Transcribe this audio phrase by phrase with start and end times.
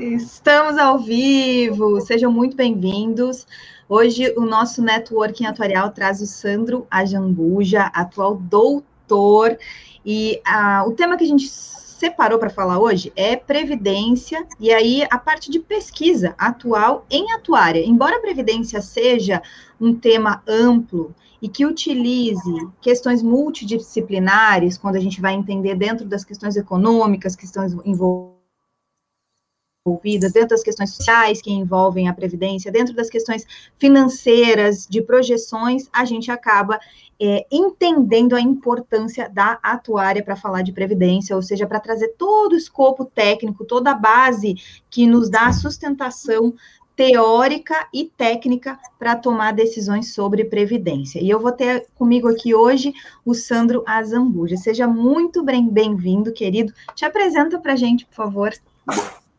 [0.00, 3.46] Estamos ao vivo, sejam muito bem-vindos.
[3.88, 9.56] Hoje o nosso networking atuarial traz o Sandro Ajambuja, atual doutor,
[10.04, 15.06] e uh, o tema que a gente separou para falar hoje é previdência e aí
[15.08, 17.86] a parte de pesquisa atual em atuária.
[17.86, 19.40] Embora a previdência seja
[19.80, 26.24] um tema amplo e que utilize questões multidisciplinares, quando a gente vai entender dentro das
[26.24, 28.41] questões econômicas, questões envolvidas,
[29.84, 33.44] dentro das questões sociais que envolvem a previdência, dentro das questões
[33.78, 36.78] financeiras, de projeções, a gente acaba
[37.20, 42.52] é, entendendo a importância da atuária para falar de previdência, ou seja, para trazer todo
[42.52, 44.54] o escopo técnico, toda a base
[44.88, 46.54] que nos dá sustentação
[46.94, 51.20] teórica e técnica para tomar decisões sobre previdência.
[51.20, 52.92] E eu vou ter comigo aqui hoje
[53.24, 54.56] o Sandro Azambuja.
[54.56, 56.72] Seja muito bem-vindo, querido.
[56.94, 58.52] Te apresenta para a gente, por favor.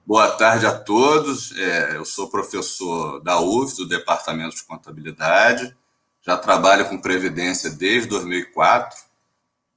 [0.05, 1.57] Boa tarde a todos.
[1.57, 5.75] É, eu sou professor da UF, do Departamento de Contabilidade.
[6.21, 8.99] Já trabalho com previdência desde 2004.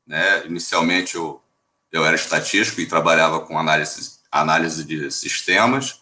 [0.06, 0.47] Né?
[0.47, 1.41] Inicialmente eu,
[1.92, 6.00] eu era estatístico e trabalhava com análise, análise de sistemas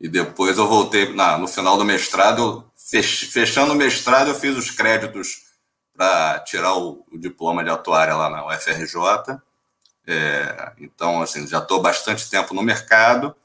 [0.00, 4.56] e depois eu voltei na, no final do mestrado, fech, fechando o mestrado, eu fiz
[4.56, 5.50] os créditos
[5.94, 9.38] para tirar o, o, diploma de atuária lá na UFRJ.
[10.06, 13.36] É, então, assim, já estou bastante tempo no mercado.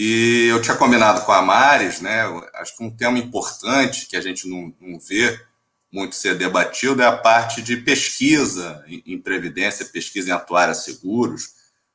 [0.00, 2.22] E eu tinha combinado com a Mares, né?
[2.54, 5.44] Acho que um tema importante que a gente não, não vê
[5.92, 11.54] muito ser debatido é a parte de pesquisa em, em previdência, pesquisa em atuária seguros,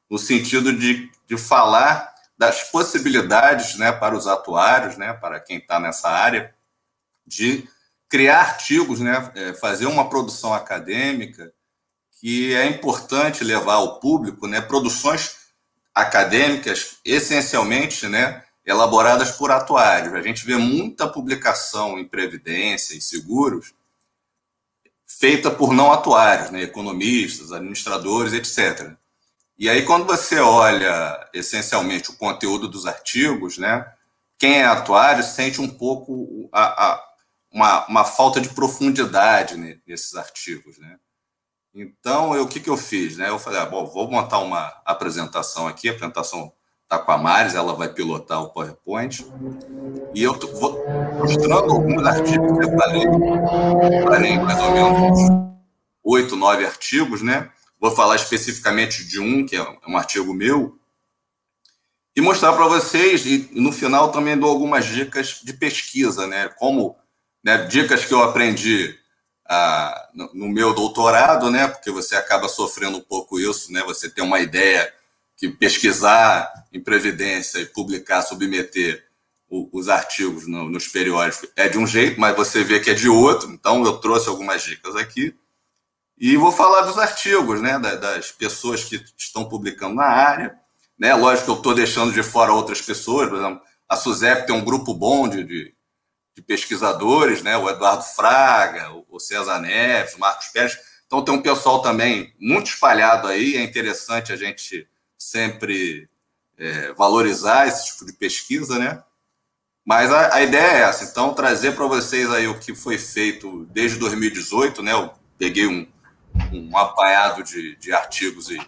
[0.10, 5.80] no sentido de, de falar das possibilidades né, para os atuários, né, para quem está
[5.80, 6.54] nessa área,
[7.26, 7.66] de
[8.10, 11.54] criar artigos, né, é, fazer uma produção acadêmica
[12.20, 15.43] que é importante levar ao público, né, produções
[15.94, 20.14] acadêmicas essencialmente, né, elaboradas por atuários.
[20.14, 23.74] A gente vê muita publicação em previdência e seguros
[25.06, 28.94] feita por não atuários, né, economistas, administradores, etc.
[29.58, 33.86] E aí, quando você olha essencialmente o conteúdo dos artigos, né,
[34.38, 37.04] quem é atuário sente um pouco a, a,
[37.52, 39.56] uma, uma, falta de profundidade
[39.86, 40.78] nesses artigos.
[40.80, 40.98] Né?
[41.74, 43.18] Então, eu, o que, que eu fiz?
[43.18, 43.30] Né?
[43.30, 46.54] Eu falei, ah, bom, vou montar uma apresentação aqui, a apresentação
[46.84, 49.26] está com a Maris, ela vai pilotar o PowerPoint.
[50.14, 50.86] E eu vou
[51.18, 53.04] mostrando alguns artigos que eu falei,
[54.04, 55.20] falei mais ou menos
[56.04, 57.50] oito, nove artigos, né?
[57.80, 60.78] Vou falar especificamente de um, que é um artigo meu,
[62.16, 66.50] e mostrar para vocês, e no final também dou algumas dicas de pesquisa, né?
[66.60, 66.96] Como
[67.44, 68.96] né, dicas que eu aprendi
[69.54, 71.68] ah, no, meu doutorado, né?
[71.68, 73.82] Porque você acaba sofrendo um pouco isso, né?
[73.86, 74.92] Você tem uma ideia
[75.38, 79.06] que pesquisar em previdência e publicar, submeter
[79.50, 82.94] o, os artigos no, nos periódicos é de um jeito, mas você vê que é
[82.94, 83.52] de outro.
[83.52, 85.36] Então eu trouxe algumas dicas aqui.
[86.18, 90.58] E vou falar dos artigos, né, das pessoas que estão publicando na área.
[90.98, 91.14] Né?
[91.14, 94.64] Lógico que eu estou deixando de fora outras pessoas, por exemplo, a SUSEP tem um
[94.64, 95.74] grupo bom de, de,
[96.36, 97.56] de pesquisadores, né?
[97.58, 100.78] o Eduardo Fraga, o César Neves, o Marcos Pérez.
[101.06, 106.10] Então tem um pessoal também muito espalhado aí, é interessante a gente sempre
[106.58, 109.04] é, valorizar esse tipo de pesquisa, né?
[109.86, 113.66] Mas a, a ideia é essa, então trazer para vocês aí o que foi feito
[113.66, 114.94] desde 2018, né?
[114.94, 115.88] Eu peguei um,
[116.52, 118.60] um apanhado de, de artigos e,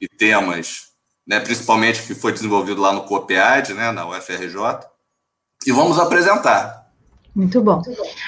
[0.00, 0.92] e temas,
[1.26, 4.56] né, principalmente que foi desenvolvido lá no COPEAD, né, na UFRJ,
[5.66, 6.84] e vamos apresentar.
[7.34, 7.82] Muito bom.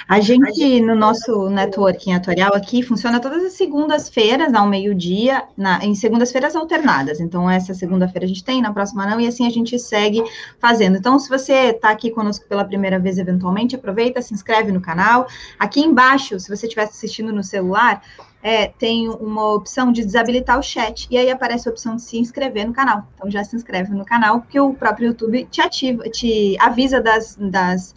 [0.09, 5.45] A gente, no nosso networking atuarial aqui, funciona todas as segundas-feiras, ao meio-dia,
[5.81, 7.21] em segundas-feiras alternadas.
[7.21, 10.25] Então, essa segunda-feira a gente tem, na próxima não, e assim a gente segue
[10.59, 10.97] fazendo.
[10.97, 15.29] Então, se você está aqui conosco pela primeira vez, eventualmente, aproveita, se inscreve no canal.
[15.57, 18.03] Aqui embaixo, se você estiver assistindo no celular,
[18.47, 22.17] é, tem uma opção de desabilitar o chat, e aí aparece a opção de se
[22.17, 23.05] inscrever no canal.
[23.17, 27.37] Então, já se inscreve no canal, porque o próprio YouTube te ativa, te avisa das,
[27.41, 27.93] das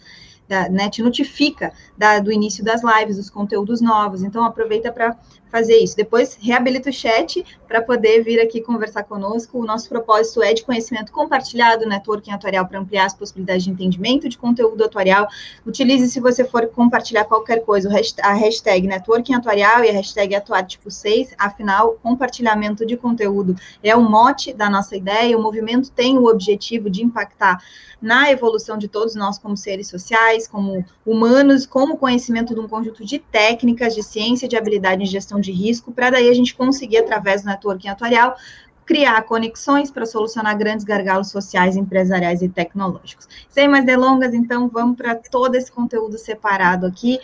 [0.48, 4.24] da, né, te notifica da, do início das lives, dos conteúdos novos.
[4.24, 5.16] Então, aproveita para
[5.50, 5.96] fazer isso.
[5.96, 9.58] Depois, reabilita o chat para poder vir aqui conversar conosco.
[9.58, 14.28] O nosso propósito é de conhecimento compartilhado, networking atuarial, para ampliar as possibilidades de entendimento
[14.28, 15.26] de conteúdo atuarial.
[15.66, 17.90] Utilize, se você for compartilhar qualquer coisa,
[18.22, 21.34] a hashtag networking atuarial e a hashtag atuar tipo 6.
[21.38, 25.36] Afinal, compartilhamento de conteúdo é o mote da nossa ideia.
[25.36, 27.58] O movimento tem o objetivo de impactar
[28.00, 33.04] na evolução de todos nós como seres sociais, como humanos, como conhecimento de um conjunto
[33.04, 36.98] de técnicas, de ciência, de habilidade em gestão de risco, para daí a gente conseguir,
[36.98, 38.36] através do networking atuarial,
[38.84, 43.28] criar conexões para solucionar grandes gargalos sociais, empresariais e tecnológicos.
[43.48, 47.20] Sem mais delongas, então, vamos para todo esse conteúdo separado aqui.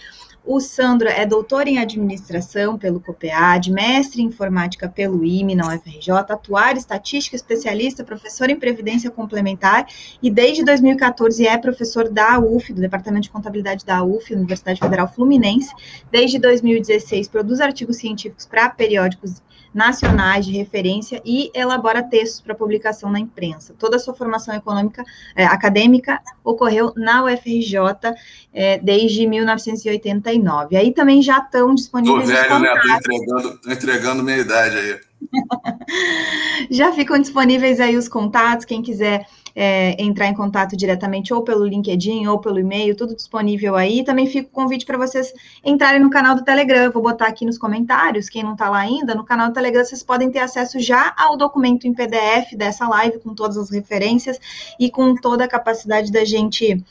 [0.48, 6.12] O Sandro é doutor em administração pelo COPEAD, mestre em informática pelo IME na UFRJ,
[6.12, 9.88] atuário, estatística, especialista, professor em previdência complementar
[10.22, 15.12] e desde 2014 é professor da UF, do Departamento de Contabilidade da UF, Universidade Federal
[15.12, 15.74] Fluminense.
[16.12, 19.42] Desde 2016 produz artigos científicos para periódicos
[19.76, 23.74] nacionais de referência e elabora textos para publicação na imprensa.
[23.78, 25.04] Toda a sua formação econômica,
[25.36, 27.76] é, acadêmica ocorreu na UFRJ
[28.54, 30.76] é, desde 1989.
[30.76, 32.26] Aí também já estão disponíveis.
[32.26, 32.74] Tô velho, né?
[32.80, 34.98] Tô entregando, tô entregando minha idade aí.
[36.70, 39.26] já ficam disponíveis aí os contatos, quem quiser
[39.58, 44.04] é, entrar em contato diretamente ou pelo LinkedIn ou pelo e-mail, tudo disponível aí.
[44.04, 45.32] Também fica o convite para vocês
[45.64, 46.92] entrarem no canal do Telegram.
[46.92, 50.02] Vou botar aqui nos comentários, quem não está lá ainda, no canal do Telegram vocês
[50.02, 54.38] podem ter acesso já ao documento em PDF dessa live, com todas as referências
[54.78, 56.84] e com toda a capacidade da gente.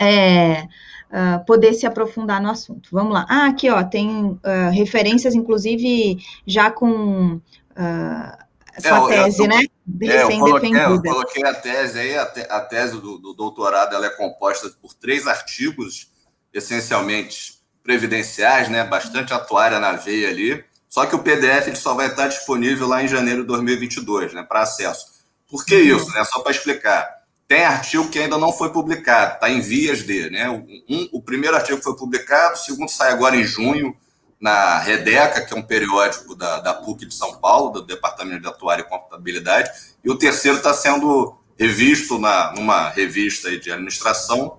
[0.00, 0.66] É,
[1.12, 2.88] Uh, poder se aprofundar no assunto.
[2.90, 3.26] Vamos lá.
[3.28, 4.38] Ah, aqui, ó, tem uh,
[4.72, 6.16] referências, inclusive,
[6.46, 8.42] já com uh,
[8.80, 9.64] sua é, tese, eu, né?
[10.02, 13.94] É, eu coloquei, eu coloquei, a tese aí, a, te, a tese do, do, doutorado
[13.94, 16.08] ela é composta por três artigos,
[16.52, 18.84] essencialmente previdenciais, né?
[18.84, 20.64] Bastante atuária na veia ali.
[20.88, 24.42] Só que o PDF ele só vai estar disponível lá em janeiro de 2022, né?
[24.42, 25.06] Para acesso.
[25.48, 25.96] Por que uhum.
[25.96, 26.10] isso?
[26.12, 26.24] Né?
[26.24, 27.22] Só para explicar.
[27.48, 30.48] Tem artigo que ainda não foi publicado, está em vias de, né?
[30.48, 33.94] Um, o primeiro artigo foi publicado, o segundo sai agora em junho
[34.42, 38.48] na Redeca, que é um periódico da, da PUC de São Paulo, do Departamento de
[38.48, 39.70] Atuária e Contabilidade,
[40.04, 44.58] e o terceiro está sendo revisto na, numa revista de administração,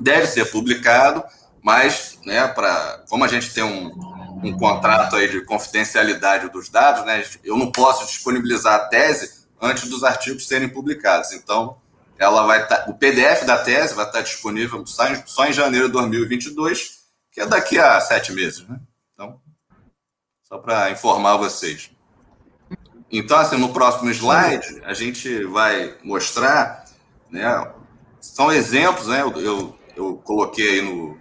[0.00, 1.22] deve ser publicado,
[1.62, 3.92] mas, né, pra, como a gente tem um,
[4.42, 9.86] um contrato aí de confidencialidade dos dados, né, eu não posso disponibilizar a tese antes
[9.90, 11.32] dos artigos serem publicados.
[11.32, 11.76] Então,
[12.18, 15.88] ela vai tá, o PDF da tese vai estar disponível só em, só em janeiro
[15.88, 17.00] de 2022,
[17.30, 18.80] que é daqui a sete meses, né?
[20.52, 21.92] Só para informar vocês.
[23.08, 26.86] Então, assim, no próximo slide, a gente vai mostrar,
[27.30, 27.72] né,
[28.20, 31.16] são exemplos, né, eu, eu, eu coloquei aí no,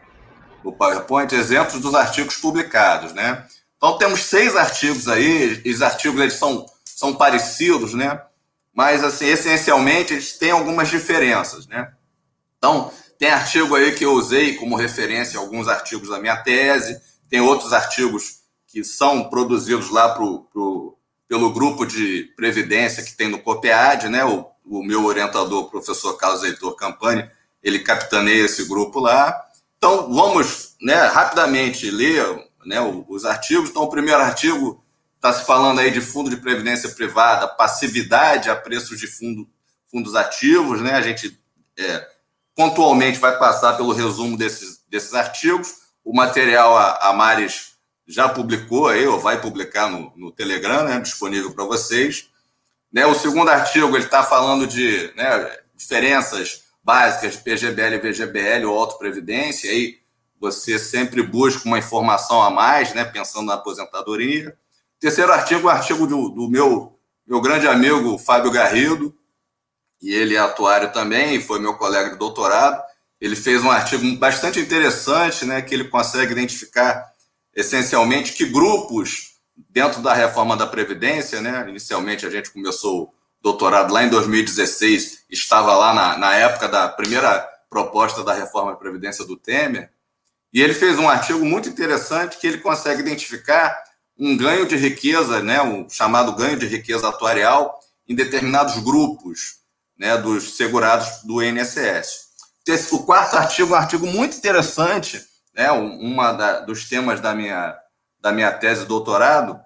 [0.63, 3.45] no PowerPoint, exemplos dos artigos publicados, né.
[3.77, 8.19] Então, temos seis artigos aí, os artigos eles são, são parecidos, né,
[8.73, 11.93] mas, assim, essencialmente, eles têm algumas diferenças, né.
[12.57, 16.99] Então, tem artigo aí que eu usei como referência alguns artigos da minha tese,
[17.29, 18.38] tem outros artigos
[18.69, 24.23] que são produzidos lá pro, pro, pelo grupo de previdência que tem no COPEAD, né?
[24.23, 27.29] O, o meu orientador, o professor Carlos Heitor Campani,
[27.63, 29.35] ele capitaneia esse grupo lá.
[29.77, 32.23] Então, vamos né, rapidamente ler
[32.65, 33.69] né, os artigos.
[33.69, 34.83] Então, o primeiro artigo
[35.15, 39.49] está se falando aí de fundo de previdência privada, passividade a preços de fundo,
[39.89, 40.81] fundos ativos.
[40.81, 40.93] Né?
[40.93, 41.39] A gente
[41.77, 42.07] é,
[42.55, 45.73] pontualmente vai passar pelo resumo desses, desses artigos.
[46.03, 47.78] O material a, a Mares
[48.09, 52.27] já publicou aí, ou vai publicar no, no Telegram, né, disponível para vocês.
[52.91, 58.79] Né, o segundo artigo ele está falando de né, diferenças básicas PGBL e VGBL ou
[58.79, 59.99] autoprevidência, aí
[60.41, 64.57] você sempre busca uma informação a mais, né, pensando na aposentadoria.
[64.99, 66.97] Terceiro artigo, o artigo do, do meu,
[67.27, 69.15] meu grande amigo Fábio Garrido,
[70.01, 72.81] e ele é atuário também, foi meu colega de doutorado,
[73.21, 77.13] ele fez um artigo bastante interessante, né, que ele consegue identificar
[77.55, 79.39] essencialmente que grupos
[79.69, 85.25] dentro da reforma da previdência, né, inicialmente a gente começou o doutorado lá em 2016,
[85.29, 89.91] estava lá na, na época da primeira proposta da reforma da previdência do Temer,
[90.51, 93.77] e ele fez um artigo muito interessante que ele consegue identificar
[94.17, 99.59] um ganho de riqueza, né, um chamado ganho de riqueza atuarial em determinados grupos,
[99.97, 102.29] né, dos segurados do INSS.
[102.91, 107.77] O quarto artigo é um artigo muito interessante, né, uma da, dos temas da minha,
[108.19, 109.59] da minha tese de doutorado.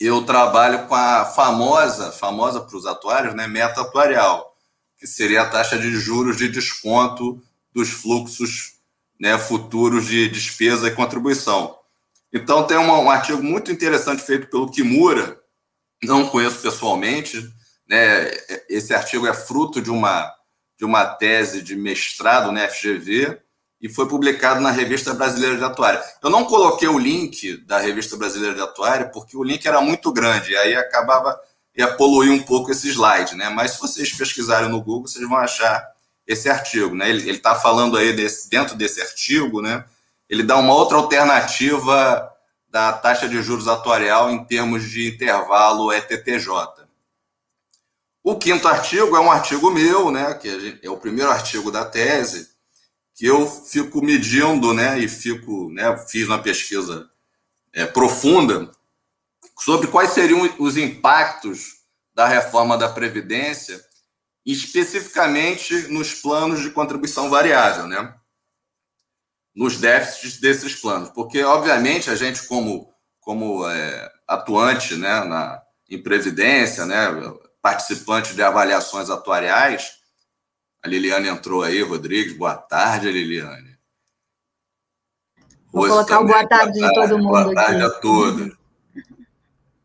[0.00, 4.56] Eu trabalho com a famosa, famosa para os atuários, né, meta atuarial,
[4.96, 8.78] que seria a taxa de juros de desconto dos fluxos
[9.18, 11.76] né, futuros de despesa e contribuição.
[12.32, 15.40] Então, tem uma, um artigo muito interessante feito pelo Kimura,
[16.02, 17.52] não conheço pessoalmente,
[17.88, 18.30] né,
[18.68, 20.32] esse artigo é fruto de uma
[20.78, 23.42] de uma tese de mestrado na FGV
[23.80, 26.02] e foi publicado na Revista Brasileira de Atuária.
[26.22, 30.12] Eu não coloquei o link da Revista Brasileira de Atuária porque o link era muito
[30.12, 31.38] grande e aí acabava
[31.76, 33.48] ia poluir um pouco esse slide, né?
[33.50, 35.86] Mas se vocês pesquisarem no Google, vocês vão achar
[36.26, 37.08] esse artigo, né?
[37.08, 39.84] Ele está falando aí desse, dentro desse artigo, né?
[40.28, 42.28] Ele dá uma outra alternativa
[42.68, 46.48] da taxa de juros atuarial em termos de intervalo ETTJ.
[48.22, 52.50] O quinto artigo é um artigo meu, né, que é o primeiro artigo da tese,
[53.18, 57.10] que eu fico medindo, né, e fico, né, fiz uma pesquisa
[57.72, 58.70] é, profunda
[59.58, 61.78] sobre quais seriam os impactos
[62.14, 63.84] da reforma da Previdência,
[64.46, 68.14] especificamente nos planos de contribuição variável, né?
[69.52, 71.10] Nos déficits desses planos.
[71.10, 72.88] Porque, obviamente, a gente, como,
[73.20, 75.60] como é, atuante né, na,
[75.90, 77.08] em Previdência, né,
[77.60, 79.97] participante de avaliações atuariais,
[80.82, 83.76] a Liliane entrou aí, Rodrigues, boa tarde, Liliane.
[85.72, 87.96] Vou Hoje colocar o boa tarde, boa tarde de todo mundo Boa tarde aqui.
[87.96, 88.58] a todos.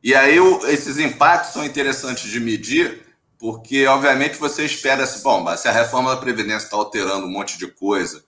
[0.01, 3.05] E aí esses impactos são interessantes de medir,
[3.39, 7.57] porque obviamente você espera assim, bom, se a reforma da Previdência está alterando um monte
[7.57, 8.23] de coisa,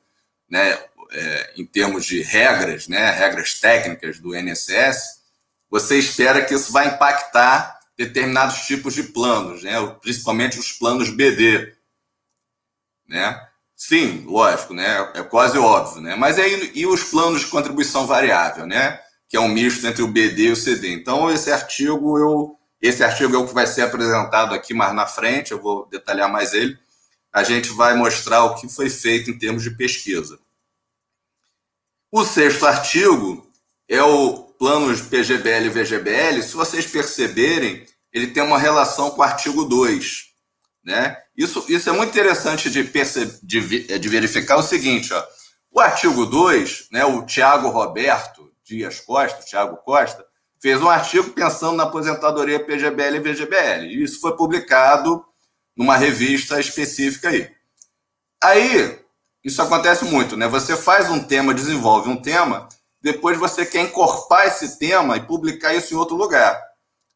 [0.50, 0.78] né,
[1.12, 5.22] é, em termos de regras, né, regras técnicas do INSS,
[5.70, 11.75] você espera que isso vai impactar determinados tipos de planos, né, principalmente os planos BD,
[13.08, 13.40] né?
[13.76, 15.12] Sim, lógico, né?
[15.14, 16.16] É quase óbvio, né?
[16.16, 19.00] Mas aí e os planos de contribuição variável, né?
[19.28, 20.94] que é um misto entre o BD e o CD.
[20.94, 25.08] Então, esse artigo eu esse artigo é o que vai ser apresentado aqui mais na
[25.08, 26.78] frente, eu vou detalhar mais ele.
[27.34, 30.38] A gente vai mostrar o que foi feito em termos de pesquisa.
[32.12, 33.50] O sexto artigo
[33.90, 36.44] é o plano PGBL e VGBL.
[36.44, 40.25] Se vocês perceberem, ele tem uma relação com o artigo 2.
[40.86, 41.18] Né?
[41.36, 45.24] Isso, isso é muito interessante de, de, de verificar o seguinte: ó,
[45.72, 50.26] o artigo 2, né, o Tiago Roberto, Dias Costa, Thiago Costa,
[50.62, 53.86] fez um artigo pensando na aposentadoria PGBL e VGBL.
[53.88, 55.26] E isso foi publicado
[55.76, 57.50] numa revista específica aí.
[58.44, 59.00] Aí,
[59.44, 60.48] isso acontece muito, né?
[60.48, 62.70] Você faz um tema, desenvolve um tema,
[63.02, 66.60] depois você quer encorpar esse tema e publicar isso em outro lugar.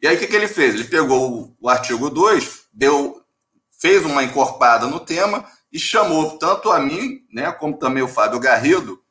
[0.02, 0.74] E aí, o que, que ele fez?
[0.74, 3.22] Ele pegou o artigo 2, deu,
[3.80, 8.40] fez uma encorpada no tema e chamou tanto a mim, né, como também o Fábio
[8.40, 9.02] Garrido,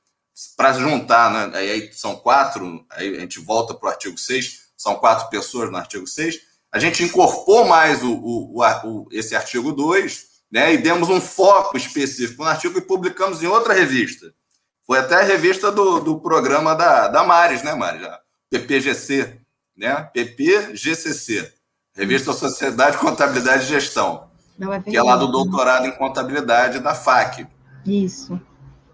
[0.56, 1.58] para juntar, né?
[1.58, 5.76] Aí são quatro, aí a gente volta para o artigo 6, são quatro pessoas no
[5.76, 6.38] artigo 6.
[6.70, 10.74] A gente incorporou mais o, o, o, esse artigo 2, né?
[10.74, 14.32] E demos um foco específico no artigo e publicamos em outra revista.
[14.86, 18.06] Foi até a revista do, do programa da, da Mares, né, Mares?
[18.48, 19.40] PPGC,
[19.76, 20.08] né?
[20.14, 21.52] PPGCC,
[21.94, 24.27] Revista Sociedade, Contabilidade e Gestão,
[24.84, 27.46] que é lá do doutorado em contabilidade da FAC.
[27.86, 28.40] Isso.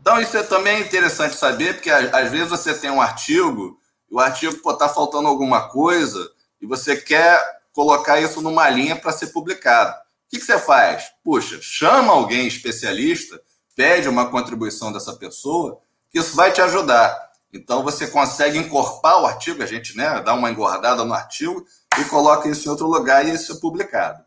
[0.01, 3.79] Então, isso é também interessante saber, porque às vezes você tem um artigo,
[4.11, 6.31] e o artigo está faltando alguma coisa,
[6.61, 7.41] e você quer
[7.73, 9.93] colocar isso numa linha para ser publicado.
[9.93, 9.95] O
[10.31, 11.05] que, que você faz?
[11.23, 13.41] Puxa, chama alguém especialista,
[13.75, 15.81] pede uma contribuição dessa pessoa,
[16.11, 17.33] que isso vai te ajudar.
[17.53, 21.65] Então você consegue encorpar o artigo, a gente né, dá uma engordada no artigo
[21.99, 24.23] e coloca isso em outro lugar e isso é publicado.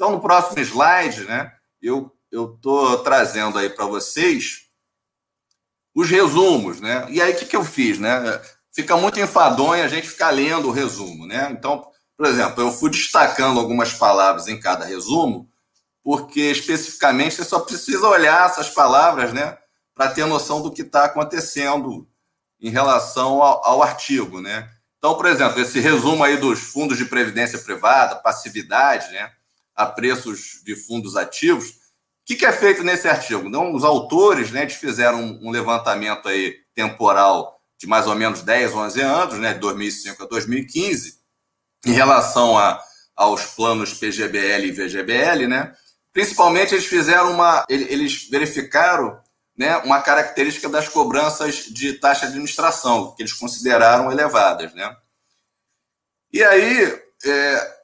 [0.00, 1.52] Então, no próximo slide, né,
[1.82, 4.62] eu estou trazendo aí para vocês
[5.94, 7.06] os resumos, né?
[7.10, 8.40] E aí o que, que eu fiz, né?
[8.72, 11.50] Fica muito enfadonho a gente ficar lendo o resumo, né?
[11.50, 15.46] Então, por exemplo, eu fui destacando algumas palavras em cada resumo,
[16.02, 19.58] porque especificamente você só precisa olhar essas palavras, né?
[19.94, 22.08] Para ter noção do que está acontecendo
[22.58, 24.66] em relação ao, ao artigo, né?
[24.96, 29.30] Então, por exemplo, esse resumo aí dos fundos de previdência privada, passividade, né?
[29.82, 31.80] A preços de fundos ativos,
[32.30, 33.48] que, que é feito nesse artigo?
[33.48, 39.00] Então, os autores né, fizeram um levantamento aí temporal de mais ou menos 10, 11
[39.00, 41.18] anos, né, de 2005 a 2015,
[41.84, 42.80] em relação a,
[43.16, 45.74] aos planos PGBL e VGBL, né?
[46.12, 49.20] Principalmente eles fizeram uma, eles verificaram,
[49.58, 54.94] né, uma característica das cobranças de taxa de administração que eles consideraram elevadas, né?
[56.32, 57.79] E aí, é,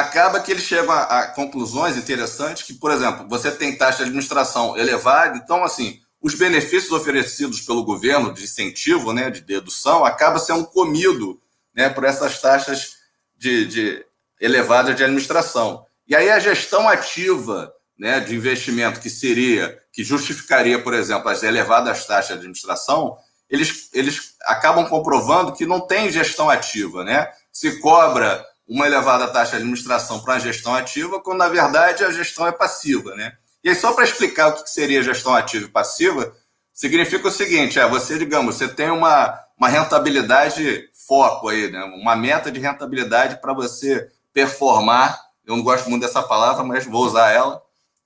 [0.00, 4.04] acaba que eles chegam a, a, conclusões interessantes que, por exemplo, você tem taxa de
[4.04, 10.38] administração elevada, então, assim, os benefícios oferecidos pelo governo de incentivo, né, de dedução, acaba
[10.38, 11.40] sendo comido
[11.74, 12.96] né, por essas taxas
[13.36, 14.06] de, de
[14.40, 15.86] elevadas de administração.
[16.08, 21.42] E aí a gestão ativa né, de investimento que seria, que justificaria, por exemplo, as
[21.42, 23.16] elevadas taxas de administração,
[23.48, 27.28] eles, eles acabam comprovando que não tem gestão ativa, né?
[27.52, 32.10] Se cobra uma elevada taxa de administração para a gestão ativa, quando na verdade a
[32.10, 33.32] gestão é passiva, né?
[33.62, 36.34] E aí, só para explicar o que seria gestão ativa e passiva,
[36.72, 41.82] significa o seguinte: é você, digamos, você tem uma, uma rentabilidade foco aí, né?
[41.84, 45.18] Uma meta de rentabilidade para você performar.
[45.46, 47.62] Eu não gosto muito dessa palavra, mas vou usar ela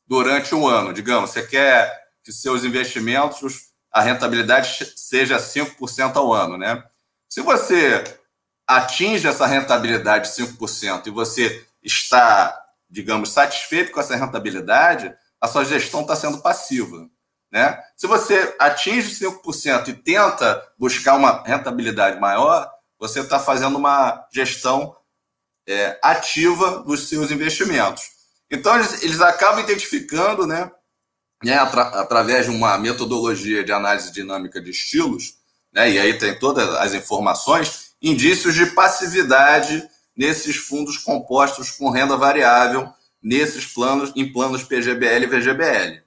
[0.07, 0.93] durante um ano.
[0.93, 6.85] Digamos, você quer que seus investimentos, a rentabilidade seja 5% ao ano, né?
[7.29, 8.05] Se você
[8.69, 15.65] atinge essa rentabilidade de 5% e você está digamos, satisfeito com essa rentabilidade, a sua
[15.65, 17.09] gestão está sendo passiva.
[17.51, 17.79] Né?
[17.97, 24.97] Se você atinge 5% e tenta buscar uma rentabilidade maior, você está fazendo uma gestão
[25.67, 28.03] é, ativa dos seus investimentos.
[28.51, 30.71] Então, eles, eles acabam identificando, né,
[31.45, 35.35] né atra, através de uma metodologia de análise dinâmica de estilos,
[35.73, 42.17] né, e aí tem todas as informações, indícios de passividade nesses fundos compostos com renda
[42.17, 42.89] variável,
[43.23, 46.03] nesses planos, em planos PGBL e VGBL.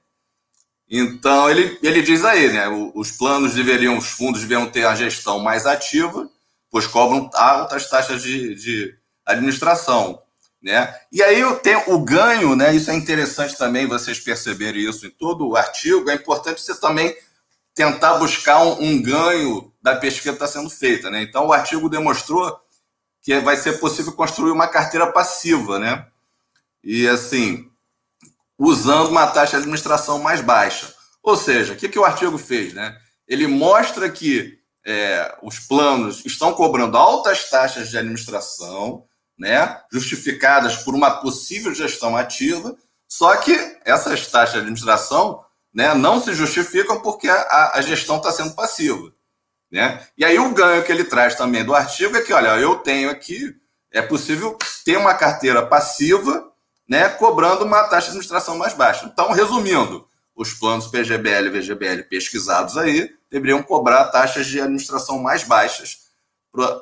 [0.90, 2.68] Então, ele, ele diz aí, né?
[2.94, 6.30] Os planos deveriam, os fundos deveriam ter a gestão mais ativa,
[6.70, 8.96] pois cobram altas taxas de, de
[9.26, 10.22] administração.
[10.62, 10.94] Né?
[11.12, 12.76] E aí tem o ganho, né?
[12.76, 16.10] Isso é interessante também vocês perceberem isso em todo o artigo.
[16.10, 17.16] É importante você também
[17.74, 21.10] tentar buscar um, um ganho da pesquisa que está sendo feita.
[21.10, 21.22] Né?
[21.24, 22.60] Então, o artigo demonstrou
[23.22, 26.08] que vai ser possível construir uma carteira passiva, né?
[26.84, 27.70] E assim,
[28.58, 30.94] usando uma taxa de administração mais baixa.
[31.22, 32.74] Ou seja, o que, que o artigo fez?
[32.74, 32.98] Né?
[33.28, 39.06] Ele mostra que é, os planos estão cobrando altas taxas de administração,
[39.38, 42.76] né, justificadas por uma possível gestão ativa,
[43.08, 43.52] só que
[43.86, 49.12] essas taxas de administração né, não se justificam porque a, a gestão está sendo passiva.
[49.72, 50.06] Né?
[50.18, 53.10] E aí o ganho que ele traz também do artigo é que, olha, eu tenho
[53.10, 53.56] aqui,
[53.92, 56.52] é possível ter uma carteira passiva
[56.88, 59.06] né, cobrando uma taxa de administração mais baixa.
[59.06, 65.44] Então, resumindo, os planos PGBL e VGBL pesquisados aí deveriam cobrar taxas de administração mais
[65.44, 66.00] baixas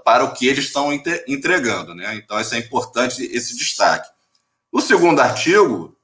[0.03, 0.91] para o que eles estão
[1.27, 1.93] entregando.
[1.93, 2.15] Né?
[2.15, 4.09] Então, isso é importante, esse destaque.
[4.71, 5.95] O segundo artigo,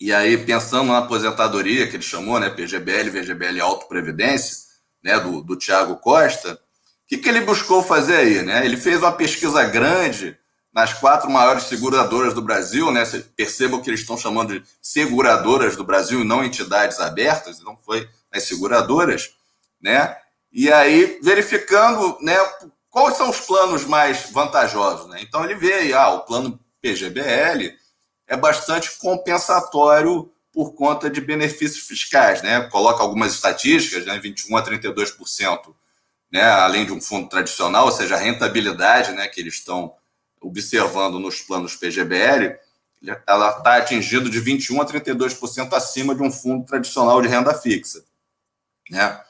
[0.00, 4.65] e aí pensando na aposentadoria que ele chamou, né, PGBL, VGBL Autoprevidência,
[5.02, 6.58] né, do, do Tiago Costa, o
[7.08, 8.42] que, que ele buscou fazer aí?
[8.42, 8.64] Né?
[8.64, 10.36] Ele fez uma pesquisa grande
[10.76, 13.02] nas quatro maiores seguradoras do Brasil, né?
[13.34, 18.06] Percebam que eles estão chamando de seguradoras do Brasil e não entidades abertas, não foi
[18.30, 19.30] as seguradoras,
[19.80, 20.14] né?
[20.52, 22.36] E aí, verificando, né,
[22.90, 25.22] quais são os planos mais vantajosos, né?
[25.22, 27.72] Então ele vê aí, ah, o plano PGBL
[28.26, 32.62] é bastante compensatório por conta de benefícios fiscais, né?
[32.70, 35.74] Coloca algumas estatísticas, né, 21 a 32%,
[36.32, 39.92] né, além de um fundo tradicional, ou seja, a rentabilidade, né, que eles estão
[40.40, 42.56] observando nos planos PGBL,
[43.26, 48.02] ela está atingindo de 21% a 32% acima de um fundo tradicional de renda fixa.
[48.90, 49.20] Né?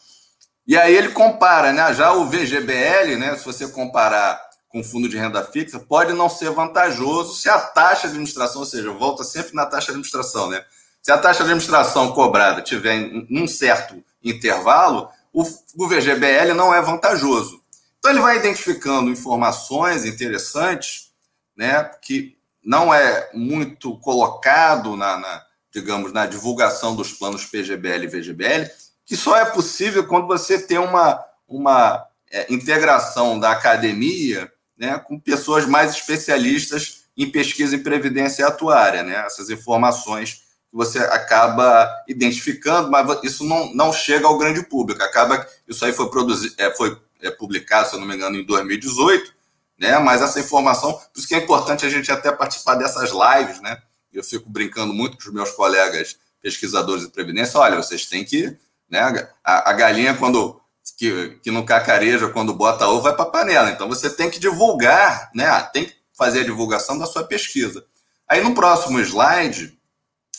[0.65, 1.93] E aí ele compara, né?
[1.93, 3.37] Já o VGBL, né?
[3.37, 8.03] Se você comparar com fundo de renda fixa, pode não ser vantajoso se a taxa
[8.03, 10.65] de administração, ou seja, volta sempre na taxa de administração, né?
[11.07, 15.45] Se a taxa de administração cobrada tiver em um certo intervalo, o,
[15.87, 17.63] VGBL não é vantajoso.
[17.97, 21.13] Então ele vai identificando informações interessantes,
[21.57, 25.43] né, que não é muito colocado na, na
[25.73, 28.69] digamos, na divulgação dos planos PGBL e VGBL,
[29.05, 35.21] que só é possível quando você tem uma, uma é, integração da academia né, com
[35.21, 39.25] pessoas mais especialistas em pesquisa em previdência atuária, né?
[39.25, 40.45] Essas informações
[40.77, 45.03] você acaba identificando, mas isso não, não chega ao grande público.
[45.03, 48.45] Acaba isso aí foi produzido, é, foi é, publicado, se eu não me engano, em
[48.45, 49.33] 2018,
[49.79, 49.99] né?
[49.99, 53.79] Mas essa informação, por isso que é importante a gente até participar dessas lives, né?
[54.13, 57.59] Eu fico brincando muito com os meus colegas pesquisadores de previdência.
[57.59, 58.55] Olha, vocês têm que,
[58.91, 59.31] né?
[59.43, 60.61] A, a galinha quando
[60.99, 63.71] que, que no cacareja quando bota ovo vai para panela.
[63.71, 65.59] Então você tem que divulgar, né?
[65.73, 67.83] Tem que fazer a divulgação da sua pesquisa.
[68.29, 69.76] Aí no próximo slide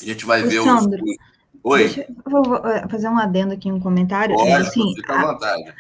[0.02, 0.88] a gente vai ver os, os...
[1.64, 1.80] Oi.
[1.80, 2.44] Deixa, vou
[2.90, 4.36] fazer um adendo aqui, um comentário.
[4.36, 5.74] Pode, é, assim, fica à vontade.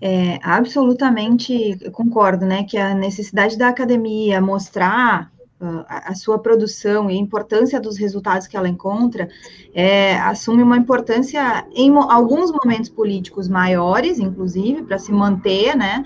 [0.00, 7.14] É, absolutamente concordo, né, que a necessidade da academia mostrar uh, a, sua produção e
[7.14, 9.28] a importância dos resultados que ela encontra
[9.72, 16.04] é, assume uma importância em mo alguns momentos políticos maiores, inclusive, para se manter, né,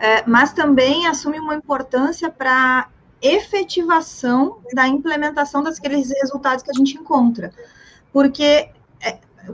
[0.00, 2.88] é, mas também assume uma importância para
[3.20, 7.52] efetivação da implementação daqueles resultados que a gente encontra.
[8.12, 8.70] Porque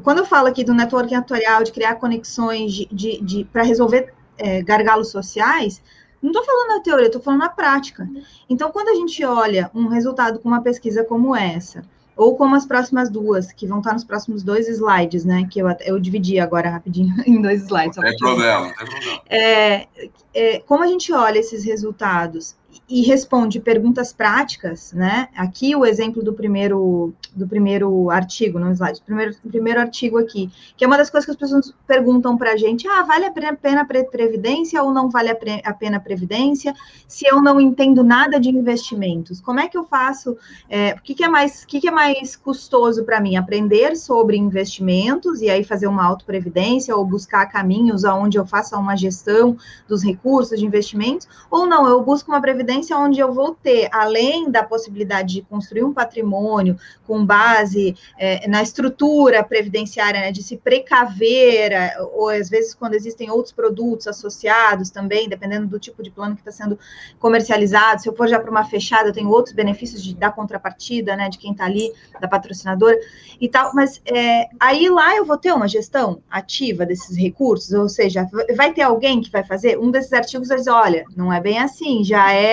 [0.00, 4.12] quando eu falo aqui do networking atuarial, de criar conexões de, de, de para resolver
[4.38, 5.82] é, gargalos sociais,
[6.22, 8.08] não estou falando na teoria, estou falando na prática.
[8.48, 11.84] Então, quando a gente olha um resultado com uma pesquisa como essa,
[12.16, 15.46] ou como as próximas duas, que vão estar nos próximos dois slides, né?
[15.50, 17.96] Que eu, eu dividi agora rapidinho em dois slides.
[17.96, 19.22] Não tem problema, não tem problema.
[19.28, 19.88] É,
[20.34, 22.54] é, como a gente olha esses resultados
[22.88, 25.28] e responde perguntas práticas, né?
[25.36, 30.84] Aqui o exemplo do primeiro do primeiro artigo no slide, primeiro primeiro artigo aqui, que
[30.84, 33.84] é uma das coisas que as pessoas perguntam para a gente: ah, vale a pena
[33.84, 36.74] previdência ou não vale a pena previdência?
[37.06, 40.36] Se eu não entendo nada de investimentos, como é que eu faço?
[40.68, 43.36] É, o que, que é mais, o que, que é mais custoso para mim?
[43.36, 48.78] Aprender sobre investimentos e aí fazer uma auto previdência ou buscar caminhos aonde eu faça
[48.78, 49.56] uma gestão
[49.88, 51.28] dos recursos de investimentos?
[51.50, 51.86] Ou não?
[51.86, 55.92] Eu busco uma previdência previdência onde eu vou ter, além da possibilidade de construir um
[55.92, 62.72] patrimônio com base é, na estrutura previdenciária, né, de se precaver, é, ou às vezes
[62.74, 66.78] quando existem outros produtos associados também, dependendo do tipo de plano que está sendo
[67.18, 71.16] comercializado, se eu for já para uma fechada, eu tenho outros benefícios de, da contrapartida,
[71.16, 72.96] né, de quem está ali, da patrocinadora
[73.40, 77.88] e tal, mas é, aí lá eu vou ter uma gestão ativa desses recursos, ou
[77.88, 81.40] seja, vai ter alguém que vai fazer, um desses artigos vai dizer, olha, não é
[81.40, 82.51] bem assim, já é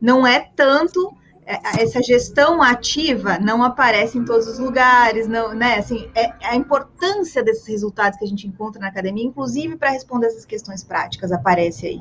[0.00, 1.16] não é tanto
[1.48, 5.78] é, essa gestão ativa não aparece em todos os lugares, não, né?
[5.78, 10.26] Assim, é, a importância desses resultados que a gente encontra na academia, inclusive para responder
[10.26, 12.00] essas questões práticas, aparece aí.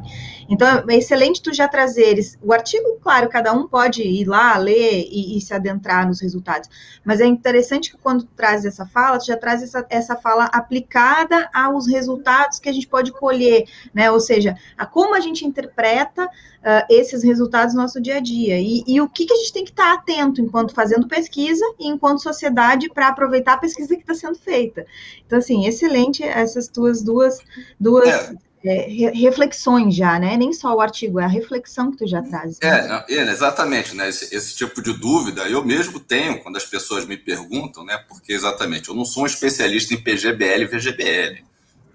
[0.50, 5.08] Então, é excelente tu já trazeres o artigo, claro, cada um pode ir lá, ler
[5.10, 6.70] e, e se adentrar nos resultados,
[7.06, 10.46] mas é interessante que quando tu traz essa fala, tu já traz essa, essa fala
[10.48, 14.12] aplicada aos resultados que a gente pode colher, né?
[14.12, 16.30] Ou seja, a como a gente interpreta
[16.68, 19.54] uh, esses resultados no nosso dia a dia e, e o que, que a gente
[19.54, 24.02] tem que estar atento enquanto fazendo pesquisa e enquanto sociedade para aproveitar a pesquisa que
[24.02, 24.86] está sendo feita.
[25.26, 27.40] Então, assim, excelente essas tuas duas,
[27.80, 28.36] duas é.
[28.66, 30.36] É, reflexões já, né?
[30.36, 32.60] Nem só o artigo, é a reflexão que tu já traz.
[32.62, 33.04] Né?
[33.08, 34.10] É, é, exatamente, né?
[34.10, 37.98] Esse, esse, tipo de dúvida eu mesmo tenho quando as pessoas me perguntam, né?
[38.10, 41.44] Porque exatamente, eu não sou um especialista em PGBL e VGBL,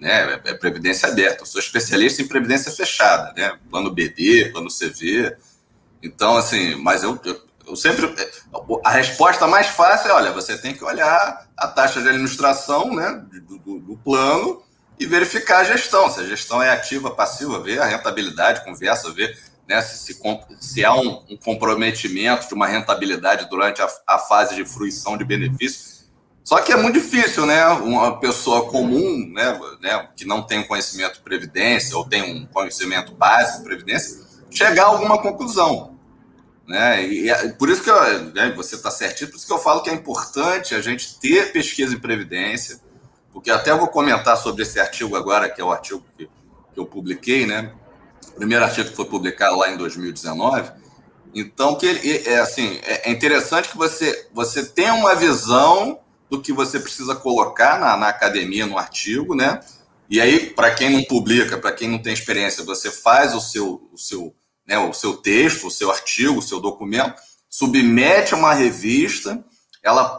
[0.02, 0.40] né?
[0.44, 3.56] É, é previdência aberta, eu sou especialista em previdência fechada, né?
[3.70, 5.34] Plano BD, plano CV,
[6.02, 8.12] então, assim, mas eu, eu, eu, sempre.
[8.84, 13.22] A resposta mais fácil é: olha, você tem que olhar a taxa de administração né,
[13.46, 14.62] do, do, do plano
[14.98, 16.10] e verificar a gestão.
[16.10, 19.38] Se a gestão é ativa, passiva, ver a rentabilidade, conversa, ver
[19.68, 20.20] né, se, se,
[20.60, 25.24] se há um, um, comprometimento de uma rentabilidade durante a, a fase de fruição de
[25.24, 25.91] benefícios.
[26.44, 27.64] Só que é muito difícil, né?
[27.66, 32.46] Uma pessoa comum, né, né, que não tem um conhecimento de previdência ou tem um
[32.46, 35.96] conhecimento básico de previdência, chegar a alguma conclusão.
[36.66, 37.06] Né?
[37.06, 39.82] E é, por isso que eu, né, você está certinho, por isso que eu falo
[39.82, 42.80] que é importante a gente ter pesquisa em previdência,
[43.32, 46.86] porque até vou comentar sobre esse artigo agora, que é o artigo que, que eu
[46.86, 47.72] publiquei, né?
[48.28, 50.70] O primeiro artigo que foi publicado lá em 2019.
[51.34, 56.01] Então, que ele, é assim, é, é interessante que você, você tenha uma visão
[56.32, 59.60] do que você precisa colocar na, na academia, no artigo, né?
[60.08, 63.86] E aí, para quem não publica, para quem não tem experiência, você faz o seu,
[63.92, 64.34] o seu
[64.66, 69.44] né, o seu texto, o seu artigo, o seu documento, submete a uma revista,
[69.82, 70.18] ela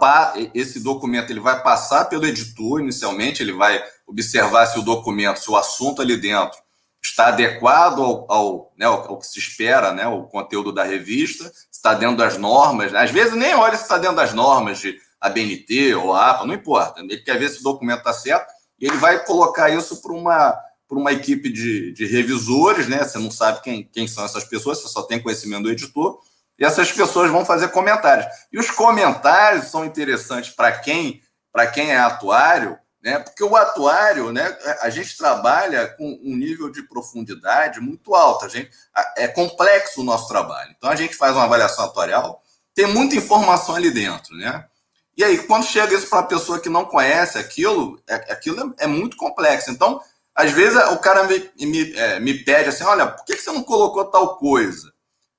[0.53, 5.49] esse documento ele vai passar pelo editor inicialmente, ele vai observar se o documento, se
[5.49, 6.59] o assunto ali dentro
[7.01, 11.95] está adequado ao, ao, né, ao, que se espera, né, o conteúdo da revista, está
[11.95, 12.91] dentro das normas.
[12.91, 12.99] Né?
[12.99, 17.01] Às vezes nem olha se está dentro das normas de ABNT ou APA, não importa.
[17.01, 20.59] Ele quer ver se o documento está certo e ele vai colocar isso para uma
[20.97, 23.03] uma equipe de, de revisores, né?
[23.03, 26.19] Você não sabe quem, quem são essas pessoas, você só tem conhecimento do editor,
[26.57, 28.25] e essas pessoas vão fazer comentários.
[28.51, 33.19] E os comentários são interessantes para quem, para quem é atuário, né?
[33.19, 34.55] Porque o atuário, né?
[34.81, 38.45] A gente trabalha com um nível de profundidade muito alto.
[38.45, 38.69] A gente
[39.17, 40.73] é complexo o nosso trabalho.
[40.77, 42.41] Então a gente faz uma avaliação atuarial,
[42.73, 44.65] tem muita informação ali dentro, né?
[45.15, 48.85] E aí, quando chega isso para uma pessoa que não conhece aquilo, é, aquilo é,
[48.85, 49.69] é muito complexo.
[49.69, 50.01] Então,
[50.35, 53.63] às vezes o cara me, me, é, me pede assim: olha, por que você não
[53.63, 54.91] colocou tal coisa?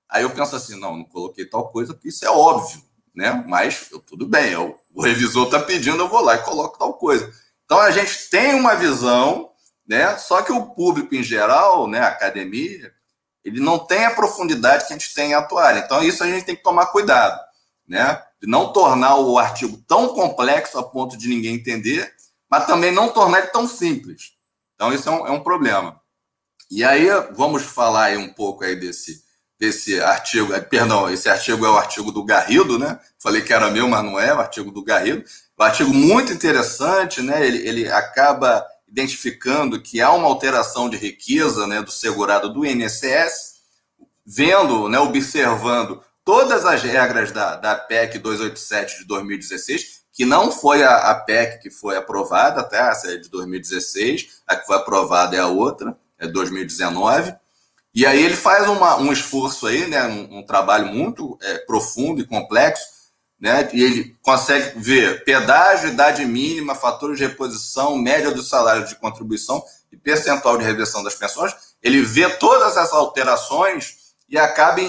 [0.09, 2.81] Aí eu penso assim: não, não coloquei tal coisa porque isso é óbvio,
[3.15, 3.45] né?
[3.49, 6.95] Mas eu, tudo bem, eu, o revisor está pedindo, eu vou lá e coloco tal
[6.95, 7.33] coisa.
[7.65, 9.51] Então a gente tem uma visão,
[9.87, 10.17] né?
[10.19, 12.93] Só que o público em geral, né, a academia,
[13.45, 15.77] ele não tem a profundidade que a gente tem em atuar.
[15.79, 17.41] Então isso a gente tem que tomar cuidado,
[17.89, 18.23] né?
[18.47, 22.13] Não tornar o artigo tão complexo a ponto de ninguém entender,
[22.51, 24.33] mas também não tornar ele tão simples.
[24.75, 26.01] Então, isso é um, é um problema.
[26.71, 29.23] E aí, vamos falar aí um pouco aí desse,
[29.59, 30.53] desse artigo.
[30.53, 32.99] Eh, perdão, esse artigo é o artigo do Garrido, né?
[33.19, 35.25] Falei que era meu, mas não é, o artigo do Garrido.
[35.59, 37.47] Um artigo muito interessante, né?
[37.47, 43.55] Ele, ele acaba identificando que há uma alteração de riqueza né, do segurado do INSS,
[44.25, 50.83] vendo, né, observando todas as regras da, da PEC 287 de 2016, que não foi
[50.83, 52.91] a, a PEC que foi aprovada, tá?
[52.91, 57.35] essa é de 2016, a que foi aprovada é a outra, é 2019,
[57.95, 62.21] E aí ele faz uma, um esforço aí, né, um, um trabalho muito é, profundo
[62.21, 62.85] e complexo,
[63.39, 68.95] né, e ele consegue ver pedágio, idade mínima, fatores de reposição, média do salário de
[68.97, 71.55] contribuição e percentual de reversão das pensões.
[71.83, 74.81] Ele vê todas as alterações e acaba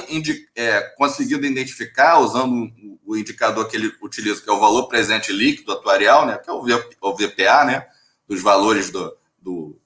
[0.56, 2.72] é, conseguindo identificar, usando
[3.06, 6.54] o indicador que ele utiliza, que é o valor presente líquido atuarial, né, que é
[6.54, 7.86] o, VPA, né,
[8.28, 9.80] dos valores do, do,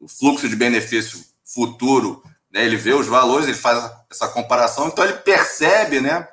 [0.00, 2.64] do fluxo de benefício futuro né?
[2.64, 6.26] Ele vê os valores, ele faz essa comparação, então ele percebe, né,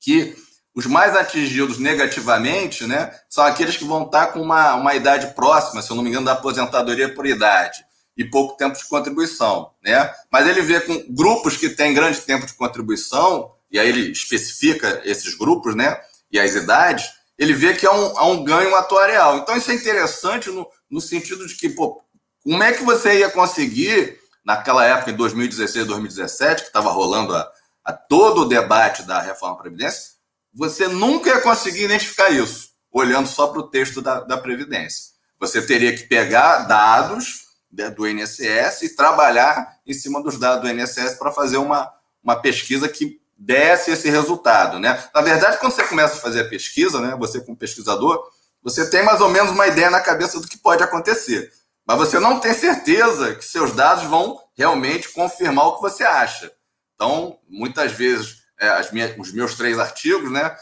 [0.00, 0.36] que
[0.74, 5.82] os mais atingidos negativamente, né, são aqueles que vão estar com uma, uma idade próxima,
[5.82, 7.84] se eu não me engano, da aposentadoria por idade
[8.16, 10.12] e pouco tempo de contribuição, né?
[10.30, 15.00] Mas ele vê com grupos que têm grande tempo de contribuição, e aí ele especifica
[15.04, 15.98] esses grupos, né,
[16.30, 19.38] e as idades, ele vê que há um, há um ganho atuarial.
[19.38, 22.02] Então isso é interessante no, no sentido de que, pô,
[22.42, 27.50] como é que você ia conseguir naquela época, em 2016, 2017, que estava rolando a,
[27.84, 30.12] a, todo o debate da reforma da Previdência,
[30.52, 35.12] você nunca ia conseguir identificar isso, olhando só para o texto da, da Previdência.
[35.38, 37.41] Você teria que pegar dados
[37.72, 41.90] do INSS e trabalhar em cima dos dados do INSS para fazer uma,
[42.22, 44.78] uma pesquisa que desse esse resultado.
[44.78, 45.02] Né?
[45.14, 48.22] Na verdade, quando você começa a fazer a pesquisa, né, você como pesquisador,
[48.62, 51.50] você tem mais ou menos uma ideia na cabeça do que pode acontecer
[51.86, 56.50] mas você não tem certeza que seus dados vão realmente confirmar o que você acha.
[56.94, 60.56] Então, muitas vezes, é, minhas, os meus três artigos, né?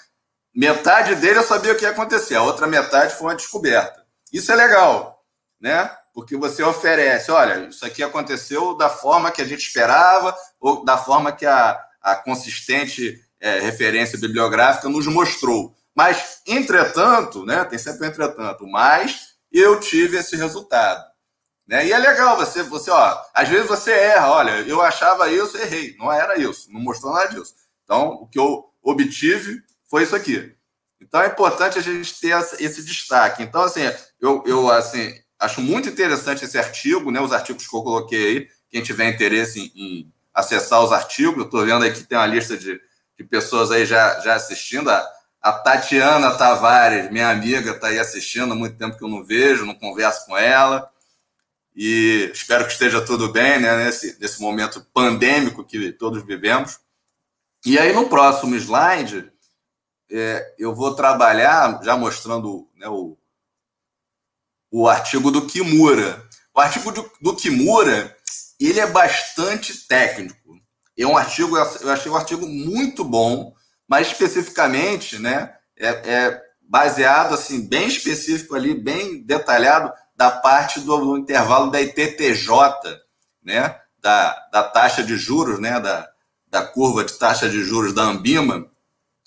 [0.55, 4.05] Metade dele eu sabia o que ia acontecer, a outra metade foi uma descoberta.
[4.33, 5.25] Isso é legal,
[5.61, 5.91] né?
[6.13, 10.99] Porque você oferece, olha, isso aqui aconteceu da forma que a gente esperava, ou da
[10.99, 15.75] forma que a, a consistente é, referência bibliográfica nos mostrou.
[15.95, 17.65] Mas, entretanto, né?
[17.65, 21.05] Tem sempre um entretanto, mas eu tive esse resultado.
[21.67, 21.87] Né?
[21.87, 25.95] E é legal você, você, ó, às vezes você erra, olha, eu achava isso, errei,
[25.99, 27.55] não era isso, não mostrou nada disso.
[27.85, 30.55] Então, o que eu obtive foi isso aqui.
[31.01, 33.43] Então é importante a gente ter esse destaque.
[33.43, 33.83] Então, assim,
[34.21, 37.21] eu, eu assim, acho muito interessante esse artigo, né?
[37.21, 38.49] Os artigos que eu coloquei aí.
[38.69, 42.57] Quem tiver interesse em, em acessar os artigos, estou vendo aí que tem uma lista
[42.57, 42.81] de,
[43.19, 44.91] de pessoas aí já, já assistindo.
[44.91, 45.05] A,
[45.43, 49.67] a Tatiana Tavares, minha amiga, está aí assistindo há muito tempo que eu não vejo,
[49.67, 50.89] não converso com ela
[51.75, 56.79] e espero que esteja tudo bem né, nesse, nesse momento pandêmico que todos vivemos.
[57.65, 59.33] E aí, no próximo slide,
[60.11, 63.17] é, eu vou trabalhar, já mostrando né, o,
[64.71, 66.23] o artigo do Kimura.
[66.55, 68.17] O artigo do, do Kimura,
[68.59, 70.59] ele é bastante técnico.
[70.97, 73.55] É um artigo, eu achei um artigo muito bom,
[73.89, 81.17] mas especificamente, né, é, é baseado assim, bem específico ali, bem detalhado da parte do,
[81.17, 82.49] intervalo da ITTJ,
[83.43, 83.77] né?
[83.99, 85.81] da, da taxa de juros, né?
[85.81, 86.09] da,
[86.49, 88.71] da curva de taxa de juros da Ambima,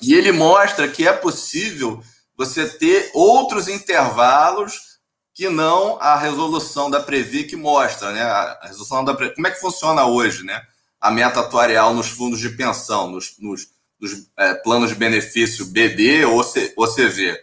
[0.01, 2.01] e ele mostra que é possível
[2.37, 4.92] você ter outros intervalos
[5.33, 8.21] que não a resolução da Previ que mostra, né?
[8.21, 10.61] A resolução da Previ, como é que funciona hoje, né?
[11.01, 13.67] A meta atuarial nos fundos de pensão, nos, nos,
[13.99, 17.37] nos é, planos de benefício BD ou, C, ou CV.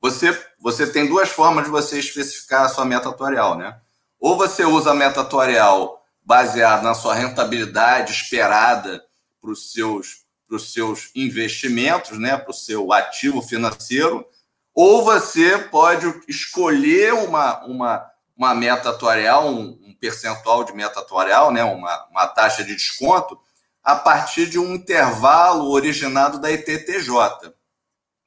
[0.00, 3.78] Você você tem duas formas de você especificar a sua meta atuarial, né?
[4.18, 9.02] Ou você usa a meta atuarial baseada na sua rentabilidade esperada
[9.40, 10.24] para os seus,
[10.60, 12.36] seus investimentos, né?
[12.36, 14.26] Para o seu ativo financeiro,
[14.80, 21.50] ou você pode escolher uma, uma, uma meta atuarial, um, um percentual de meta atuarial,
[21.50, 21.64] né?
[21.64, 23.36] Uma, uma taxa de desconto,
[23.82, 27.10] a partir de um intervalo originado da ITTJ.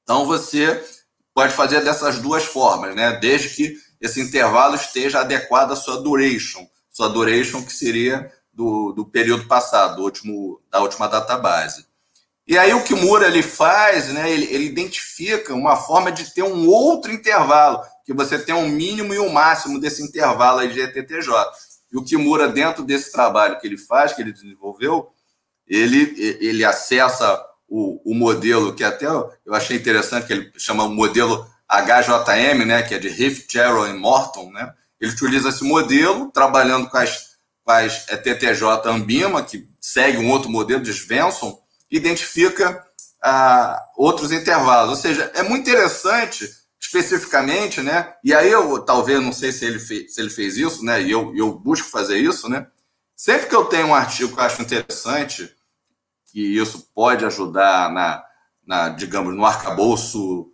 [0.03, 0.85] Então você
[1.33, 3.13] pode fazer dessas duas formas, né?
[3.13, 9.05] Desde que esse intervalo esteja adequado à sua duration, sua duration que seria do, do
[9.05, 11.85] período passado, do último, da última database.
[12.47, 14.32] E aí o que o Mura ele faz, né?
[14.32, 19.13] Ele, ele identifica uma forma de ter um outro intervalo, que você tem um mínimo
[19.13, 21.30] e um máximo desse intervalo aí de ETTJ.
[21.91, 25.10] E o Kimura, dentro desse trabalho que ele faz, que ele desenvolveu,
[25.67, 30.89] ele, ele acessa o, o modelo, que até eu achei interessante, que ele chama o
[30.89, 34.73] modelo HJM, né, que é de Riff, Jarrow e Morton, né?
[34.99, 40.49] Ele utiliza esse modelo, trabalhando com as, com as TTJ Ambima, que segue um outro
[40.49, 41.58] modelo de Svensson,
[41.91, 42.84] identifica
[43.21, 44.91] ah, outros intervalos.
[44.91, 46.49] Ou seja, é muito interessante,
[46.80, 48.13] especificamente, né?
[48.23, 51.01] E aí eu talvez não sei se ele fez, se ele fez isso, né?
[51.01, 52.65] E eu, eu busco fazer isso, né?
[53.15, 55.54] Sempre que eu tenho um artigo que eu acho interessante,
[56.25, 58.23] que isso pode ajudar na,
[58.65, 60.51] na digamos, no arcabouço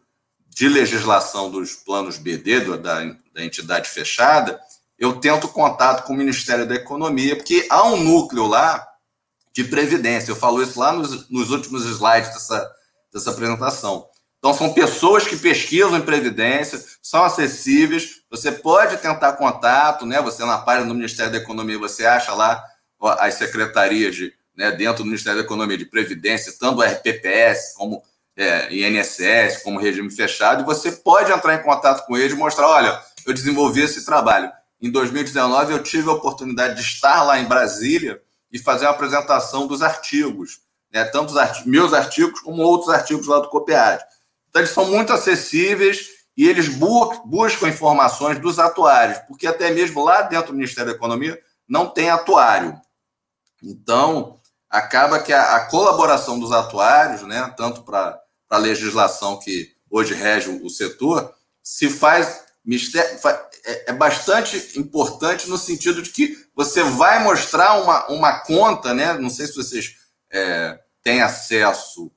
[0.50, 4.60] de legislação dos planos BD, da, da entidade fechada,
[4.98, 8.86] eu tento contato com o Ministério da Economia, porque há um núcleo lá
[9.58, 10.30] de previdência.
[10.30, 12.72] Eu falo isso lá nos, nos últimos slides dessa,
[13.12, 14.08] dessa apresentação.
[14.38, 18.22] Então, são pessoas que pesquisam em previdência, são acessíveis.
[18.30, 20.22] Você pode tentar contato, né?
[20.22, 22.64] Você na página do Ministério da Economia, você acha lá
[23.20, 28.04] as secretarias de, né, dentro do Ministério da Economia de Previdência, tanto o RPPS como
[28.36, 32.68] é, INSS, como regime fechado, e você pode entrar em contato com eles e mostrar:
[32.68, 34.52] olha, eu desenvolvi esse trabalho.
[34.80, 39.68] Em 2019, eu tive a oportunidade de estar lá em Brasília e fazer uma apresentação
[39.68, 44.04] dos artigos, né, tanto os artigos, meus artigos como outros artigos lá do COPEAD.
[44.50, 50.04] Então, eles são muito acessíveis e eles bu buscam informações dos atuários, porque até mesmo
[50.04, 52.80] lá dentro do Ministério da Economia não tem atuário.
[53.62, 60.14] Então, acaba que a, a colaboração dos atuários, né, tanto para a legislação que hoje
[60.14, 61.34] rege o setor,
[61.64, 62.46] se faz
[63.66, 69.14] é, é bastante importante no sentido de que você vai mostrar uma, uma conta, né?
[69.14, 69.96] Não sei se vocês
[70.34, 72.12] é, têm acesso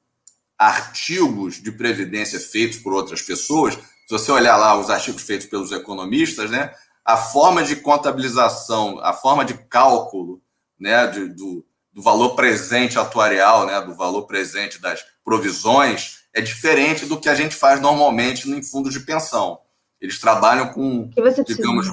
[0.58, 3.74] a artigos de previdência feitos por outras pessoas.
[3.74, 6.72] Se você olhar lá os artigos feitos pelos economistas, né?
[7.04, 10.40] A forma de contabilização, a forma de cálculo,
[10.78, 11.06] né?
[11.06, 13.78] De, do, do valor presente atuarial, né?
[13.82, 18.94] Do valor presente das provisões é diferente do que a gente faz normalmente em fundos
[18.94, 19.60] de pensão.
[20.00, 21.10] Eles trabalham com,
[21.46, 21.88] digamos,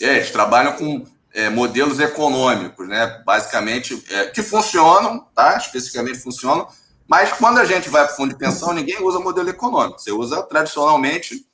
[0.00, 3.22] é, eles trabalham com é, modelos econômicos, né?
[3.24, 5.56] Basicamente, é, que funcionam, tá?
[5.56, 6.68] Especificamente funcionam,
[7.08, 10.00] mas quando a gente vai para o fundo de pensão, ninguém usa modelo econômico.
[10.00, 11.46] Você usa tradicionalmente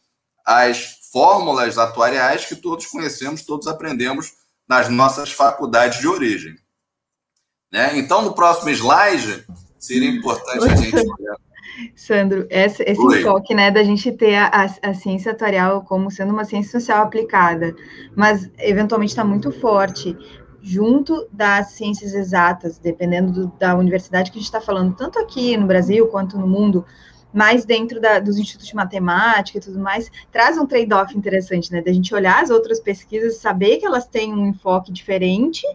[0.44, 4.34] as fórmulas atuariais que todos conhecemos, todos aprendemos
[4.68, 6.56] nas nossas faculdades de origem.
[7.72, 7.98] Né?
[7.98, 9.46] Então, no próximo slide,
[9.78, 11.36] seria importante a gente olhar.
[11.94, 16.32] Sandro, esse, esse enfoque, né, da gente ter a, a, a, ciência atuarial como sendo
[16.32, 17.74] uma ciência social aplicada,
[18.16, 20.16] mas eventualmente está muito forte
[20.60, 25.56] junto das ciências exatas, dependendo do, da universidade que a gente está falando, tanto aqui
[25.56, 26.84] no Brasil quanto no mundo,
[27.32, 31.82] mais dentro da, dos institutos de matemática e tudo mais, traz um trade-off interessante, né?
[31.82, 35.66] Da gente olhar as outras pesquisas, saber que elas têm um enfoque diferente,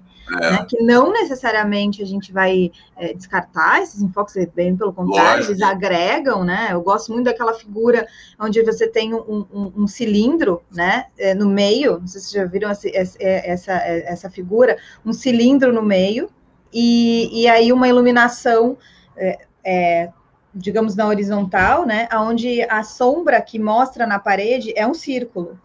[0.42, 0.52] é.
[0.52, 5.52] né, que não necessariamente a gente vai é, descartar esses enfoques, bem pelo contrário, Lógico.
[5.52, 6.70] eles agregam, né?
[6.72, 8.08] Eu gosto muito daquela figura
[8.40, 12.44] onde você tem um, um, um cilindro, né, é, no meio, não sei se vocês
[12.44, 12.90] já viram essa,
[13.24, 16.30] essa, essa figura, um cilindro no meio,
[16.74, 18.78] e, e aí uma iluminação
[19.16, 20.10] é, é,
[20.54, 22.08] digamos, na horizontal, né?
[22.14, 25.60] Onde a sombra que mostra na parede é um círculo.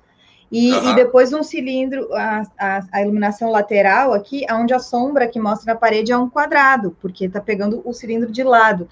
[0.51, 0.91] E, uhum.
[0.91, 5.75] e depois um cilindro, a, a, a, iluminação lateral aqui, onde a sombra que mostra
[5.75, 8.89] na parede é um quadrado, porque está pegando o cilindro de lado.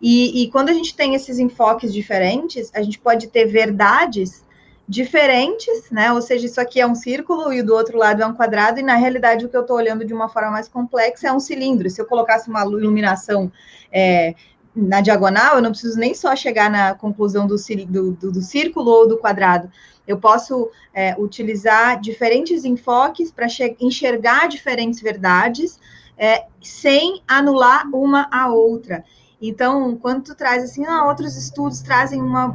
[0.00, 4.44] E, e quando a gente tem esses enfoques diferentes, a gente pode ter verdades
[4.88, 6.12] diferentes, né?
[6.12, 8.82] Ou seja, isso aqui é um círculo e do outro lado é um quadrado, e
[8.82, 11.88] na realidade o que eu estou olhando de uma forma mais complexa é um cilindro.
[11.88, 13.50] Se eu colocasse uma iluminação
[13.92, 14.34] é,
[14.74, 18.90] na diagonal, eu não preciso nem só chegar na conclusão do, do, do, do círculo
[18.90, 19.70] ou do quadrado.
[20.06, 23.46] Eu posso é, utilizar diferentes enfoques para
[23.80, 25.78] enxergar diferentes verdades
[26.18, 29.04] é, sem anular uma a outra.
[29.40, 32.54] Então, quando tu traz assim, ah, outros estudos trazem uma,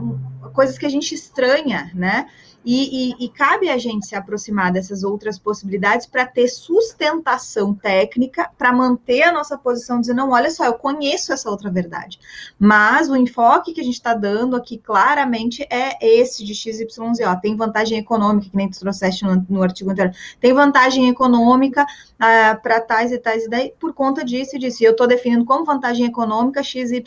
[0.53, 2.29] coisas que a gente estranha, né?
[2.69, 8.51] E, e, e, cabe a gente se aproximar dessas outras possibilidades para ter sustentação técnica,
[8.57, 12.19] para manter a nossa posição, dizer, não, olha só, eu conheço essa outra verdade.
[12.59, 16.97] Mas o enfoque que a gente está dando aqui claramente é esse de XYZ.
[17.25, 21.85] Ó, tem vantagem econômica, que nem tu trouxeste no, no artigo anterior, tem vantagem econômica
[22.19, 24.83] ah, para tais e tais ideias por conta disso e disso.
[24.83, 27.01] E eu estou definindo como vantagem econômica XYZ.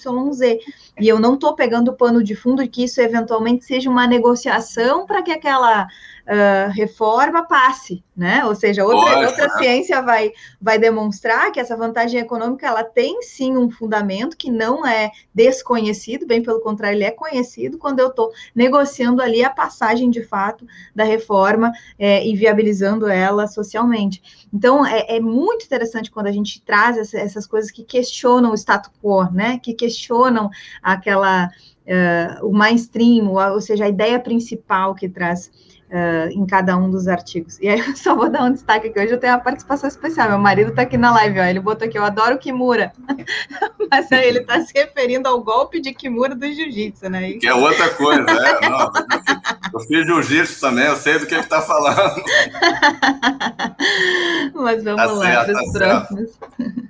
[0.98, 4.06] E eu não estou pegando o pano de fundo de que isso eventualmente seja uma
[4.06, 8.44] negociação para que aquela aquela uh, reforma passe, né?
[8.44, 9.54] Ou seja, outra, outra né?
[9.56, 10.30] ciência vai,
[10.60, 16.26] vai demonstrar que essa vantagem econômica ela tem sim um fundamento que não é desconhecido,
[16.26, 20.66] bem pelo contrário, ele é conhecido quando eu estou negociando ali a passagem de fato
[20.94, 24.22] da reforma é, e viabilizando ela socialmente.
[24.52, 28.54] Então, é, é, muito interessante quando a gente traz essa, essas coisas que questionam o
[28.54, 29.58] status quo, né?
[29.62, 30.50] Que questionam
[30.82, 35.50] aquela uh, o mainstream, ou seja, a ideia principal que traz
[35.90, 37.58] uh, em cada um dos artigos.
[37.60, 40.28] E aí eu só vou dar um destaque aqui, hoje eu tenho uma participação especial,
[40.28, 42.92] meu marido está aqui na live, ó, ele botou aqui, eu adoro Kimura,
[43.90, 47.32] mas aí ele está se referindo ao golpe de Kimura do jiu-jitsu, né?
[47.32, 48.58] Que é outra coisa, né?
[48.62, 48.92] Não,
[49.74, 52.22] eu fiz jiu-jitsu também, eu sei do que ele está falando.
[54.54, 56.30] mas vamos tá lá os tá próximos.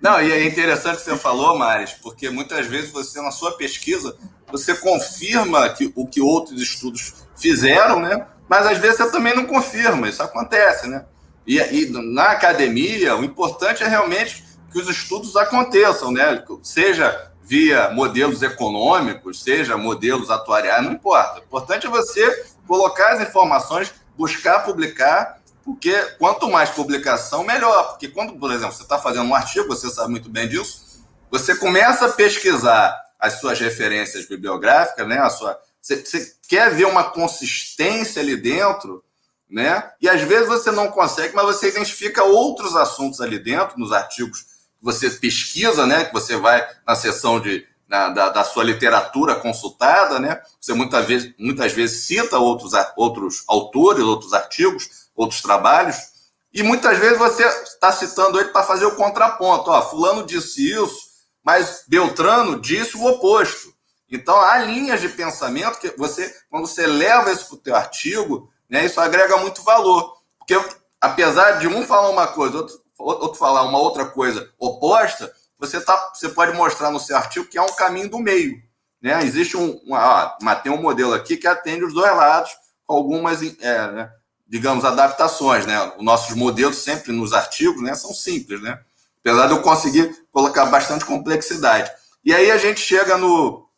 [0.03, 3.53] Não, e é interessante o que você falou, Maris, porque muitas vezes você, na sua
[3.53, 4.16] pesquisa,
[4.51, 8.26] você confirma que, o que outros estudos fizeram, né?
[8.51, 11.05] Mas às vezes você também não confirma, isso acontece, né?
[11.46, 16.42] E, e na academia, o importante é realmente que os estudos aconteçam, né?
[16.61, 21.38] Seja via modelos econômicos, seja modelos atuariais, não importa.
[21.38, 27.90] O importante é você colocar as informações, buscar publicar, porque quanto mais publicação, melhor.
[27.90, 31.55] Porque quando, por exemplo, você está fazendo um artigo, você sabe muito bem disso, você
[31.55, 35.18] começa a pesquisar as suas referências bibliográficas, né?
[35.18, 39.03] A sua, você, quer ver uma consistência ali dentro,
[39.49, 39.91] né?
[40.01, 44.43] E às vezes você não consegue, mas você identifica outros assuntos ali dentro, nos artigos
[44.43, 44.49] que
[44.83, 46.05] você pesquisa, né?
[46.05, 50.41] Que você vai na seção de, na, da, da, sua literatura consultada, né?
[50.61, 56.11] Você muitas vezes, muitas vezes cita outros, outros autores, outros artigos, outros trabalhos,
[56.53, 59.70] e muitas vezes você está citando ele para fazer o contraponto.
[59.70, 60.99] Ó, fulano disse isso,
[61.45, 63.69] mas Beltrano disse o oposto.
[64.11, 68.50] Então, há linhas de pensamento que você, quando você leva isso para o teu artigo,
[68.68, 70.16] né, isso agrega muito valor.
[70.38, 70.61] Porque,
[71.00, 76.12] apesar de um falar uma coisa, outro, outro falar uma outra coisa oposta, você, tá,
[76.12, 78.61] você pode mostrar no seu artigo que é um caminho do meio.
[79.00, 79.22] Né?
[79.22, 82.50] Existe um, uma, uma, tem um modelo aqui que atende os dois lados,
[82.86, 84.11] com algumas, é, né,
[84.48, 85.66] digamos, adaptações.
[85.66, 85.92] Né?
[85.96, 88.80] Os nossos modelos sempre nos artigos né, são simples, né?
[89.20, 91.90] apesar de eu conseguir colocar bastante complexidade.
[92.24, 93.69] E aí a gente chega no,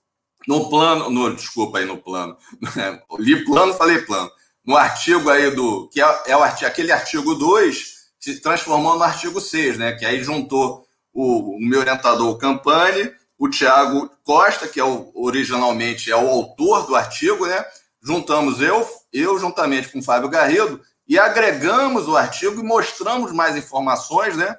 [0.47, 2.37] no plano, no, desculpa aí no plano,
[3.19, 4.31] li plano, falei plano,
[4.65, 9.03] no artigo aí do, que é, é o artigo, aquele artigo 2, se transformou no
[9.03, 14.79] artigo 6, né, que aí juntou o, o meu orientador, Campani, o Tiago Costa, que
[14.79, 17.65] é o, originalmente é o autor do artigo, né,
[18.03, 23.57] juntamos eu, eu juntamente com o Fábio Garrido, e agregamos o artigo e mostramos mais
[23.57, 24.57] informações, né,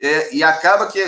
[0.00, 1.00] é, e acaba que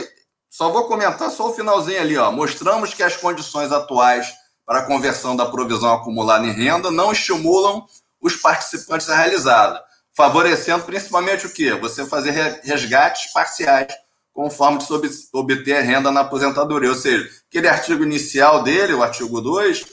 [0.52, 2.30] só vou comentar só o finalzinho ali, ó.
[2.30, 4.30] Mostramos que as condições atuais
[4.66, 7.86] para a conversão da provisão acumulada em renda não estimulam
[8.20, 9.82] os participantes a realizá-la,
[10.14, 11.72] favorecendo principalmente o quê?
[11.76, 13.94] Você fazer resgates parciais
[14.30, 14.86] conforme de
[15.32, 16.90] obter renda na aposentadoria.
[16.90, 19.86] Ou seja, aquele artigo inicial dele, o artigo 2,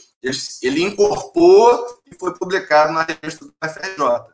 [0.62, 4.26] ele, incorporou e foi publicado na revista do FRJ.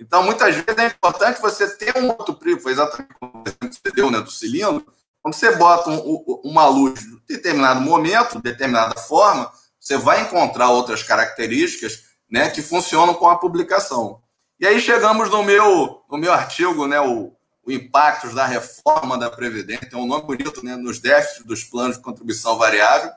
[0.00, 4.10] Então, muitas vezes é importante você ter um outro primo, foi exatamente como você deu,
[4.10, 4.86] né, do cilindro,
[5.22, 11.02] quando você bota um, uma luz em determinado momento, determinada forma, você vai encontrar outras
[11.02, 14.20] características né, que funcionam com a publicação.
[14.60, 17.32] E aí chegamos no meu, no meu artigo, né, o,
[17.64, 21.96] o Impactos da Reforma da Previdência, tem um nome bonito, né, nos déficits dos planos
[21.96, 23.10] de contribuição variável.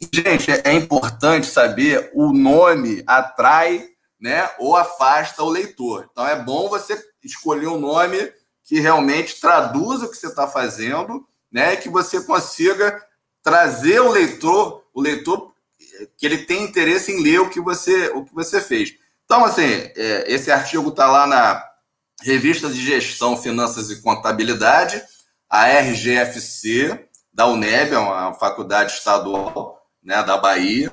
[0.00, 3.88] E, gente, é, é importante saber o nome atrai
[4.20, 6.08] né, ou afasta o leitor.
[6.10, 8.32] Então é bom você escolher um nome
[8.64, 11.76] que realmente traduza o que você está fazendo, né?
[11.76, 13.02] Que você consiga
[13.42, 15.52] trazer o leitor, o leitor
[16.16, 18.94] que ele tem interesse em ler o que você, o que você fez.
[19.24, 21.64] Então, assim, é, esse artigo está lá na
[22.22, 25.02] Revista de Gestão, Finanças e Contabilidade,
[25.48, 30.92] a RGFC, da UNEB, é uma faculdade estadual né, da Bahia,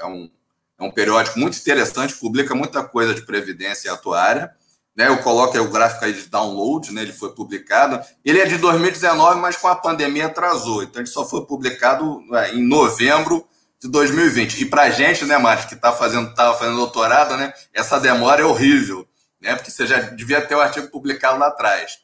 [0.00, 0.30] é, um,
[0.78, 4.54] é um periódico muito interessante, publica muita coisa de previdência e atuária.
[4.96, 8.00] Né, eu coloco o gráfico aí de download, né, ele foi publicado.
[8.24, 10.82] Ele é de 2019, mas com a pandemia atrasou.
[10.82, 13.46] Então, ele só foi publicado é, em novembro
[13.78, 14.62] de 2020.
[14.62, 18.44] E para gente, né, Márcio, que está fazendo, tava fazendo doutorado, né, essa demora é
[18.46, 19.06] horrível,
[19.38, 21.98] né, porque você já devia ter o artigo publicado lá atrás.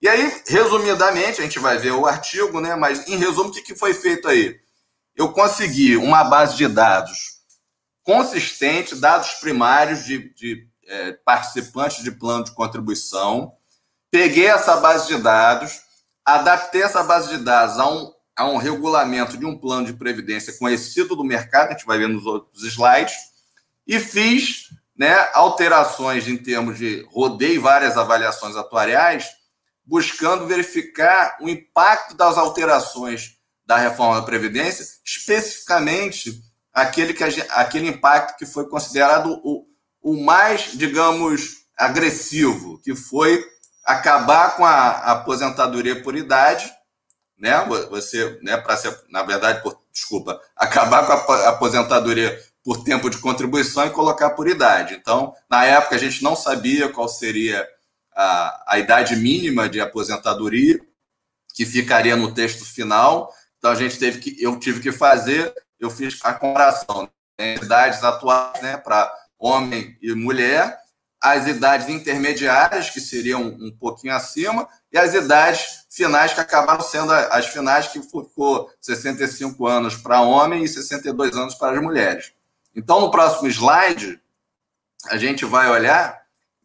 [0.00, 3.60] E aí, resumidamente, a gente vai ver o artigo, né, mas em resumo, o que,
[3.60, 4.58] que foi feito aí?
[5.14, 7.40] Eu consegui uma base de dados
[8.02, 13.52] consistente, dados primários de, de é, participantes de plano de contribuição,
[14.10, 15.80] peguei essa base de dados,
[16.24, 20.52] adaptei essa base de dados a um, a um regulamento de um plano de previdência
[20.58, 23.14] conhecido do mercado, a gente vai ver nos outros slides,
[23.86, 29.28] e fiz né, alterações em termos de rodei várias avaliações atuariais,
[29.84, 38.36] buscando verificar o impacto das alterações da reforma da Previdência, especificamente aquele, que, aquele impacto
[38.36, 39.69] que foi considerado o,
[40.02, 43.44] o mais, digamos, agressivo, que foi
[43.84, 46.70] acabar com a aposentadoria por idade,
[47.38, 47.64] né?
[47.90, 53.18] Você, né, para ser, na verdade, por, desculpa, acabar com a aposentadoria por tempo de
[53.18, 54.94] contribuição e colocar por idade.
[54.94, 57.66] Então, na época a gente não sabia qual seria
[58.14, 60.78] a, a idade mínima de aposentadoria
[61.54, 63.32] que ficaria no texto final.
[63.58, 68.02] Então a gente teve que, eu tive que fazer, eu fiz a comparação né, idades
[68.04, 70.78] atuais, né, para homem e mulher,
[71.20, 77.12] as idades intermediárias, que seriam um pouquinho acima, e as idades finais, que acabaram sendo
[77.12, 82.32] as finais, que ficou 65 anos para homem e 62 anos para as mulheres.
[82.74, 84.20] Então, no próximo slide,
[85.08, 86.20] a gente vai olhar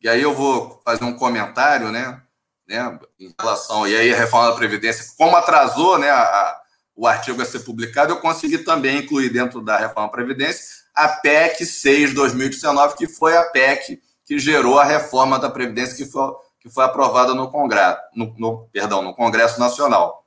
[0.05, 2.21] e aí eu vou fazer um comentário, né,
[2.67, 6.61] né, em relação, e aí a reforma da Previdência, como atrasou, né, a,
[6.95, 11.07] o artigo a ser publicado, eu consegui também incluir dentro da reforma da Previdência a
[11.09, 16.33] PEC 6 2019, que foi a PEC que gerou a reforma da Previdência que foi,
[16.59, 20.25] que foi aprovada no Congresso, no, no, perdão, no Congresso Nacional.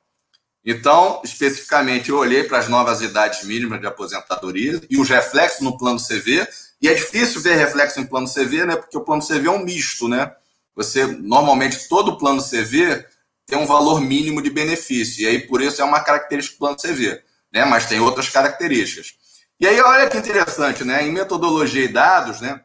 [0.64, 5.78] Então, especificamente, eu olhei para as novas idades mínimas de aposentadoria e os reflexos no
[5.78, 6.46] plano CV,
[6.80, 8.76] e é difícil ver reflexo em plano CV, né?
[8.76, 10.32] Porque o plano CV é um misto, né?
[10.76, 13.04] Você, normalmente, todo plano CV
[13.46, 16.76] tem um valor mínimo de benefício, e aí por isso é uma característica do plano
[16.76, 17.20] CV,
[17.52, 17.64] né?
[17.64, 19.17] Mas tem outras características.
[19.60, 21.02] E aí, olha que interessante, né?
[21.02, 22.64] Em metodologia e dados, né?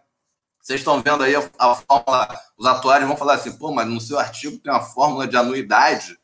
[0.62, 4.00] Vocês estão vendo aí a, a fórmula, os atuários vão falar assim, pô, mas no
[4.00, 6.18] seu artigo tem uma fórmula de anuidade,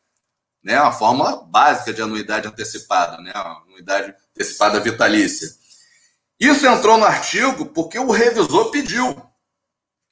[0.64, 0.80] né?
[0.80, 3.32] Uma fórmula básica de anuidade antecipada, né?
[3.34, 5.50] Uma anuidade antecipada vitalícia.
[6.40, 9.20] Isso entrou no artigo porque o revisor pediu.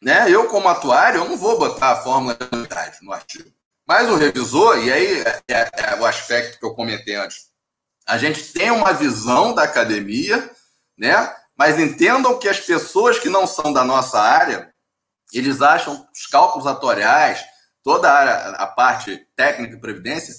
[0.01, 0.29] Né?
[0.29, 3.49] Eu, como atuário, eu não vou botar a fórmula de anuidade no artigo.
[3.87, 7.46] Mas o revisor, e aí é, é, é o aspecto que eu comentei antes,
[8.07, 10.49] a gente tem uma visão da academia,
[10.97, 11.35] né?
[11.57, 14.73] Mas entendam que as pessoas que não são da nossa área,
[15.33, 17.43] eles acham os cálculos atoriais,
[17.83, 20.33] toda a, área, a parte técnica e previdência,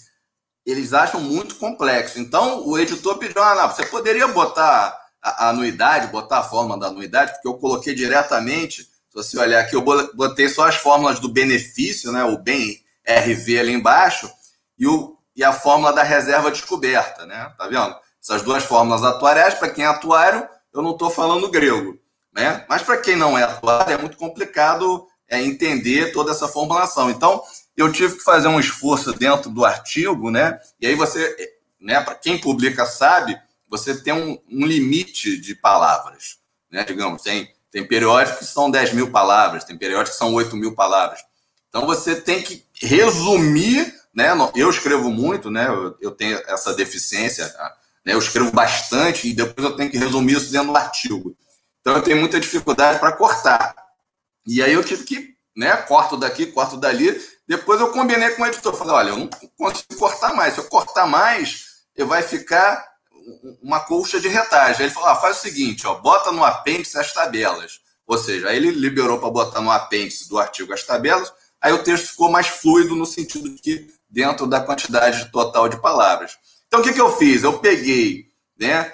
[0.65, 2.19] eles acham muito complexo.
[2.19, 6.87] Então, o editor pediu, ah, não, você poderia botar a, anuidade, botar a fórmula da
[6.87, 11.29] anuidade, porque eu coloquei diretamente, se você olhar aqui, eu botei só as fórmulas do
[11.29, 14.31] benefício, né, o bem RV ali embaixo,
[14.79, 17.53] e o e a fórmula da reserva descoberta, né?
[17.57, 17.95] Tá vendo?
[18.21, 21.97] Essas duas fórmulas atuariais, para quem é atuário, eu não estou falando grego,
[22.35, 22.67] né?
[22.69, 27.09] Mas para quem não é atuário, é muito complicado é, entender toda essa formulação.
[27.09, 27.41] Então,
[27.77, 30.59] eu tive que fazer um esforço dentro do artigo, né?
[30.81, 31.37] E aí você,
[31.81, 32.01] né?
[32.01, 36.83] Para quem publica sabe, você tem um, um, limite de palavras, né?
[36.83, 40.75] Digamos, tem tem periódicos que são 10 mil palavras, tem periódicos que são 8 mil
[40.75, 41.21] palavras.
[41.69, 44.31] Então você tem que resumir né?
[44.57, 45.69] Eu escrevo muito, né?
[46.01, 47.47] Eu, tenho essa deficiência,
[48.05, 48.15] né?
[48.15, 51.37] Eu escrevo bastante e depois eu tenho que resumir isso dentro do artigo.
[51.81, 53.77] Então eu tenho muita dificuldade para cortar.
[54.45, 55.77] E aí eu tive que, né?
[55.77, 57.17] Corto daqui, corto dali.
[57.47, 60.55] Depois eu combinei com o editor, falei, olha, eu não consigo cortar mais.
[60.55, 62.85] Se eu cortar mais, eu vai ficar
[63.63, 64.81] uma colcha de retagem.
[64.81, 67.79] Aí ele falou, ah, faz o seguinte, ó, bota no apêndice as tabelas.
[68.05, 71.85] Ou seja, aí ele liberou para botar no apêndice do artigo as tabelas, aí o
[71.85, 76.37] texto ficou mais fluido no sentido de que dentro da quantidade total de palavras.
[76.67, 77.43] Então, o que, que eu fiz?
[77.43, 78.29] Eu peguei
[78.59, 78.93] né,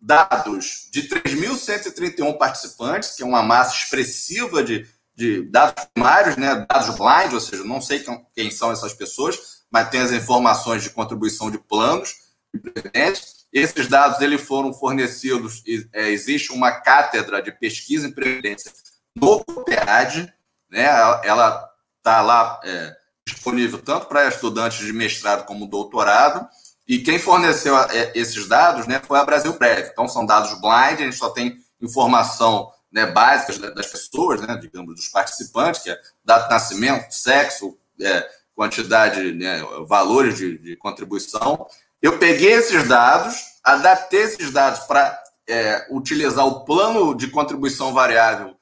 [0.00, 6.96] dados de 3.131 participantes, que é uma massa expressiva de, de dados primários, né, dados
[6.96, 8.04] blind, ou seja, não sei
[8.34, 12.14] quem são essas pessoas, mas tem as informações de contribuição de planos
[12.52, 13.24] de previdência.
[13.52, 18.72] Esses dados eles foram fornecidos, é, existe uma cátedra de pesquisa em previdência
[19.14, 20.32] no COPEAD,
[20.70, 20.84] né,
[21.22, 22.96] ela está lá é,
[23.26, 26.46] disponível tanto para estudantes de mestrado como doutorado.
[26.86, 29.88] E quem forneceu é, esses dados né, foi a Brasil Prev.
[29.90, 34.94] Então, são dados blind, a gente só tem informação né, básica das pessoas, né, digamos,
[34.94, 41.66] dos participantes, que é data de nascimento, sexo, é, quantidade, né, valores de, de, contribuição.
[42.00, 48.54] Eu peguei esses dados, adaptei esses dados para é, utilizar o plano de contribuição variável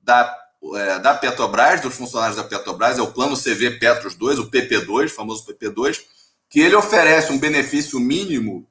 [0.00, 4.50] da é, da Petrobras, dos funcionários da Petrobras, é o plano CV Petros 2, o
[4.50, 6.00] PP2, famoso PP2,
[6.48, 8.66] que ele oferece um benefício mínimo,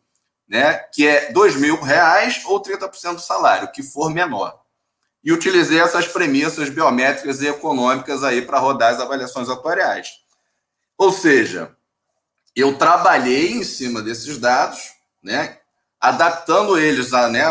[0.47, 4.59] né, que é R$ mil reais ou 30% do salário, que for menor.
[5.23, 10.09] E utilizei essas premissas biométricas e econômicas aí para rodar as avaliações atuariais.
[10.97, 11.75] Ou seja,
[12.55, 14.93] eu trabalhei em cima desses dados,
[15.23, 15.59] né,
[15.99, 17.43] adaptando eles a, né,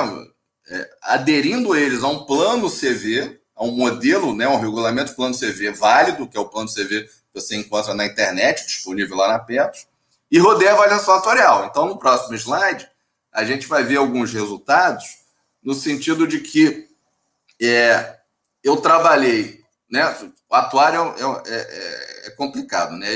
[0.68, 5.70] é, aderindo eles a um plano CV, a um modelo, né, um regulamento plano CV
[5.70, 9.86] válido, que é o plano CV que você encontra na internet, disponível lá na Petros,
[10.30, 11.66] e rodei a avaliação atuarial.
[11.66, 12.88] Então, no próximo slide,
[13.32, 15.04] a gente vai ver alguns resultados
[15.62, 16.88] no sentido de que
[17.60, 18.16] é,
[18.62, 20.04] eu trabalhei, né,
[20.48, 23.08] o atuário é, é, é, é complicado, né,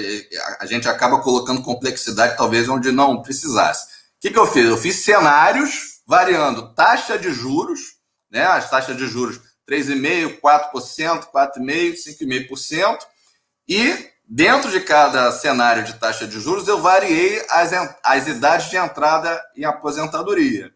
[0.61, 3.87] a gente acaba colocando complexidade talvez onde não precisasse.
[3.87, 4.67] O que, que eu fiz?
[4.67, 7.99] Eu fiz cenários variando taxa de juros,
[8.31, 12.99] né, as taxas de juros 3,5%, 4%, 4,5%, 5,5%.
[13.69, 17.71] E dentro de cada cenário de taxa de juros, eu variei as,
[18.03, 20.73] as idades de entrada em aposentadoria.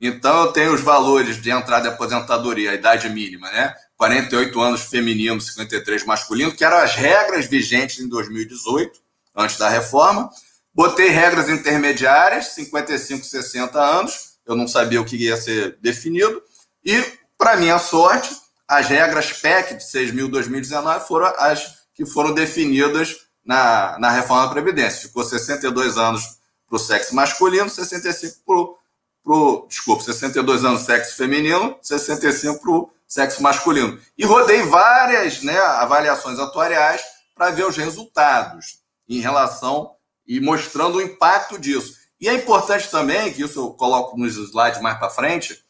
[0.00, 3.74] Então, eu tenho os valores de entrada em aposentadoria, a idade mínima, né?
[3.96, 9.00] 48 anos feminino, 53 masculino, que eram as regras vigentes em 2018,
[9.34, 10.28] antes da reforma.
[10.74, 16.42] Botei regras intermediárias, 55, 60 anos, eu não sabia o que ia ser definido.
[16.84, 17.02] E
[17.38, 18.34] para minha sorte,
[18.66, 25.06] as regras PEC de 6.000-2019 foram as que foram definidas na, na reforma da Previdência.
[25.06, 28.78] Ficou 62 anos para o sexo masculino, 65
[29.22, 29.66] para o.
[29.68, 33.98] Desculpa, 62 anos sexo feminino, 65 para o sexo masculino.
[34.18, 37.00] E rodei várias né, avaliações atuariais
[37.34, 39.92] para ver os resultados em relação
[40.26, 41.96] e mostrando o impacto disso.
[42.20, 45.63] E é importante também, que isso eu coloco nos slides mais para frente,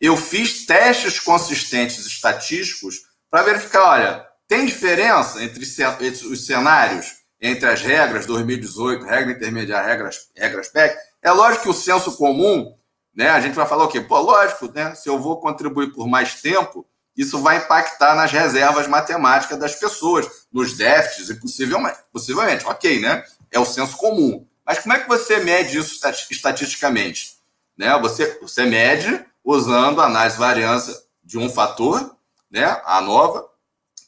[0.00, 7.82] eu fiz testes consistentes estatísticos para verificar, olha, tem diferença entre os cenários, entre as
[7.82, 10.96] regras 2018, regra intermediária, regras, regras PEC?
[11.22, 12.74] É lógico que o senso comum,
[13.14, 14.00] né, a gente vai falar o quê?
[14.00, 16.86] Pô, lógico, né, se eu vou contribuir por mais tempo,
[17.16, 23.22] isso vai impactar nas reservas matemáticas das pessoas, nos déficits e possivelmente, possivelmente, ok, né?
[23.50, 24.46] É o senso comum.
[24.64, 27.36] Mas como é que você mede isso estatisticamente?
[27.76, 27.98] Né?
[27.98, 32.16] Você, você mede usando a análise variância de um fator,
[32.50, 33.46] né, a nova,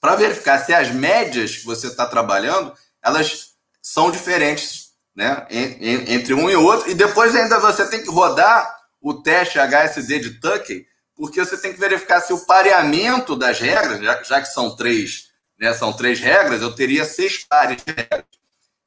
[0.01, 2.73] para verificar se as médias que você está trabalhando
[3.03, 6.91] elas são diferentes né, entre um e outro.
[6.91, 11.73] E depois ainda você tem que rodar o teste HSD de Tuckey, porque você tem
[11.73, 16.21] que verificar se o pareamento das regras, já, já que são três, né, são três
[16.21, 18.25] regras, eu teria seis pares de regras.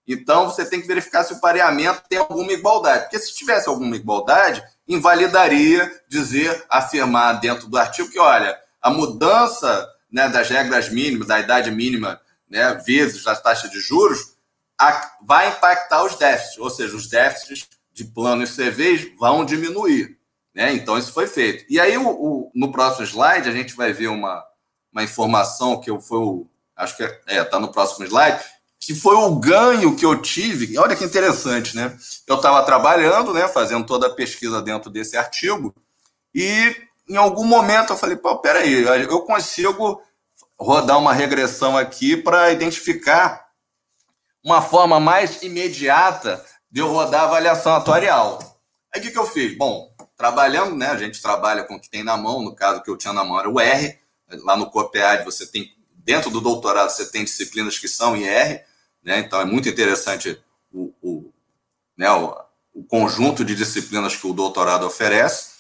[0.07, 3.03] Então você tem que verificar se o pareamento tem alguma igualdade.
[3.03, 9.87] Porque se tivesse alguma igualdade, invalidaria dizer, afirmar dentro do artigo que, olha, a mudança
[10.11, 14.35] né, das regras mínimas, da idade mínima, né, vezes a taxa de juros,
[14.79, 20.17] a, vai impactar os déficits, ou seja, os déficits de plano e CVs vão diminuir.
[20.53, 20.73] Né?
[20.73, 21.65] Então, isso foi feito.
[21.69, 24.43] E aí, o, o, no próximo slide, a gente vai ver uma,
[24.91, 26.47] uma informação que eu foi o.
[26.75, 28.43] Acho que é, é, tá no próximo slide,
[28.86, 30.77] que foi o ganho que eu tive.
[30.77, 31.97] Olha que interessante, né?
[32.27, 35.73] Eu estava trabalhando, né, fazendo toda a pesquisa dentro desse artigo,
[36.33, 36.75] e
[37.09, 40.01] em algum momento eu falei, pô, peraí, eu consigo
[40.59, 43.47] rodar uma regressão aqui para identificar
[44.43, 48.38] uma forma mais imediata de eu rodar a avaliação atuarial.
[48.93, 49.57] Aí o que, que eu fiz?
[49.57, 50.89] Bom, trabalhando, né?
[50.89, 53.23] A gente trabalha com o que tem na mão, no caso que eu tinha na
[53.23, 53.99] mão era o R.
[54.43, 58.63] Lá no COPEAD você tem, dentro do doutorado, você tem disciplinas que são em R,
[59.05, 59.19] né?
[59.19, 60.41] Então é muito interessante
[60.73, 61.31] o, o,
[61.95, 62.35] né, o,
[62.73, 65.53] o conjunto de disciplinas que o doutorado oferece.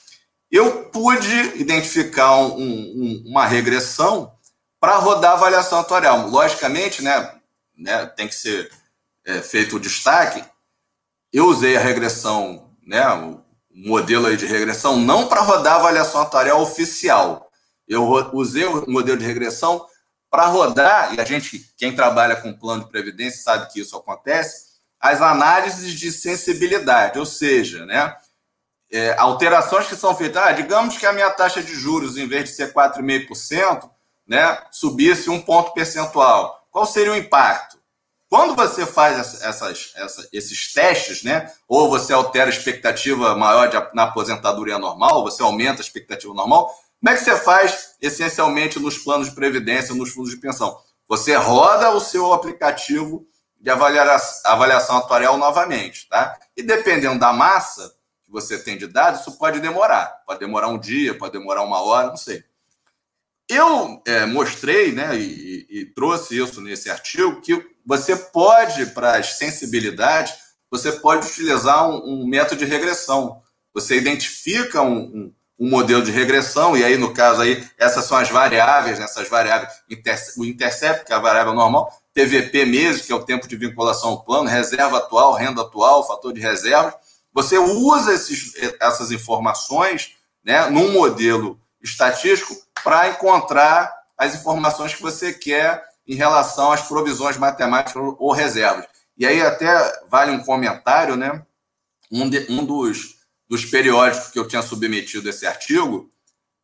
[0.51, 4.33] Eu pude identificar um, um, uma regressão
[4.79, 6.27] para rodar a avaliação atuarial.
[6.27, 7.35] Logicamente, né,
[7.77, 8.71] né, tem que ser
[9.25, 10.43] é, feito o destaque.
[11.31, 16.21] Eu usei a regressão, né, o modelo aí de regressão, não para rodar a avaliação
[16.21, 17.51] atuarial oficial.
[17.87, 19.85] Eu usei o modelo de regressão
[20.35, 24.65] para rodar, e a gente, quem trabalha com plano de previdência, sabe que isso acontece,
[24.99, 28.13] as análises de sensibilidade, ou seja, né,
[28.91, 30.43] é, alterações que são feitas.
[30.43, 33.89] Ah, digamos que a minha taxa de juros, em vez de ser 4,5%,
[34.27, 36.67] né, subisse um ponto percentual.
[36.69, 37.77] Qual seria o impacto?
[38.27, 43.77] Quando você faz essas, essas, esses testes, né, ou você altera a expectativa maior de,
[43.93, 46.69] na aposentadoria normal, você aumenta a expectativa normal,
[47.05, 50.75] como é que você faz essencialmente nos planos de previdência, nos fundos de pensão?
[51.07, 53.27] Você roda o seu aplicativo
[53.61, 56.35] de avaliação, atuarial novamente, tá?
[56.57, 57.93] E dependendo da massa
[58.23, 60.23] que você tem de dados, isso pode demorar.
[60.25, 62.43] Pode demorar um dia, pode demorar uma hora, não sei.
[63.47, 69.37] Eu é, mostrei, né, e, e, trouxe isso nesse artigo, que você pode, para as
[69.37, 70.33] sensibilidades,
[70.71, 73.43] você pode utilizar um, um, método de regressão.
[73.75, 78.17] Você identifica um, um, um, modelo de regressão, e aí, no caso, aí, essas são
[78.17, 79.71] as variáveis, né, essas variáveis,
[80.37, 84.11] o intercept, que é a variável normal, TVP mesmo, que é o tempo de vinculação
[84.11, 86.95] ao plano, reserva atual, renda atual, fator de reserva.
[87.33, 95.33] Você usa esses, essas informações né, num modelo estatístico para encontrar as informações que você
[95.33, 98.85] quer em relação às provisões matemáticas ou reservas.
[99.17, 101.43] E aí até vale um comentário, né?
[102.11, 103.14] Um, de, um dos,
[103.49, 106.09] dos periódicos que eu tinha submetido esse artigo,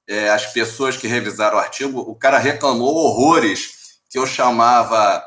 [0.07, 5.23] é, as pessoas que revisaram o artigo, o cara reclamou horrores que eu chamava,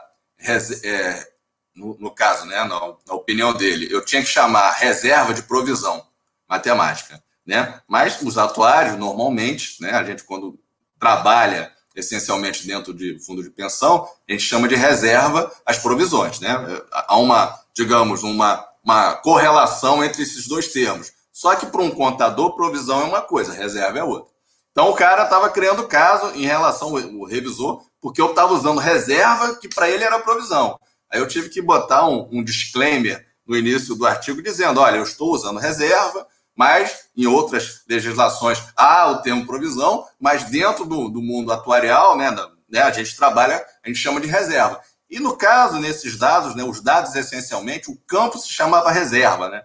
[0.82, 1.28] é,
[1.74, 6.06] no, no, caso, né, na, na opinião dele, eu tinha que chamar reserva de provisão
[6.48, 7.22] matemática.
[7.46, 7.80] Né?
[7.86, 10.58] Mas os atuários, normalmente, né, a gente quando
[10.98, 16.40] trabalha essencialmente dentro de fundo de pensão, a gente chama de reserva as provisões.
[16.40, 16.50] Né?
[16.90, 21.12] Há uma, digamos, uma, uma correlação entre esses dois termos.
[21.34, 24.32] Só que para um contador, provisão é uma coisa, reserva é outra.
[24.70, 29.56] Então o cara estava criando caso em relação ao revisor, porque eu estava usando reserva,
[29.56, 30.78] que para ele era provisão.
[31.10, 35.02] Aí eu tive que botar um, um disclaimer no início do artigo dizendo: olha, eu
[35.02, 36.24] estou usando reserva,
[36.54, 42.30] Mas em outras legislações há o termo provisão, mas dentro do, do mundo atuarial, né,
[42.68, 44.80] né, a gente trabalha, a gente chama de reserva.
[45.10, 49.64] E no caso, nesses dados, né, os dados essencialmente, o campo se chamava reserva, né,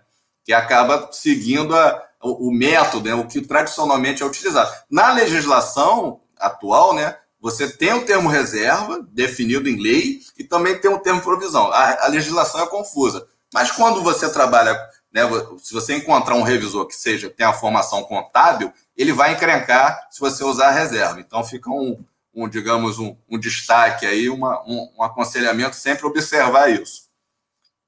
[0.50, 4.76] que acaba seguindo a, o, o, método, né, o que tradicionalmente é utilizado.
[4.90, 10.90] Na legislação atual, né, você tem o termo reserva, definido em lei, e também tem
[10.90, 11.72] o termo provisão.
[11.72, 13.28] A, a legislação é confusa.
[13.54, 14.76] Mas quando você trabalha,
[15.14, 15.22] né,
[15.60, 20.20] se você encontrar um revisor que seja tem a formação contábil, ele vai encrencar se
[20.20, 21.20] você usar a reserva.
[21.20, 26.72] Então fica um, um digamos, um, um, destaque aí, uma, um, um, aconselhamento sempre observar
[26.72, 27.08] isso.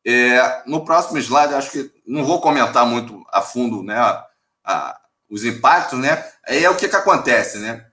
[0.06, 4.26] É, no próximo slide, acho que não vou comentar muito a fundo né, a,
[4.64, 5.00] a,
[5.30, 6.26] os impactos, né?
[6.48, 7.86] Aí é o que, que acontece, né?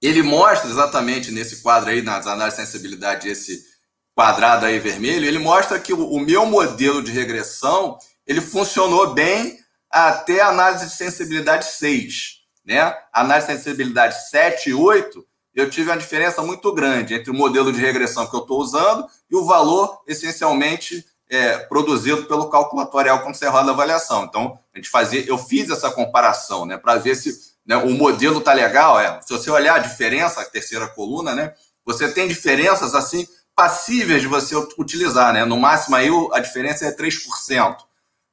[0.00, 3.64] Ele mostra exatamente nesse quadro aí, nas análises de sensibilidade, esse
[4.14, 9.58] quadrado aí vermelho, ele mostra que o, o meu modelo de regressão ele funcionou bem
[9.90, 12.42] até a análise de sensibilidade 6.
[12.64, 12.80] Né?
[12.80, 17.34] A análise de sensibilidade 7 e 8, eu tive uma diferença muito grande entre o
[17.34, 23.20] modelo de regressão que eu estou usando e o valor essencialmente é, produzido pelo calculatorial
[23.20, 24.24] quando você roda a avaliação.
[24.24, 28.40] Então, a gente fazia, eu fiz essa comparação né, para ver se né, o modelo
[28.40, 29.00] está legal.
[29.00, 31.54] É, se você olhar a diferença, a terceira coluna, né,
[31.86, 33.26] você tem diferenças assim
[33.56, 35.44] passíveis de você utilizar, né?
[35.44, 37.76] No máximo aí a diferença é 3%,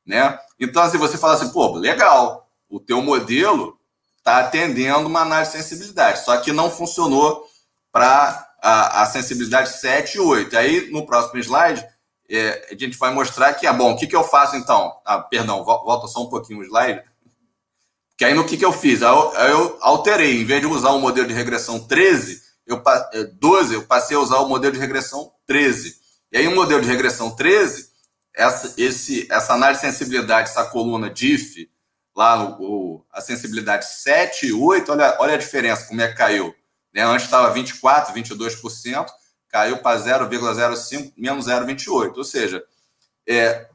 [0.06, 0.38] né?
[0.60, 3.78] Então, assim, você fala assim, pô, legal, o teu modelo
[4.18, 7.46] está atendendo uma análise de sensibilidade, só que não funcionou
[7.92, 10.58] para a, a, sensibilidade 7 e 8.
[10.58, 11.86] Aí, no próximo slide,
[12.30, 14.94] é, a gente vai mostrar que, ah, bom, o que, que eu faço então?
[15.04, 17.02] Ah, perdão, volta só um pouquinho o slide.
[18.18, 19.02] Que aí, no que, que eu fiz?
[19.02, 22.84] Eu, eu alterei, em vez de usar o modelo de regressão 13, eu,
[23.34, 25.96] 12, é, eu passei a usar o modelo de regressão 13.
[26.32, 27.90] E aí, o modelo de regressão 13,
[28.36, 31.70] essa, esse, essa análise de sensibilidade, essa coluna DIF,
[32.16, 36.54] lá o, a sensibilidade 7 e 8, olha, olha a diferença, como é que caiu.
[36.94, 37.02] Né?
[37.02, 39.08] Antes estava 24%, 22%,
[39.50, 42.18] caiu para 0,05, menos 0,28.
[42.18, 42.64] Ou seja,
[43.28, 43.68] é,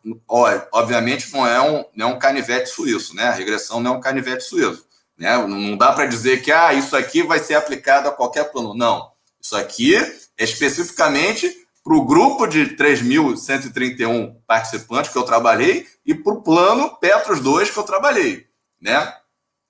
[0.72, 3.24] obviamente não é, um, não é um canivete suíço, né?
[3.24, 4.86] A regressão não é um canivete suíço.
[5.16, 5.36] Né?
[5.46, 8.74] Não dá para dizer que ah, isso aqui vai ser aplicado a qualquer plano.
[8.74, 9.12] Não.
[9.40, 16.32] Isso aqui é especificamente para o grupo de 3.131 participantes que eu trabalhei e para
[16.32, 18.46] o plano Petros 2 que eu trabalhei.
[18.80, 19.14] Né?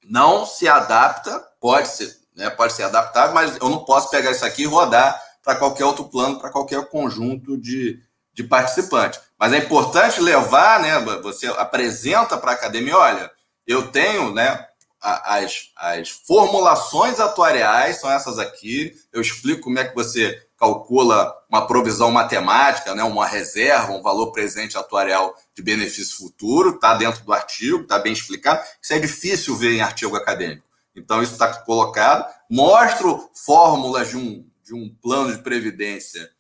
[0.05, 4.45] Não se adapta, pode ser, né, pode ser adaptável, mas eu não posso pegar isso
[4.45, 8.01] aqui e rodar para qualquer outro plano, para qualquer conjunto de,
[8.33, 9.21] de participantes.
[9.39, 10.99] Mas é importante levar, né?
[11.23, 13.31] Você apresenta para a academia, olha,
[13.67, 14.67] eu tenho né,
[15.01, 18.95] as, as formulações atuariais são essas aqui.
[19.13, 24.33] Eu explico como é que você calcula uma provisão matemática, né, uma reserva, um valor
[24.33, 28.63] presente atuarial de benefício futuro, está dentro do artigo, está bem explicado.
[28.81, 30.65] Isso é difícil ver em artigo acadêmico.
[30.97, 32.33] Então, isso está colocado.
[32.49, 36.31] Mostro fórmulas de um, de um plano de previdência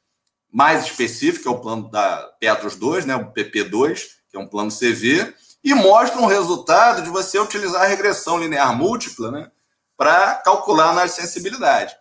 [0.50, 4.48] mais específico, que é o plano da Petros 2, né, o PP2, que é um
[4.48, 9.50] plano CV e mostra um resultado de você utilizar a regressão linear múltipla né,
[9.96, 11.96] para calcular a sensibilidade.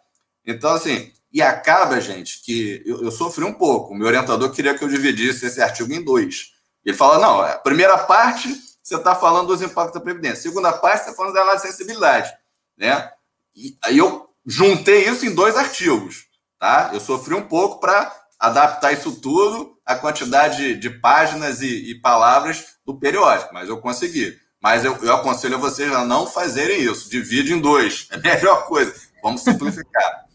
[0.46, 3.94] Então, assim, e acaba, gente, que eu, eu, sofri um pouco.
[3.94, 6.52] O meu orientador queria que eu dividisse esse artigo em dois.
[6.86, 8.50] Ele fala: não, a primeira parte
[8.84, 11.66] você está falando dos impactos da Previdência, a segunda parte você está falando da análise
[11.66, 12.32] de sensibilidade.
[12.78, 13.10] Né?
[13.56, 16.26] E aí eu juntei isso em dois artigos.
[16.60, 16.91] Tá?
[16.94, 22.66] Eu sofri um pouco para adaptar isso tudo à quantidade de páginas e, e palavras
[22.86, 24.38] do periódico, mas eu consegui.
[24.62, 27.10] Mas eu, eu aconselho a vocês a não fazerem isso.
[27.10, 28.08] Divide em dois.
[28.12, 28.94] É a melhor coisa.
[29.22, 30.26] Vamos simplificar.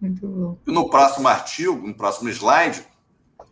[0.00, 0.58] Muito bom.
[0.66, 2.82] No próximo artigo, no próximo slide,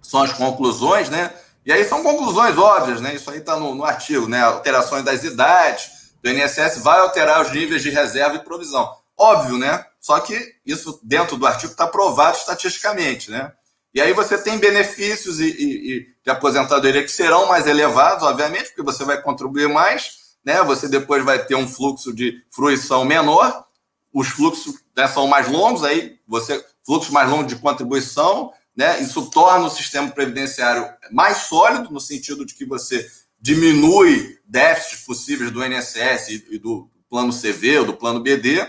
[0.02, 1.32] são as conclusões, né?
[1.64, 3.14] E aí são conclusões óbvias, né?
[3.14, 4.40] Isso aí está no, no, artigo, né?
[4.40, 8.90] Alterações das idades do INSS vai alterar os níveis de reserva e provisão.
[9.16, 9.84] Óbvio, né?
[10.00, 13.52] Só que isso dentro do artigo está provado estatisticamente, né?
[13.92, 18.68] E aí você tem benefícios e, e, e, de aposentadoria que serão mais elevados, obviamente,
[18.68, 20.62] porque você vai contribuir mais, né?
[20.62, 23.66] Você depois vai ter um fluxo de fruição menor,
[24.12, 29.00] os fluxos né, são mais longos, aí você fluxo mais longo de contribuição, né?
[29.00, 33.08] Isso torna o sistema previdenciário mais sólido no sentido de que você
[33.40, 38.66] diminui déficits possíveis do INSS e, do plano CV ou do plano BD,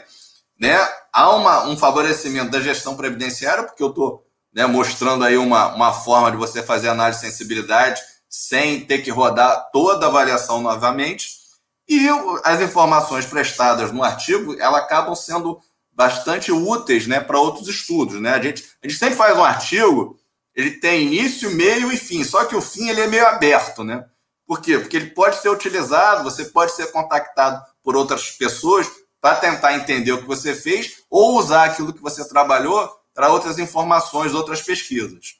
[0.59, 0.77] né?
[1.11, 5.93] Há uma, um favorecimento da gestão previdenciária, porque eu estou né, mostrando aí uma, uma
[5.93, 11.41] forma de você fazer análise de sensibilidade sem ter que rodar toda a avaliação novamente.
[11.87, 12.07] E
[12.45, 15.59] as informações prestadas no artigo, elas acabam sendo
[15.91, 18.21] bastante úteis né, para outros estudos.
[18.21, 18.31] Né?
[18.31, 20.17] A, gente, a gente sempre faz um artigo,
[20.55, 23.83] ele tem início, meio e fim, só que o fim ele é meio aberto.
[23.83, 24.05] Né?
[24.51, 24.77] Por quê?
[24.77, 28.85] Porque ele pode ser utilizado, você pode ser contactado por outras pessoas
[29.21, 33.57] para tentar entender o que você fez ou usar aquilo que você trabalhou para outras
[33.59, 35.39] informações, outras pesquisas.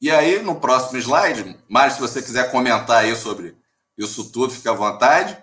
[0.00, 3.60] E aí, no próximo slide, Mário, se você quiser comentar aí sobre
[3.98, 5.36] isso tudo, fica à vontade.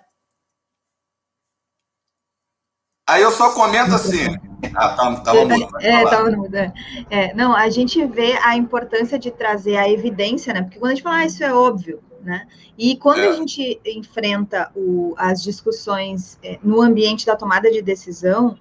[3.05, 4.52] Aí eu só comento assim.
[4.75, 5.77] Ah, tá, tava mudo.
[5.81, 6.55] É, tava mudo.
[6.55, 6.73] É.
[7.09, 10.61] é, não, a gente vê a importância de trazer a evidência, né?
[10.61, 12.47] Porque quando a gente fala, ah, isso é óbvio, né?
[12.77, 13.27] E quando é.
[13.27, 18.57] a gente enfrenta o, as discussões é, no ambiente da tomada de decisão,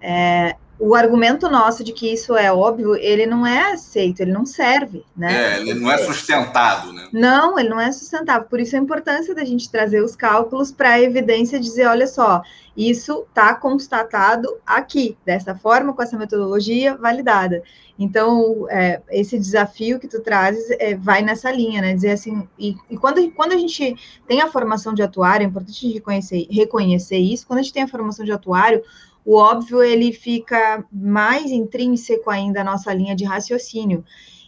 [0.00, 4.44] é, o argumento nosso de que isso é óbvio, ele não é aceito, ele não
[4.44, 5.54] serve, né?
[5.54, 7.08] É, ele não é sustentado, né?
[7.12, 8.48] Não, ele não é sustentável.
[8.48, 12.42] Por isso a importância da gente trazer os cálculos para a evidência dizer, olha só,
[12.76, 17.62] isso está constatado aqui, dessa forma, com essa metodologia validada.
[17.96, 21.94] Então, é, esse desafio que tu trazes é, vai nessa linha, né?
[21.94, 23.96] Dizer assim, e, e, quando, quando a gente
[24.26, 27.88] tem a formação de atuário, é importante reconhecer, reconhecer isso, quando a gente tem a
[27.88, 28.82] formação de atuário,
[29.24, 34.04] o óbvio ele fica mais intrínseco ainda à nossa linha de raciocínio.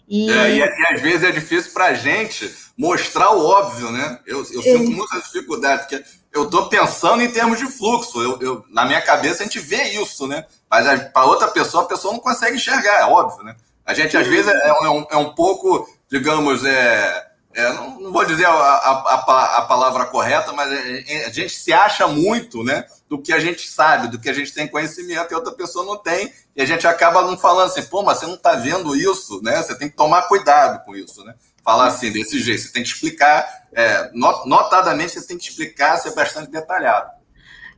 [0.09, 4.21] E, é, e, e às vezes é difícil para a gente mostrar o óbvio, né?
[4.27, 8.23] Eu, eu sinto muita dificuldade, porque eu estou pensando em termos de fluxo.
[8.23, 10.45] Eu, eu, na minha cabeça a gente vê isso, né?
[10.71, 13.57] Mas para outra pessoa, a pessoa não consegue enxergar, é óbvio, né?
[13.85, 17.26] A gente, às vezes, é, é, um, é um pouco, digamos, é,
[17.57, 19.15] é, não, não, vou dizer a, a,
[19.57, 22.85] a, palavra correta, mas é, é, a gente se acha muito, né?
[23.09, 25.97] Do que a gente sabe, do que a gente tem conhecimento e outra pessoa não
[25.97, 29.41] tem, e a gente acaba não falando assim, pô, mas você não está vendo isso,
[29.43, 29.63] né?
[29.63, 31.35] Você tem que tomar cuidado com isso, né?
[31.65, 36.15] Falar assim, desse jeito, você tem que explicar, é, notadamente você tem que explicar, ser
[36.15, 37.11] bastante detalhado.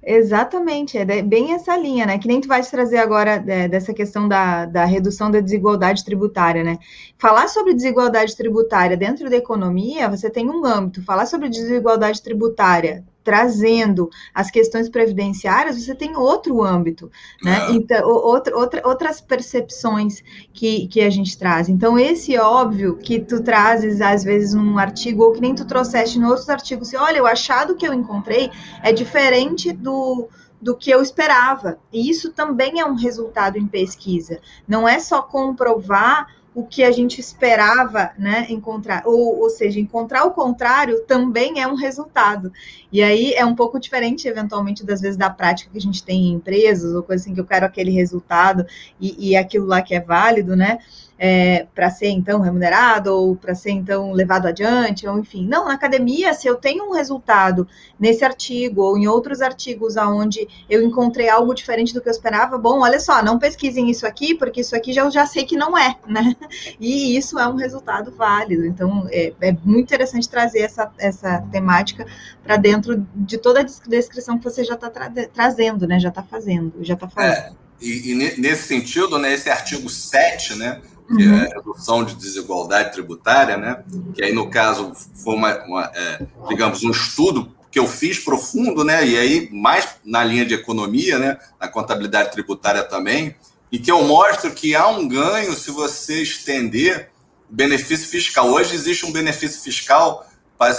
[0.03, 2.19] Exatamente, é bem essa linha, né?
[2.19, 6.63] Que nem tu vai trazer agora é, dessa questão da, da redução da desigualdade tributária,
[6.63, 6.79] né?
[7.19, 11.03] Falar sobre desigualdade tributária dentro da economia, você tem um âmbito.
[11.03, 17.13] Falar sobre desigualdade tributária trazendo as questões previdenciárias, você tem outro âmbito,
[17.45, 17.67] né?
[17.69, 17.73] É.
[17.73, 21.69] Então, outra, outra, outras percepções que, que a gente traz.
[21.69, 26.19] Então, esse óbvio que tu trazes, às vezes, num artigo, ou que nem tu trouxeste
[26.19, 28.51] em outros artigos, assim, olha, o achado que eu encontrei
[28.83, 30.27] é diferente do
[30.61, 31.79] do que eu esperava.
[31.93, 34.41] E isso também é um resultado em pesquisa.
[34.67, 36.27] Não é só comprovar
[36.59, 41.69] o que a gente esperava né, encontrar, ou, ou seja, encontrar o contrário também é
[41.69, 42.53] um resultado.
[42.91, 46.27] E aí é um pouco diferente, eventualmente, das vezes da prática que a gente tem
[46.27, 48.67] em empresas, ou coisa assim, que eu quero aquele resultado
[49.01, 50.81] e, e aquilo lá que é válido, né?
[51.19, 55.47] É, para ser então remunerado ou para ser então levado adiante, ou enfim.
[55.47, 57.67] Não, na academia, se eu tenho um resultado
[57.99, 62.57] nesse artigo ou em outros artigos aonde eu encontrei algo diferente do que eu esperava,
[62.57, 65.57] bom, olha só, não pesquisem isso aqui, porque isso aqui já, eu já sei que
[65.57, 66.37] não é, né?
[66.79, 68.65] E isso é um resultado válido.
[68.65, 72.07] Então, é, é muito interessante trazer essa, essa temática
[72.43, 75.99] para dentro de toda a descrição que você já está tra trazendo, né?
[75.99, 77.33] Já está fazendo, já está falando.
[77.33, 80.81] É, e, e, nesse sentido, né, esse artigo 7, né,
[81.17, 81.39] que é a uhum.
[81.39, 83.83] redução de desigualdade tributária, né?
[84.15, 88.85] Que aí, no caso, foi uma, uma é, digamos, um estudo que eu fiz profundo,
[88.85, 89.07] né?
[89.07, 91.39] E aí, mais na linha de economia, né?
[91.59, 93.35] Na contabilidade tributária também,
[93.73, 97.11] e que eu mostro que há um ganho se você estender
[97.51, 98.51] o benefício fiscal.
[98.51, 100.27] Hoje existe um benefício fiscal
[100.59, 100.79] para as,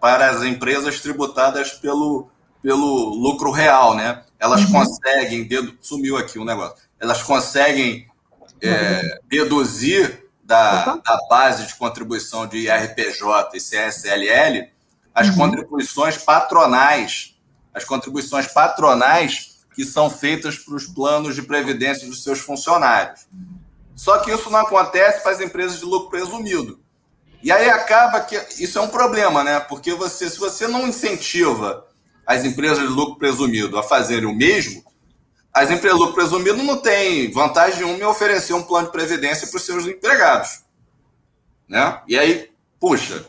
[0.00, 2.28] para as empresas tributadas pelo,
[2.62, 4.22] pelo lucro real, né?
[4.38, 4.72] Elas uhum.
[4.72, 8.09] conseguem, dedo, sumiu aqui o um negócio, elas conseguem
[8.62, 14.70] é, deduzir da, da, base de contribuição de IRPJ e CSLL
[15.14, 15.36] as uhum.
[15.36, 17.36] contribuições patronais,
[17.74, 23.26] as contribuições patronais que são feitas para os planos de previdência dos seus funcionários.
[23.94, 26.80] Só que isso não acontece para as empresas de lucro presumido.
[27.42, 29.60] E aí acaba que isso é um problema, né?
[29.60, 31.86] Porque você, se você não incentiva
[32.26, 34.84] as empresas de lucro presumido a fazerem o mesmo,
[35.52, 39.56] as empresas lucro presumido não têm vantagem nenhuma em oferecer um plano de previdência para
[39.56, 40.62] os seus empregados.
[41.68, 42.00] Né?
[42.06, 43.26] E aí, puxa,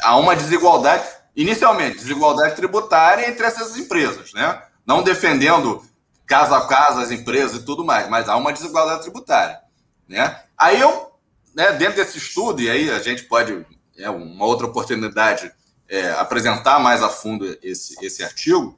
[0.00, 4.62] há uma desigualdade, inicialmente, desigualdade tributária entre essas empresas, né?
[4.86, 5.82] Não defendendo
[6.26, 9.58] caso a caso as empresas e tudo mais, mas há uma desigualdade tributária,
[10.06, 10.42] né?
[10.56, 11.12] Aí eu,
[11.54, 15.50] né, dentro desse estudo, e aí a gente pode, é uma outra oportunidade,
[15.88, 18.77] é, apresentar mais a fundo esse, esse artigo,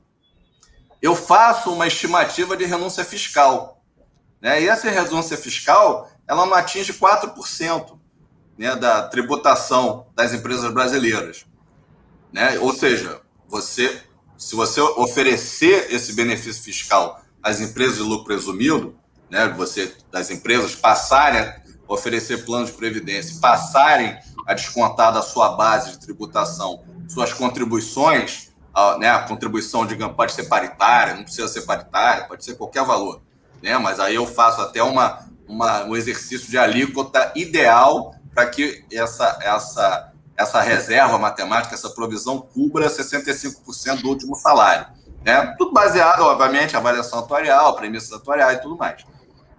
[1.01, 3.82] eu faço uma estimativa de renúncia fiscal.
[4.40, 4.62] Né?
[4.62, 7.98] E essa renúncia fiscal ela não atinge 4%
[8.57, 11.44] né, da tributação das empresas brasileiras.
[12.32, 12.59] Né?
[12.61, 14.03] Ou seja, você,
[14.38, 18.96] se você oferecer esse benefício fiscal às empresas de lucro presumido,
[19.28, 21.55] né, você, das empresas passarem a
[21.88, 28.98] oferecer planos de previdência, passarem a descontar da sua base de tributação suas contribuições, a,
[28.98, 33.20] né, a contribuição, digamos, pode ser paritária, não precisa ser paritária, pode ser qualquer valor,
[33.62, 33.76] né?
[33.78, 39.38] Mas aí eu faço até uma, uma um exercício de alíquota ideal para que essa,
[39.42, 44.86] essa, essa reserva matemática, essa provisão, cubra 65% do último salário.
[45.24, 45.54] Né?
[45.58, 49.04] Tudo baseado, obviamente, avaliação atuarial, premissas atuariais e tudo mais.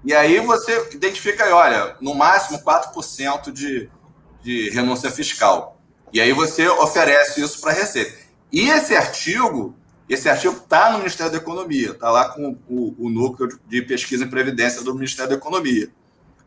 [0.03, 3.89] E aí você identifica, olha, no máximo 4% de,
[4.41, 5.77] de renúncia fiscal.
[6.11, 8.20] E aí você oferece isso para a Receita.
[8.51, 9.75] E esse artigo,
[10.09, 14.25] esse artigo está no Ministério da Economia, está lá com o, o, núcleo de pesquisa
[14.25, 15.89] em previdência do Ministério da Economia.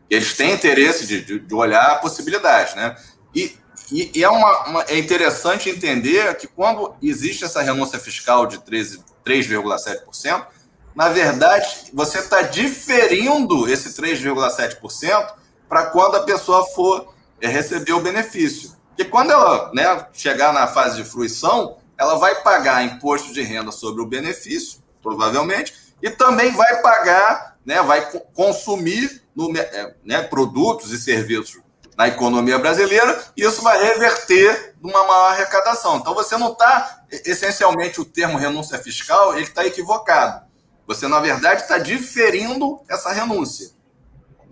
[0.09, 2.95] Eles têm interesse de, de, de olhar a possibilidade, né?
[3.33, 3.57] E,
[3.91, 8.59] e, e é, uma, uma, é interessante entender que quando existe essa renúncia fiscal de
[8.59, 10.45] 3,7%,
[10.95, 15.33] na verdade, você está diferindo esse 3,7%
[15.67, 18.73] para quando a pessoa for é, receber o benefício.
[18.89, 23.71] Porque quando ela né, chegar na fase de fruição, ela vai pagar imposto de renda
[23.71, 30.91] sobre o benefício, provavelmente, e também vai pagar, né, vai consumir no, é, né, produtos
[30.91, 31.63] e serviços
[31.97, 35.97] na economia brasileira, e isso vai reverter numa maior arrecadação.
[35.97, 40.45] Então você não está, essencialmente, o termo renúncia fiscal, ele está equivocado.
[40.85, 43.69] Você, na verdade, está diferindo essa renúncia.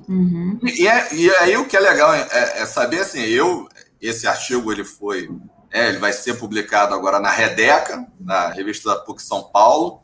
[0.07, 0.59] Uhum.
[0.63, 3.67] E, é, e aí o que é legal é, é, saber assim, eu
[4.01, 5.29] esse artigo ele foi,
[5.73, 10.03] é, ele vai ser publicado agora na Redeca, na revista da PUC São Paulo,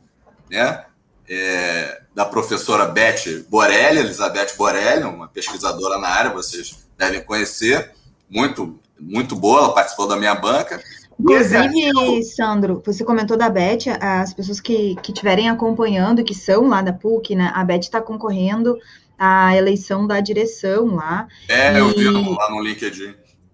[0.49, 0.83] né?
[1.29, 7.91] É, da professora Beth Borelli, Elizabeth Borelli, uma pesquisadora na área, vocês devem conhecer,
[8.27, 10.81] muito, muito boa, ela participou da minha banca.
[11.19, 16.93] Inclusive, Sandro, você comentou da Beth, as pessoas que estiverem acompanhando, que são lá da
[16.93, 17.51] PUC, né?
[17.53, 18.75] A Beth está concorrendo
[19.19, 21.27] à eleição da direção lá.
[21.47, 21.77] É, e...
[21.77, 23.13] eu vi lá no LinkedIn.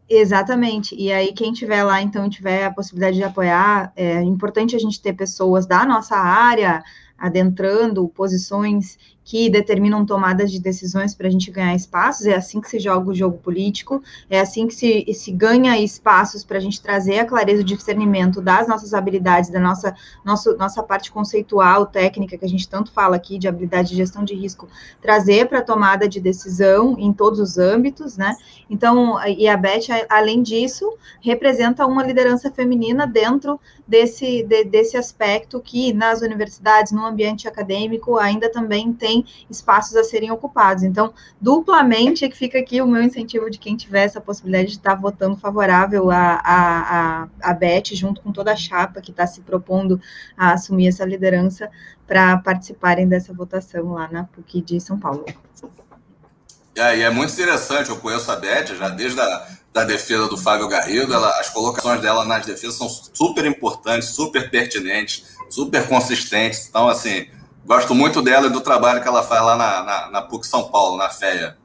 [0.10, 0.96] Exatamente.
[0.96, 5.02] E aí, quem tiver lá, então, tiver a possibilidade de apoiar, é importante a gente
[5.02, 6.84] ter pessoas da nossa área
[7.18, 12.70] adentrando posições que determinam tomadas de decisões para a gente ganhar espaços, é assim que
[12.70, 16.80] se joga o jogo político, é assim que se, se ganha espaços para a gente
[16.80, 22.38] trazer a clareza de discernimento das nossas habilidades, da nossa, nosso, nossa parte conceitual, técnica,
[22.38, 24.68] que a gente tanto fala aqui, de habilidade de gestão de risco,
[25.02, 28.36] trazer para a tomada de decisão em todos os âmbitos, né?
[28.70, 35.60] Então, e a Beth, além disso, representa uma liderança feminina dentro desse, de, desse aspecto
[35.60, 40.84] que nas universidades, no ambiente acadêmico, ainda também tem espaços a serem ocupados.
[40.84, 44.78] Então, duplamente é que fica aqui o meu incentivo de quem tiver essa possibilidade de
[44.78, 49.26] estar votando favorável a, a, a, a Beth, junto com toda a chapa que está
[49.26, 50.00] se propondo
[50.38, 51.70] a assumir essa liderança
[52.08, 55.26] para participarem dessa votação lá na PUC de São Paulo.
[56.76, 60.38] É, e é muito interessante, eu conheço a Beth já desde a da defesa do
[60.38, 66.68] Fábio Garrido, ela, as colocações dela nas defesas são super importantes, super pertinentes, super consistentes.
[66.68, 67.28] Então, assim,
[67.66, 70.70] Gosto muito dela e do trabalho que ela faz lá na, na, na PUC São
[70.70, 71.58] Paulo, na FEA.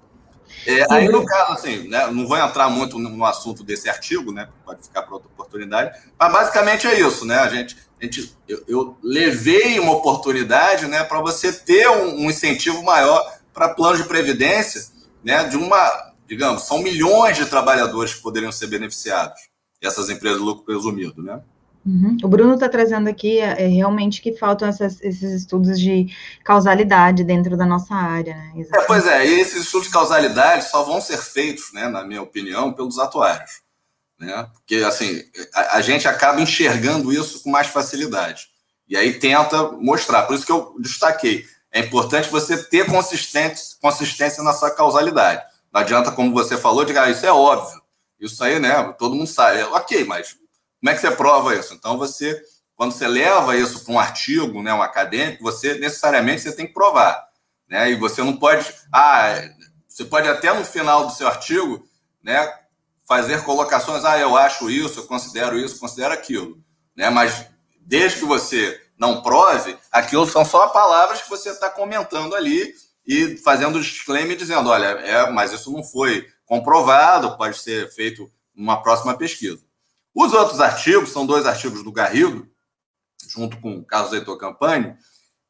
[0.66, 4.49] É, aí, no caso, assim, né, não vou entrar muito no assunto desse artigo, né?
[4.64, 5.99] Pode ficar para outra oportunidade.
[6.18, 7.39] Mas basicamente é isso, né?
[7.39, 12.31] A gente, a gente eu, eu levei uma oportunidade, né, para você ter um, um
[12.31, 13.22] incentivo maior
[13.53, 14.83] para plano de previdência,
[15.22, 15.45] né?
[15.45, 19.39] De uma, digamos, são milhões de trabalhadores que poderiam ser beneficiados.
[19.83, 21.41] Essas empresas de lucro presumido, né?
[21.85, 22.16] Uhum.
[22.22, 26.09] O Bruno está trazendo aqui é, é, realmente que faltam essas, esses estudos de
[26.45, 28.35] causalidade dentro da nossa área.
[28.35, 28.66] Né?
[28.74, 32.22] É, pois é, e esses estudos de causalidade só vão ser feitos, né, na minha
[32.22, 33.62] opinião, pelos atuários.
[34.18, 34.47] Né?
[34.53, 35.22] Porque assim,
[35.55, 38.49] a, a gente acaba enxergando isso com mais facilidade.
[38.87, 40.24] E aí tenta mostrar.
[40.24, 41.47] Por isso que eu destaquei.
[41.72, 45.43] É importante você ter consistência, na sua causalidade.
[45.72, 47.81] Não adianta, como você falou, de ah, isso é óbvio.
[48.18, 48.93] Isso aí, né?
[48.99, 49.62] Todo mundo sabe.
[49.62, 50.37] Ok, mas
[50.81, 51.74] como é que você prova isso?
[51.74, 52.43] Então, você,
[52.74, 56.72] quando você leva isso para um artigo, né, um acadêmico, você necessariamente você tem que
[56.72, 57.22] provar.
[57.68, 57.91] Né?
[57.91, 58.66] E você não pode.
[58.93, 59.35] Ah,
[59.87, 61.87] você pode até no final do seu artigo
[62.22, 62.53] né,
[63.07, 66.59] fazer colocações, ah, eu acho isso, eu considero isso, considero aquilo.
[66.97, 67.11] Né?
[67.11, 67.47] Mas
[67.81, 72.74] desde que você não prove, aquilo são só palavras que você está comentando ali
[73.07, 78.83] e fazendo disclaimer dizendo, olha, é, mas isso não foi comprovado, pode ser feito numa
[78.83, 79.61] próxima pesquisa.
[80.15, 82.49] Os outros artigos, são dois artigos do Garrido,
[83.29, 84.97] junto com o Carlos Heitor Campani,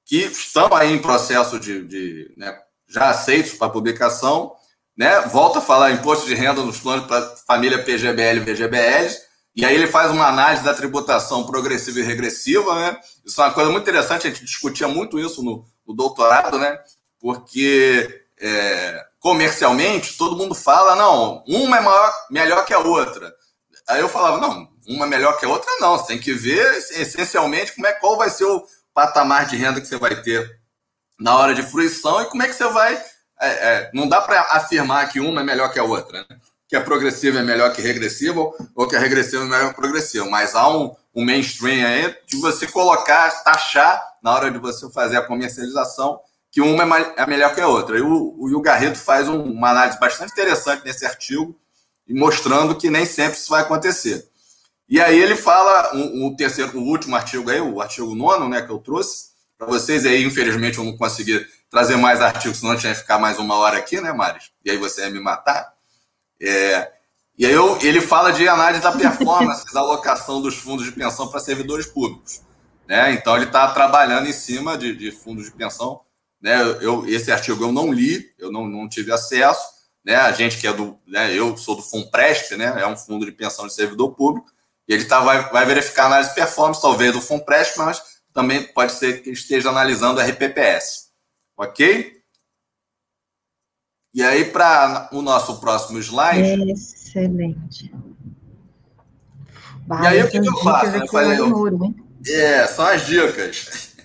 [0.04, 2.58] que estão aí em processo de, de né,
[2.88, 4.52] já aceitos para publicação,
[4.96, 5.20] né?
[5.22, 9.16] Volta a falar imposto de renda nos planos para família PGBL e VGBL,
[9.54, 13.00] e aí ele faz uma análise da tributação progressiva e regressiva, né?
[13.24, 16.78] Isso é uma coisa muito interessante, a gente discutia muito isso no, no doutorado, né?
[17.18, 23.32] Porque é, comercialmente, todo mundo fala, não, uma é maior, melhor que a outra.
[23.88, 25.98] Aí eu falava, não, uma melhor que a outra, não.
[25.98, 28.64] Você tem que ver essencialmente como é, qual vai ser o
[28.94, 30.60] patamar de renda que você vai ter
[31.18, 32.94] na hora de fruição e como é que você vai.
[33.40, 36.38] É, é, não dá para afirmar que uma é melhor que a outra, né?
[36.70, 38.40] que a progressiva é melhor que regressiva
[38.76, 42.14] ou que a regressiva é melhor que a progressiva, mas há um, um mainstream aí
[42.28, 47.26] de você colocar, taxar na hora de você fazer a comercialização que uma é, é
[47.26, 47.98] melhor que a outra.
[47.98, 51.58] E o, o Hugo Garrido faz um, uma análise bastante interessante nesse artigo,
[52.14, 54.28] mostrando que nem sempre isso vai acontecer.
[54.88, 58.62] E aí ele fala, um, um terceiro, o último artigo aí, o artigo nono, né,
[58.62, 62.78] que eu trouxe, para vocês aí, infelizmente eu não consegui trazer mais artigos, senão eu
[62.78, 64.50] tinha que ficar mais uma hora aqui, né, Maris?
[64.64, 65.72] E aí você ia me matar.
[66.40, 66.90] É,
[67.38, 71.28] e aí eu, ele fala de análise da performance da alocação dos fundos de pensão
[71.28, 72.40] para servidores públicos.
[72.88, 73.12] Né?
[73.12, 76.00] Então ele está trabalhando em cima de, de fundos de pensão
[76.40, 76.62] né?
[76.80, 79.62] Eu, esse artigo eu não li, eu não, não tive acesso.
[80.04, 80.16] Né?
[80.16, 80.98] A gente que é do.
[81.06, 81.34] Né?
[81.34, 82.74] Eu sou do FUNPRESP, né?
[82.80, 84.50] é um fundo de pensão de servidor público,
[84.88, 88.62] e ele tá, vai, vai verificar a análise de performance, talvez do FUNPRESP, mas também
[88.62, 91.10] pode ser que esteja analisando a RPPS.
[91.56, 92.20] Ok?
[94.12, 96.70] E aí, para o nosso próximo slide.
[96.72, 97.94] Excelente.
[100.02, 100.96] e aí, o que, que eu faço?
[100.96, 101.94] Eu falei, eu,
[102.26, 103.88] é, são as dicas.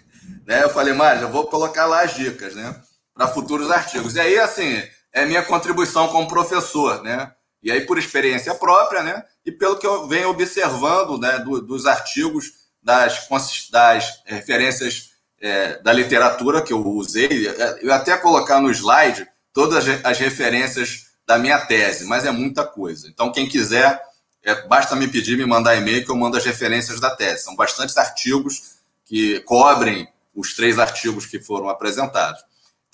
[0.46, 0.62] Né?
[0.62, 2.80] Eu falei, mas eu vou colocar lá as dicas, né?
[3.16, 4.14] Para futuros artigos.
[4.14, 4.80] E aí, assim,
[5.16, 7.32] é minha contribuição como professor, né?
[7.64, 9.24] E aí, por experiência própria, né?
[9.46, 11.40] E pelo que eu venho observando, né?
[11.40, 12.52] Do, dos artigos,
[12.84, 13.28] das,
[13.72, 17.48] das referências é, da literatura que eu usei,
[17.82, 23.08] eu até colocar no slide todas as referências da minha tese, mas é muita coisa.
[23.08, 24.00] Então, quem quiser,
[24.44, 27.44] é, basta me pedir, me mandar e-mail que eu mando as referências da tese.
[27.44, 32.44] São bastantes artigos que cobrem os três artigos que foram apresentados.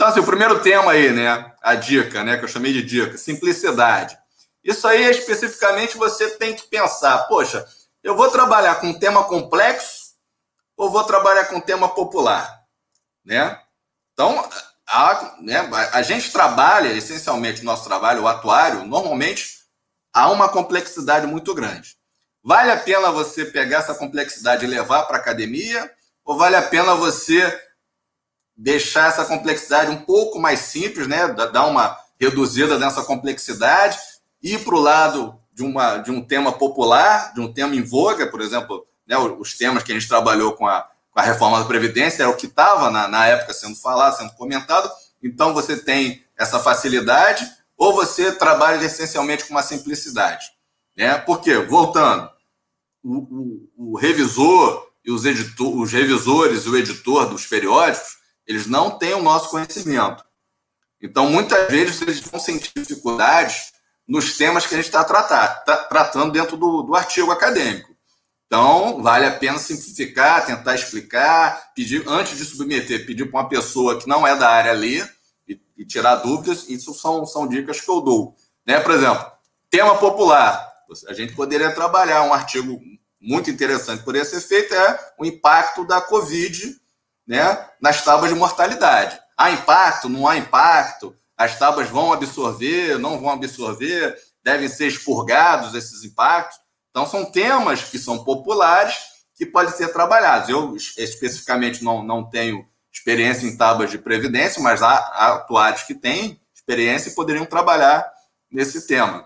[0.01, 3.19] Então, assim, o primeiro tema aí, né, a dica, né, que eu chamei de dica,
[3.19, 4.17] simplicidade.
[4.63, 7.63] Isso aí, especificamente, você tem que pensar, poxa,
[8.01, 10.15] eu vou trabalhar com um tema complexo
[10.75, 12.63] ou vou trabalhar com um tema popular,
[13.23, 13.61] né?
[14.11, 14.49] Então,
[14.89, 19.59] a, né, a gente trabalha, essencialmente, nosso trabalho, o atuário, normalmente,
[20.11, 21.95] há uma complexidade muito grande.
[22.43, 25.93] Vale a pena você pegar essa complexidade e levar para a academia
[26.25, 27.55] ou vale a pena você
[28.61, 31.27] deixar essa complexidade um pouco mais simples, né?
[31.29, 33.97] Dar uma reduzida nessa complexidade,
[34.41, 38.27] ir para o lado de, uma, de um tema popular, de um tema em voga,
[38.27, 41.65] por exemplo, né, os temas que a gente trabalhou com a, com a reforma da
[41.65, 44.89] Previdência, é o que estava na, na época sendo falado, sendo comentado.
[45.23, 47.43] Então você tem essa facilidade,
[47.75, 50.45] ou você trabalha essencialmente com uma simplicidade.
[50.95, 51.17] Né?
[51.17, 51.57] Por quê?
[51.57, 52.29] Voltando,
[53.03, 53.17] o,
[53.75, 58.91] o, o revisor, e os, editor, os revisores e o editor dos periódicos, eles não
[58.91, 60.23] têm o nosso conhecimento.
[61.01, 63.71] Então, muitas vezes, eles vão sentir dificuldades
[64.07, 67.91] nos temas que a gente está tratando dentro do, do artigo acadêmico.
[68.45, 73.97] Então, vale a pena simplificar, tentar explicar, pedir, antes de submeter, pedir para uma pessoa
[73.97, 75.09] que não é da área ler
[75.47, 76.67] e, e, tirar dúvidas.
[76.67, 78.35] Isso são, são dicas que eu dou.
[78.67, 78.77] Né?
[78.81, 79.25] Por exemplo,
[79.69, 80.69] tema popular.
[81.07, 82.77] A gente poderia trabalhar um artigo
[83.21, 86.80] muito interessante por esse efeito é o impacto da Covid
[87.31, 89.17] né, nas tábuas de mortalidade.
[89.37, 90.09] Há impacto?
[90.09, 91.15] Não há impacto?
[91.37, 92.99] As tábuas vão absorver?
[92.99, 94.17] Não vão absorver?
[94.43, 96.59] Devem ser expurgados esses impactos?
[96.89, 98.97] Então, são temas que são populares
[99.33, 100.49] que podem ser trabalhados.
[100.49, 105.95] Eu, especificamente, não, não tenho experiência em tábuas de previdência, mas há, há atuários que
[105.95, 108.11] têm experiência e poderiam trabalhar
[108.51, 109.25] nesse tema.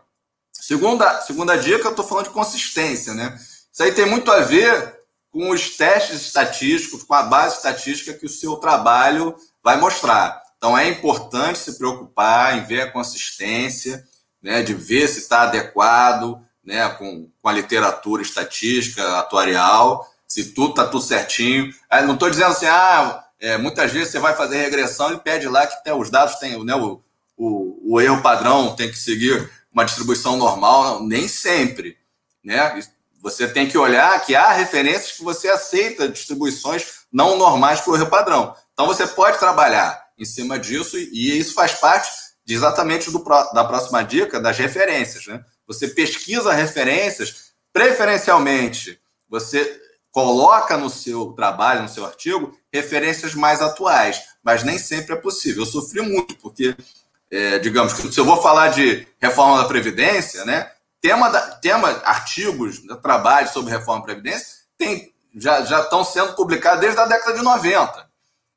[0.54, 3.36] Segunda, segunda dica, eu estou falando de consistência, né?
[3.74, 4.95] Isso aí tem muito a ver
[5.36, 10.42] com os testes estatísticos, com a base estatística que o seu trabalho vai mostrar.
[10.58, 14.02] Então é importante se preocupar em ver a consistência,
[14.42, 20.70] né, de ver se está adequado né, com, com a literatura estatística, atuarial, se tudo
[20.70, 21.70] está tudo certinho.
[21.90, 25.50] Aí não estou dizendo assim, ah, é, muitas vezes você vai fazer regressão e pede
[25.50, 27.02] lá que tem, os dados têm, né, o,
[27.36, 31.98] o, o erro padrão tem que seguir uma distribuição normal, nem sempre.
[32.42, 32.82] Né?
[33.26, 38.08] Você tem que olhar que há referências que você aceita distribuições não normais para o
[38.08, 38.56] padrão.
[38.72, 42.08] Então você pode trabalhar em cima disso e isso faz parte
[42.48, 43.18] exatamente do,
[43.52, 45.26] da próxima dica das referências.
[45.26, 45.44] Né?
[45.66, 49.82] Você pesquisa referências, preferencialmente você
[50.12, 55.64] coloca no seu trabalho, no seu artigo, referências mais atuais, mas nem sempre é possível.
[55.64, 56.76] Eu sofri muito, porque,
[57.32, 60.70] é, digamos, se eu vou falar de reforma da Previdência, né,
[61.06, 66.34] tema, da, tema artigos, né, trabalhos sobre reforma da Previdência, tem, já, já estão sendo
[66.34, 68.10] publicados desde a década de 90.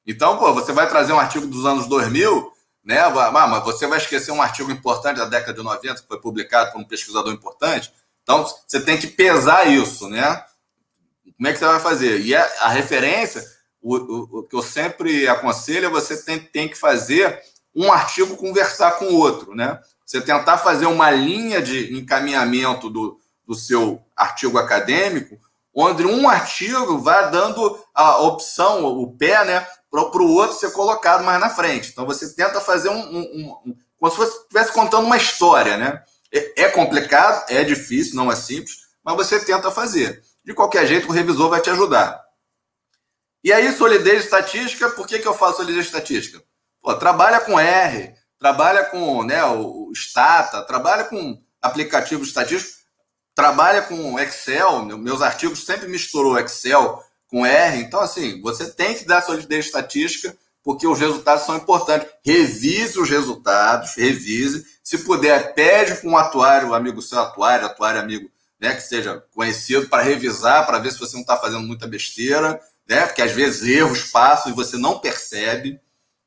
[0.06, 2.50] Então, pô, você vai trazer um artigo dos anos 2000,
[2.82, 3.00] né?
[3.00, 6.72] Ah, mas você vai esquecer um artigo importante da década de 90 que foi publicado
[6.72, 7.92] por um pesquisador importante.
[8.22, 10.42] Então, você tem que pesar isso, né?
[11.36, 12.22] Como é que você vai fazer?
[12.22, 13.44] E a, a referência,
[13.82, 17.42] o, o, o, que eu sempre aconselho é você tem, tem que fazer
[17.74, 19.78] um artigo conversar com o outro, né?
[20.08, 25.38] Você tentar fazer uma linha de encaminhamento do, do seu artigo acadêmico,
[25.74, 31.22] onde um artigo vai dando a opção, o pé, né, para o outro ser colocado
[31.24, 31.90] mais na frente.
[31.90, 36.02] Então você tenta fazer um, um, um como se você estivesse contando uma história, né?
[36.32, 40.22] É, é complicado, é difícil, não é simples, mas você tenta fazer.
[40.42, 42.18] De qualquer jeito, o revisor vai te ajudar.
[43.44, 46.42] E aí, solidez estatística, por que, que eu falo solidez estatística?
[46.80, 52.78] Pô, trabalha com R, trabalha com né, o Stata, trabalha com aplicativos estatísticos,
[53.34, 54.84] trabalha com Excel.
[54.98, 57.78] Meus artigos sempre misturou Excel com R.
[57.78, 62.08] Então, assim, você tem que dar solidez estatística, porque os resultados são importantes.
[62.24, 64.64] Revise os resultados, revise.
[64.82, 69.88] Se puder, pede para um atuário, amigo seu atuário, atuário amigo né, que seja conhecido,
[69.88, 73.62] para revisar, para ver se você não está fazendo muita besteira, né, porque às vezes
[73.68, 75.80] erros passam e você não percebe.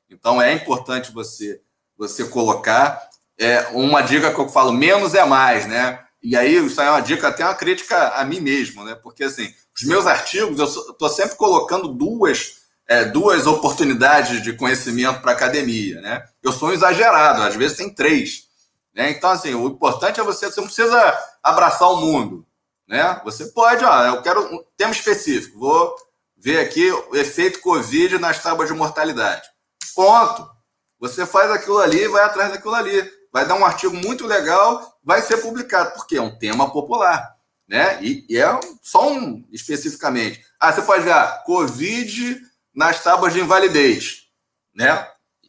[0.10, 1.62] Então é importante você
[2.08, 3.10] você colocar.
[3.40, 6.00] É, uma dica que eu falo, menos é mais, né?
[6.22, 8.96] E aí, isso é uma dica, até uma crítica a mim mesmo, né?
[8.96, 12.58] Porque assim, os meus artigos, eu estou sempre colocando duas,
[12.88, 16.24] é, duas oportunidades de conhecimento para academia, né?
[16.44, 18.44] Eu sou um exagerado, às vezes tem três.
[18.94, 19.12] Né?
[19.12, 22.46] Então, assim, o importante é você, você não precisa abraçar o mundo.
[22.88, 23.22] Né?
[23.24, 25.96] Você pode, ó, eu quero um tema específico, vou
[26.38, 29.48] ver aqui o efeito Covid nas tábuas de mortalidade.
[29.96, 30.61] Ponto.
[31.02, 33.12] Você faz aquilo ali e vai atrás daquilo ali.
[33.34, 37.36] Vai dar um artigo muito legal, vai ser publicado, porque é um tema popular.
[37.68, 37.98] Né?
[38.04, 40.44] E, e é só um especificamente.
[40.60, 42.40] Ah, você pode ver, ah, Covid
[42.76, 44.28] nas tábuas de invalidez.
[44.76, 45.08] Né?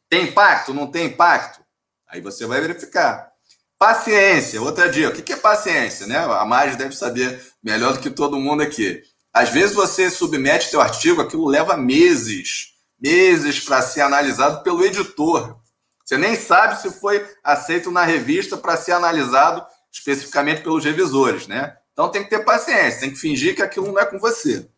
[0.09, 0.73] Tem impacto?
[0.73, 1.61] Não tem impacto?
[2.09, 3.31] Aí você vai verificar.
[3.79, 5.09] Paciência, outra dica.
[5.09, 6.07] O que é paciência?
[6.07, 6.17] Né?
[6.17, 9.03] A Mari deve saber melhor do que todo mundo aqui.
[9.35, 12.72] Às vezes você submete seu artigo, aquilo leva meses,
[13.03, 15.59] meses para ser analisado pelo editor.
[16.05, 21.77] Você nem sabe se foi aceito na revista para ser analisado especificamente pelos revisores, né?
[21.93, 24.69] Então tem que ter paciência, tem que fingir que aquilo não é com você.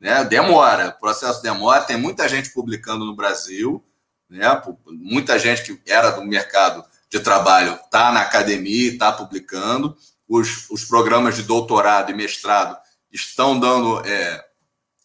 [0.00, 0.24] Né?
[0.24, 3.84] Demora, o processo demora, tem muita gente publicando no Brasil,
[4.28, 4.60] né?
[4.86, 9.96] muita gente que era do mercado de trabalho está na academia, está publicando.
[10.26, 12.76] Os, os programas de doutorado e mestrado
[13.12, 14.42] estão dando, é,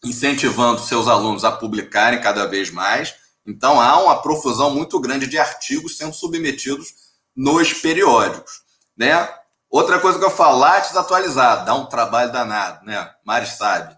[0.04, 3.14] incentivando seus alunos a publicarem cada vez mais.
[3.46, 6.88] Então há uma profusão muito grande de artigos sendo submetidos
[7.34, 8.62] nos periódicos,
[8.96, 9.28] né?
[9.70, 13.10] Outra coisa que eu falo, Lattes atualizado, dá um trabalho danado, né?
[13.24, 13.96] Mari sabe.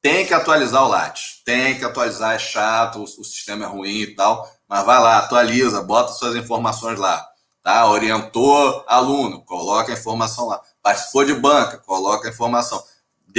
[0.00, 4.00] Tem que atualizar o Lattes, tem que atualizar, é chato, o, o sistema é ruim
[4.00, 4.48] e tal.
[4.68, 7.26] Mas vai lá, atualiza, bota suas informações lá.
[7.62, 7.86] Tá?
[7.90, 10.60] Orientou aluno, coloca a informação lá.
[10.82, 12.82] Participou de banca, coloca a informação.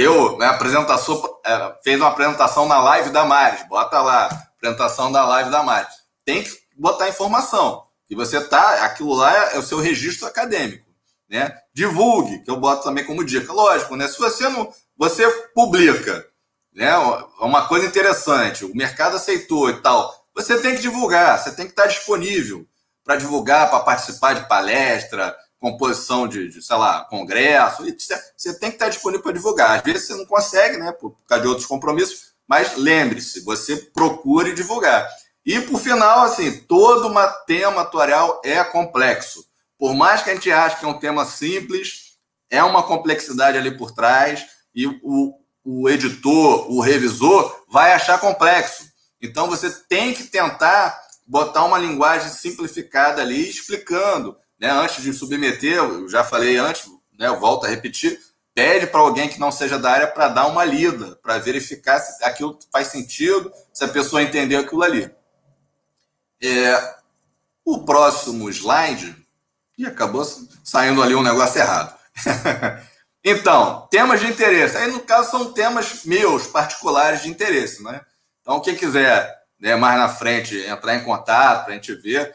[0.00, 5.26] Deu, né, apresentação, é, fez uma apresentação na live da Maris, bota lá, apresentação da
[5.26, 5.94] live da Maris.
[6.24, 7.84] Tem que botar informação.
[8.08, 10.86] E você tá, aquilo lá é o seu registro acadêmico,
[11.28, 11.54] né?
[11.74, 13.52] Divulgue, que eu boto também como dica.
[13.52, 14.08] Lógico, né?
[14.08, 16.26] Se você não, você publica,
[16.74, 16.88] né?
[16.88, 21.66] É uma coisa interessante, o mercado aceitou e tal você tem que divulgar, você tem
[21.66, 22.66] que estar disponível
[23.04, 27.84] para divulgar, para participar de palestra, composição de, de, sei lá, congresso.
[28.36, 29.78] Você tem que estar disponível para divulgar.
[29.78, 34.54] Às vezes você não consegue, né, por causa de outros compromissos, mas lembre-se, você procure
[34.54, 35.08] divulgar.
[35.44, 39.44] E por final, assim, todo uma tema atuarial é complexo.
[39.78, 42.16] Por mais que a gente ache que é um tema simples,
[42.50, 45.34] é uma complexidade ali por trás e o,
[45.64, 48.84] o editor, o revisor vai achar complexo.
[49.20, 54.70] Então você tem que tentar botar uma linguagem simplificada ali, explicando, né?
[54.70, 56.86] Antes de submeter, eu já falei antes,
[57.18, 57.26] né?
[57.26, 58.20] Eu volto a repetir,
[58.54, 62.22] pede para alguém que não seja da área para dar uma lida, para verificar se
[62.22, 65.10] aquilo faz sentido, se a pessoa entendeu aquilo ali.
[66.42, 66.94] É,
[67.64, 69.16] o próximo slide,
[69.78, 70.24] e acabou
[70.62, 71.98] saindo ali um negócio errado.
[73.24, 74.76] então, temas de interesse.
[74.76, 78.00] Aí, no caso, são temas meus, particulares de interesse, né?
[78.40, 82.34] Então, quem quiser né, mais na frente entrar em contato para a gente ver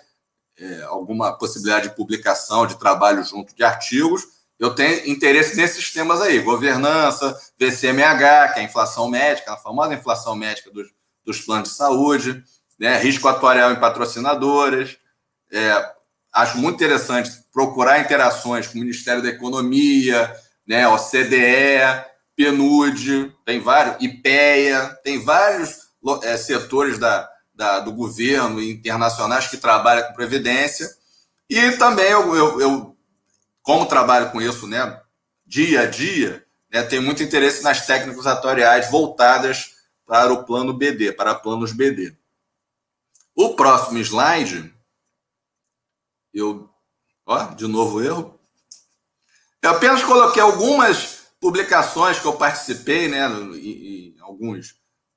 [0.57, 6.21] é, alguma possibilidade de publicação de trabalho junto de artigos, eu tenho interesse nesses temas
[6.21, 10.87] aí: governança, VCMH, que é a inflação médica, a famosa inflação médica dos,
[11.25, 12.43] dos planos de saúde,
[12.79, 14.97] né, risco atuarial em patrocinadoras.
[15.51, 15.91] É,
[16.33, 20.33] acho muito interessante procurar interações com o Ministério da Economia,
[20.65, 22.05] né, OCDE,
[22.35, 25.79] PNUD, tem vários, IPEA, tem vários
[26.23, 30.89] é, setores da, da, do governo e internacionais que trabalham com previdência.
[31.49, 32.97] E também eu, eu, eu
[33.61, 35.01] como trabalho com isso né,
[35.45, 39.75] dia a dia, né, tenho muito interesse nas técnicas atuariais voltadas
[40.05, 42.15] para o plano BD, para planos BD.
[43.35, 44.73] O próximo slide,
[46.33, 46.69] eu,
[47.25, 48.39] ó, de novo erro.
[49.61, 54.75] Eu apenas coloquei algumas publicações que eu participei, né, em alguns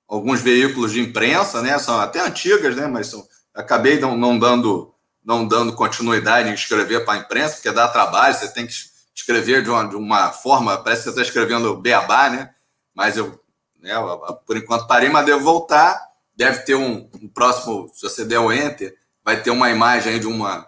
[0.09, 1.79] alguns veículos de imprensa, né?
[1.79, 2.87] São até antigas, né?
[2.87, 3.25] Mas são,
[3.55, 4.95] acabei não, não dando
[5.25, 8.73] não dando continuidade em escrever para a imprensa, porque dá trabalho, você tem que
[9.15, 12.55] escrever de uma, de uma forma, parece que você está escrevendo beabá, né?
[12.95, 13.39] Mas eu,
[13.79, 13.93] né,
[14.47, 16.01] por enquanto parei, mas devo voltar.
[16.35, 20.19] Deve ter um, um próximo, se você der o enter, vai ter uma imagem aí
[20.19, 20.67] de uma,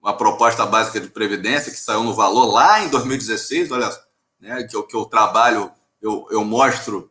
[0.00, 3.90] uma proposta básica de previdência que saiu no valor lá em 2016, olha,
[4.38, 7.10] né, que, que eu trabalho, eu, eu mostro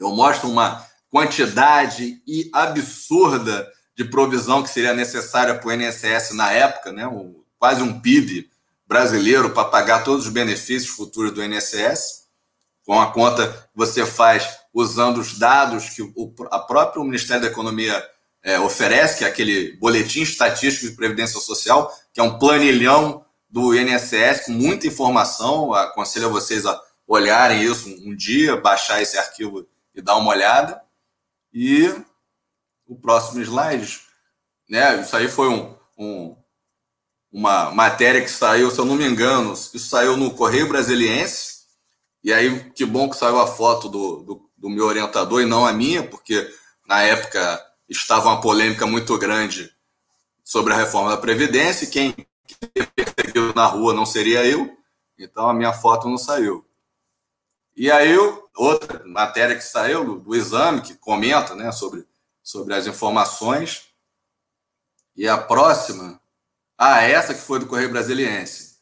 [0.00, 2.22] eu mostro uma quantidade
[2.52, 7.06] absurda de provisão que seria necessária para o INSS na época, né?
[7.06, 8.48] Um, quase um PIB
[8.86, 12.24] brasileiro para pagar todos os benefícios futuros do INSS,
[12.84, 17.48] com a conta que você faz usando os dados que o a próprio Ministério da
[17.48, 18.02] Economia
[18.42, 23.74] é, oferece, que é aquele boletim estatístico de previdência social, que é um planilhão do
[23.74, 25.74] INSS com muita informação.
[25.74, 29.66] Aconselho a vocês a olharem isso um dia, baixar esse arquivo
[30.00, 30.82] e dar uma olhada.
[31.52, 31.88] E
[32.86, 34.00] o próximo slide,
[34.68, 35.00] né?
[35.00, 36.36] Isso aí foi um, um,
[37.30, 41.60] uma matéria que saiu, se eu não me engano, isso saiu no Correio Brasiliense.
[42.24, 45.66] E aí, que bom que saiu a foto do, do, do meu orientador e não
[45.66, 46.52] a minha, porque
[46.86, 49.70] na época estava uma polêmica muito grande
[50.44, 52.26] sobre a reforma da Previdência, e quem
[52.94, 54.76] perseguiu na rua não seria eu,
[55.18, 56.66] então a minha foto não saiu.
[57.80, 58.14] E aí,
[58.54, 62.06] outra matéria que saiu do, exame, que comenta né, sobre,
[62.42, 63.84] sobre as informações.
[65.16, 66.20] E a próxima,
[66.76, 68.76] ah, essa que foi do Correio Brasiliense,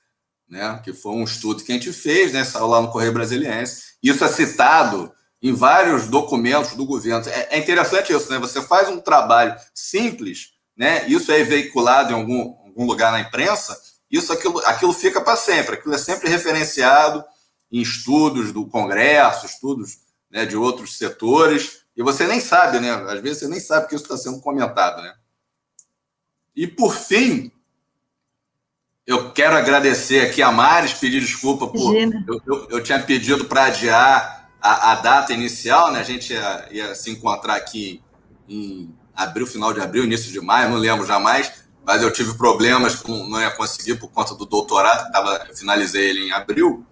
[0.48, 3.94] né, que foi um estudo que a gente fez, né, saiu lá no Correio Brasiliense.
[4.02, 7.24] Isso é citado em vários documentos do governo.
[7.28, 8.38] É, é interessante isso, né?
[8.40, 11.06] Você faz um trabalho simples, né?
[11.06, 13.80] Isso é veiculado em algum, algum lugar na imprensa,
[14.10, 17.24] isso aquilo, aquilo fica para sempre, aquilo é sempre referenciado
[17.70, 19.99] em estudos do Congresso, estudos
[20.31, 22.90] né, de outros setores, e você nem sabe, né?
[22.90, 25.15] Às vezes você nem sabe que isso está sendo comentado, né?
[26.55, 27.51] E por fim,
[29.07, 31.97] eu quero agradecer aqui a Maris, pedir desculpa por.
[31.97, 36.01] Eu, eu, eu, tinha pedido para adiar a, a, data inicial, né?
[36.01, 38.03] A gente ia, ia, se encontrar aqui
[38.49, 42.97] em abril, final de abril, início de maio, não lembro jamais, mas eu tive problemas,
[42.97, 46.86] com, não ia conseguir por conta do doutorado, tava, eu finalizei ele em abril.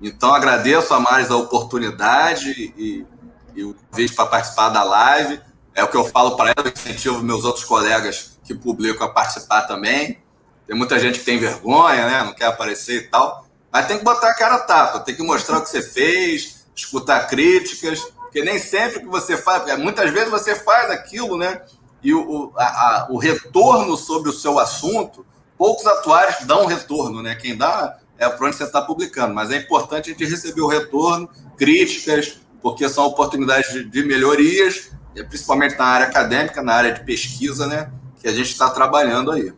[0.00, 3.06] Então, agradeço a Maris a oportunidade e,
[3.54, 5.40] e o convite para participar da live.
[5.74, 9.62] É o que eu falo para ela, incentivo meus outros colegas que publicam a participar
[9.62, 10.22] também.
[10.66, 12.22] Tem muita gente que tem vergonha, né?
[12.24, 13.46] não quer aparecer e tal.
[13.72, 16.66] Mas tem que botar a cara a tapa, tem que mostrar o que você fez,
[16.74, 21.62] escutar críticas, porque nem sempre que você faz, muitas vezes você faz aquilo, né?
[22.02, 25.26] E o, a, a, o retorno sobre o seu assunto,
[25.58, 27.34] poucos atuários dão retorno, né?
[27.34, 30.66] Quem dá é para onde você está publicando, mas é importante a gente receber o
[30.66, 34.90] retorno, críticas, porque são oportunidades de, de melhorias,
[35.28, 37.90] principalmente na área acadêmica, na área de pesquisa, né,
[38.20, 39.52] que a gente está trabalhando aí.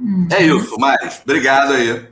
[0.00, 0.28] Uhum.
[0.30, 1.20] É isso, Maris.
[1.24, 2.08] Obrigado aí.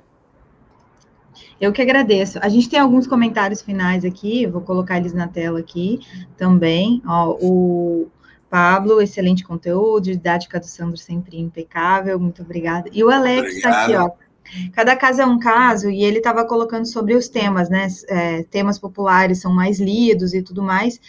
[1.60, 2.38] Eu que agradeço.
[2.42, 6.00] A gente tem alguns comentários finais aqui, vou colocar eles na tela aqui
[6.36, 7.02] também.
[7.06, 8.08] Ó, o
[8.50, 12.90] Pablo, excelente conteúdo, didática do Sandro sempre impecável, muito obrigada.
[12.92, 14.10] E o Alex está aqui, ó.
[14.72, 17.86] Cada caso é um caso, e ele estava colocando sobre os temas, né?
[18.08, 21.00] É, temas populares são mais lidos e tudo mais.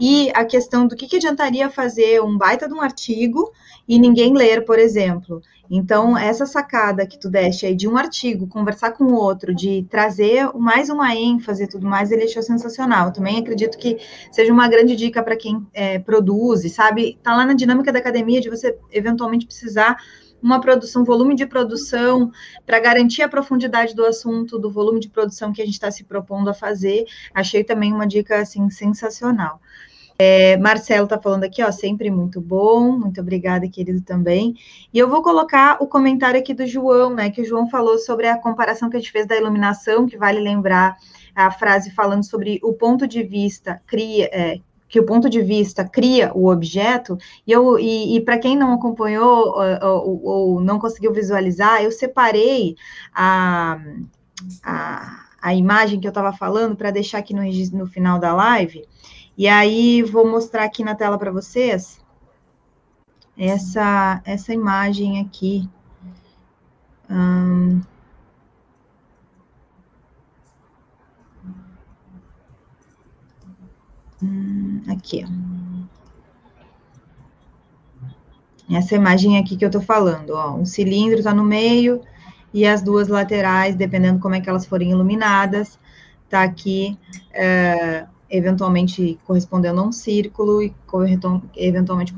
[0.00, 3.52] E a questão do que, que adiantaria fazer um baita de um artigo
[3.86, 5.42] e ninguém ler, por exemplo.
[5.70, 9.86] Então, essa sacada que tu deste aí de um artigo, conversar com o outro, de
[9.88, 13.12] trazer mais uma ênfase e tudo mais, ele achou sensacional.
[13.12, 13.98] Também acredito que
[14.32, 17.18] seja uma grande dica para quem é, produz, sabe?
[17.22, 19.96] Tá lá na dinâmica da academia de você eventualmente precisar
[20.42, 22.30] uma produção, volume de produção,
[22.66, 26.04] para garantir a profundidade do assunto, do volume de produção que a gente está se
[26.04, 27.04] propondo a fazer.
[27.34, 29.60] Achei também uma dica assim sensacional.
[30.22, 34.54] É, Marcelo está falando aqui, ó, sempre muito bom, muito obrigada, querido, também.
[34.92, 38.28] E eu vou colocar o comentário aqui do João, né, que o João falou sobre
[38.28, 40.98] a comparação que a gente fez da iluminação, que vale lembrar
[41.34, 44.60] a frase falando sobre o ponto de vista cria, é,
[44.90, 48.74] que o ponto de vista cria o objeto, e, eu, e, e para quem não
[48.74, 52.76] acompanhou ou, ou, não conseguiu visualizar, eu separei
[53.14, 53.80] a,
[54.64, 57.42] a, a imagem que eu estava falando para deixar aqui no,
[57.78, 58.84] no final da live,
[59.38, 62.00] e aí vou mostrar aqui na tela para vocês.
[63.38, 65.68] essa, essa imagem aqui.
[67.08, 67.80] Hum,
[74.88, 75.24] aqui,
[78.70, 82.02] Essa imagem aqui que eu tô falando, ó, um cilindro está no meio
[82.54, 85.76] e as duas laterais, dependendo como é que elas forem iluminadas,
[86.28, 86.96] tá aqui
[87.32, 90.72] é, eventualmente correspondendo a um círculo e
[91.56, 92.14] eventualmente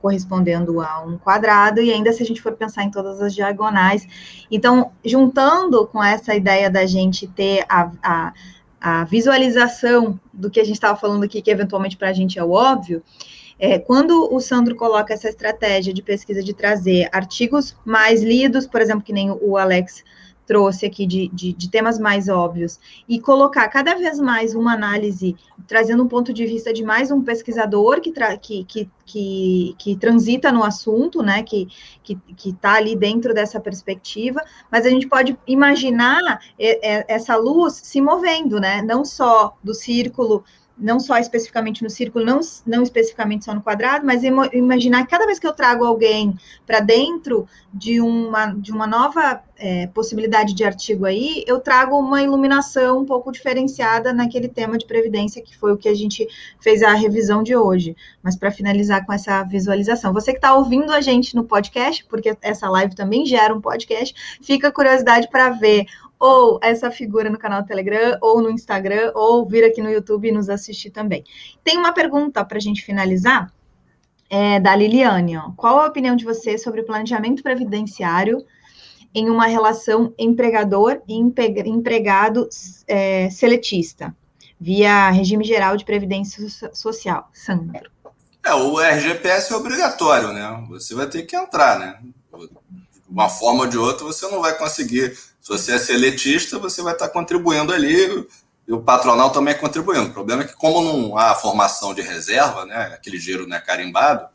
[0.00, 4.06] correspondendo a um quadrado, e ainda se a gente for pensar em todas as diagonais.
[4.50, 8.32] Então, juntando com essa ideia da gente ter a, a,
[8.80, 12.44] a visualização do que a gente estava falando aqui, que eventualmente para a gente é
[12.44, 13.02] o óbvio,
[13.58, 18.80] é, quando o Sandro coloca essa estratégia de pesquisa de trazer artigos mais lidos, por
[18.80, 20.02] exemplo, que nem o Alex
[20.50, 25.36] trouxe aqui de, de, de, temas mais óbvios, e colocar cada vez mais uma análise,
[25.68, 28.10] trazendo um ponto de vista de mais um pesquisador que,
[28.40, 31.68] que, que, que, que transita no assunto, né, que
[32.44, 38.82] está ali dentro dessa perspectiva, mas a gente pode imaginar essa luz se movendo, né,
[38.82, 40.42] não só do círculo
[40.80, 45.26] não só especificamente no círculo, não, não especificamente só no quadrado, mas imaginar que cada
[45.26, 46.34] vez que eu trago alguém
[46.66, 52.22] para dentro de uma, de uma nova é, possibilidade de artigo aí, eu trago uma
[52.22, 56.26] iluminação um pouco diferenciada naquele tema de previdência, que foi o que a gente
[56.58, 57.94] fez a revisão de hoje.
[58.22, 62.36] Mas para finalizar com essa visualização, você que está ouvindo a gente no podcast, porque
[62.40, 65.86] essa live também gera um podcast, fica curiosidade para ver
[66.20, 70.28] ou essa figura no canal do Telegram, ou no Instagram, ou vir aqui no YouTube
[70.28, 71.24] e nos assistir também.
[71.64, 73.50] Tem uma pergunta para a gente finalizar,
[74.30, 75.36] é, da Liliane.
[75.36, 75.50] Ó.
[75.56, 78.44] Qual a opinião de você sobre o planejamento previdenciário
[79.12, 82.48] em uma relação empregador e empregado
[82.86, 84.14] é, seletista,
[84.58, 87.28] via regime geral de previdência social?
[87.32, 87.90] Sandro.
[88.44, 90.64] É, o RGPS é obrigatório, né?
[90.68, 91.98] Você vai ter que entrar, né?
[92.00, 92.48] De
[93.08, 96.92] uma forma ou de outra, você não vai conseguir se você é seletista, você vai
[96.92, 98.26] estar contribuindo ali
[98.68, 100.06] e o patronal também é contribuindo.
[100.08, 103.60] O problema é que, como não há formação de reserva, né, aquele dinheiro não é
[103.60, 104.28] carimbado,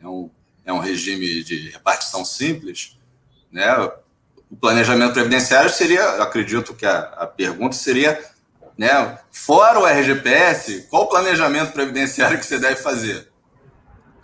[0.00, 0.30] é um,
[0.64, 2.96] é um regime de repartição simples,
[3.50, 3.74] né,
[4.48, 8.22] o planejamento previdenciário seria, acredito que a, a pergunta seria,
[8.78, 13.28] né, fora o RGPS, qual o planejamento previdenciário que você deve fazer?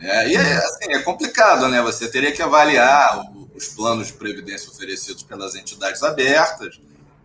[0.01, 1.81] É, e é, assim, é complicado, né?
[1.81, 3.19] Você teria que avaliar
[3.57, 6.79] os planos de previdência oferecidos pelas entidades abertas,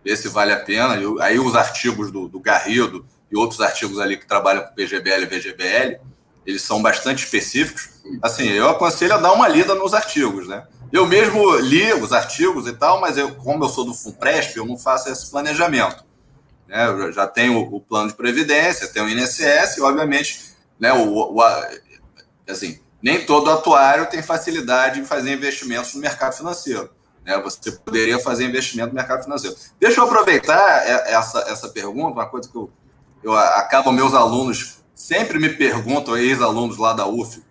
[0.04, 0.96] ver se vale a pena.
[0.96, 5.22] Eu, aí os artigos do, do Garrido e outros artigos ali que trabalham com PGBL
[5.22, 6.00] e VGBL,
[6.46, 7.90] eles são bastante específicos.
[8.20, 10.66] Assim, eu aconselho a dar uma lida nos artigos, né?
[10.92, 14.66] Eu mesmo li os artigos e tal, mas eu, como eu sou do FUNPRESP, eu
[14.66, 16.04] não faço esse planejamento.
[16.68, 16.86] Né?
[16.86, 21.40] Eu já tenho o plano de previdência, tenho o INSS e, obviamente, né, o, o
[22.46, 26.90] assim, nem todo atuário tem facilidade em fazer investimentos no mercado financeiro.
[27.24, 27.38] Né?
[27.42, 29.56] Você poderia fazer investimento no mercado financeiro.
[29.80, 32.70] Deixa eu aproveitar essa, essa pergunta, uma coisa que eu,
[33.22, 37.42] eu acabo, meus alunos sempre me perguntam, ex-alunos lá da UF,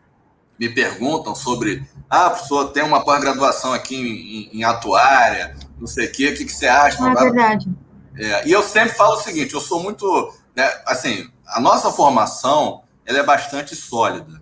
[0.57, 6.05] me perguntam sobre, ah, professor, tem uma pós-graduação aqui em, em, em, atuária, não sei
[6.05, 7.03] o quê, o que, que você acha?
[7.03, 7.69] É verdade.
[8.15, 12.83] É, e eu sempre falo o seguinte, eu sou muito, né, assim, a nossa formação,
[13.05, 14.40] ela é bastante sólida.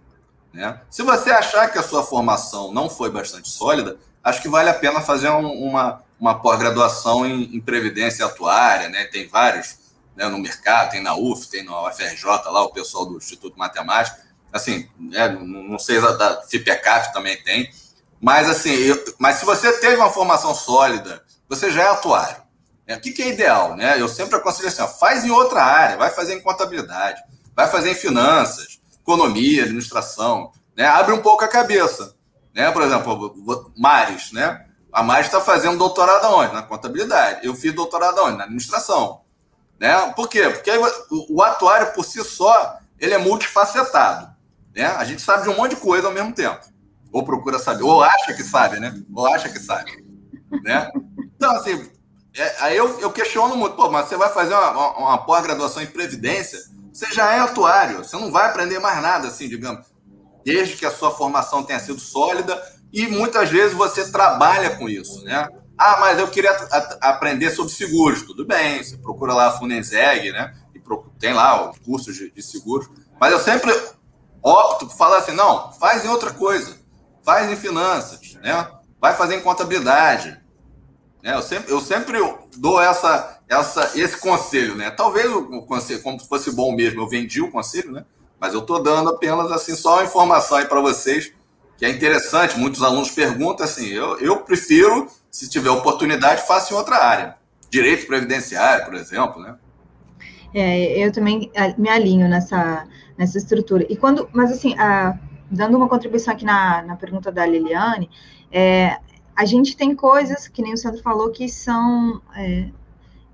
[0.54, 0.82] Né?
[0.90, 4.74] Se você achar que a sua formação não foi bastante sólida, acho que vale a
[4.74, 9.06] pena fazer um, uma, uma pós-graduação em, em, Previdência Atuária, né?
[9.06, 9.78] tem vários
[10.16, 14.18] né, no mercado, tem na UF, tem na UFRJ, lá o pessoal do Instituto Matemático,
[14.52, 17.72] assim, né, não sei, da FIPECAP também tem,
[18.20, 22.42] mas assim, eu, mas se você teve uma formação sólida, você já é atuário.
[22.86, 22.96] Né?
[22.96, 23.78] O que, que é ideal?
[23.78, 24.02] Né?
[24.02, 27.22] Eu sempre aconselho assim, ó, faz em outra área, vai fazer em contabilidade,
[27.56, 28.79] vai fazer em finanças,
[29.10, 30.86] economia, administração, né?
[30.86, 32.16] Abre um pouco a cabeça,
[32.54, 32.70] né?
[32.72, 34.66] Por exemplo, Mares, né?
[34.94, 36.54] A Mares está fazendo doutorado aonde?
[36.54, 37.46] Na contabilidade.
[37.46, 38.38] Eu fiz doutorado aonde?
[38.38, 39.22] Na administração,
[39.80, 40.14] né?
[40.16, 40.50] Por quê?
[40.50, 40.72] Porque
[41.10, 44.30] o atuário por si só ele é multifacetado,
[44.76, 44.86] né?
[44.86, 46.60] A gente sabe de um monte de coisa ao mesmo tempo,
[47.12, 48.94] ou procura saber, ou acha que sabe, né?
[49.16, 50.04] Ou acha que sabe,
[50.64, 50.92] né?
[51.36, 51.90] Então assim,
[52.36, 55.82] é, aí eu, eu questiono muito, pô, mas você vai fazer uma, uma, uma pós-graduação
[55.82, 56.60] em previdência?
[57.00, 59.88] Você já é atuário, você não vai aprender mais nada, assim, digamos,
[60.44, 62.62] desde que a sua formação tenha sido sólida
[62.92, 65.48] e muitas vezes você trabalha com isso, né?
[65.78, 66.52] Ah, mas eu queria
[67.00, 68.24] aprender sobre seguros.
[68.24, 70.54] Tudo bem, você procura lá a Funenseg, né?
[70.76, 70.82] E
[71.18, 72.90] tem lá os cursos de, de seguros.
[73.18, 73.72] Mas eu sempre
[74.44, 76.76] opto por falar assim, não, faz em outra coisa.
[77.24, 78.70] Faz em finanças, né?
[79.00, 80.38] Vai fazer em contabilidade.
[81.24, 81.34] Né?
[81.34, 82.20] Eu, sempre, eu sempre
[82.58, 84.92] dou essa, essa, esse conselho, né?
[84.92, 88.06] Talvez o conselho, como fosse bom mesmo, eu vendi o conselho, né?
[88.40, 91.34] Mas eu estou dando apenas assim só uma informação aí para vocês
[91.76, 92.60] que é interessante.
[92.60, 97.38] Muitos alunos perguntam assim: eu, eu prefiro, se tiver oportunidade, faça em outra área.
[97.72, 99.56] Direito previdenciário, por exemplo, né?
[100.54, 103.86] É, eu também me alinho nessa, nessa estrutura.
[103.90, 105.18] E quando, mas assim, a,
[105.50, 108.10] dando uma contribuição aqui na, na pergunta da Liliane,
[108.52, 108.98] é,
[109.36, 112.70] a gente tem coisas, que nem o Sandro falou, que são é,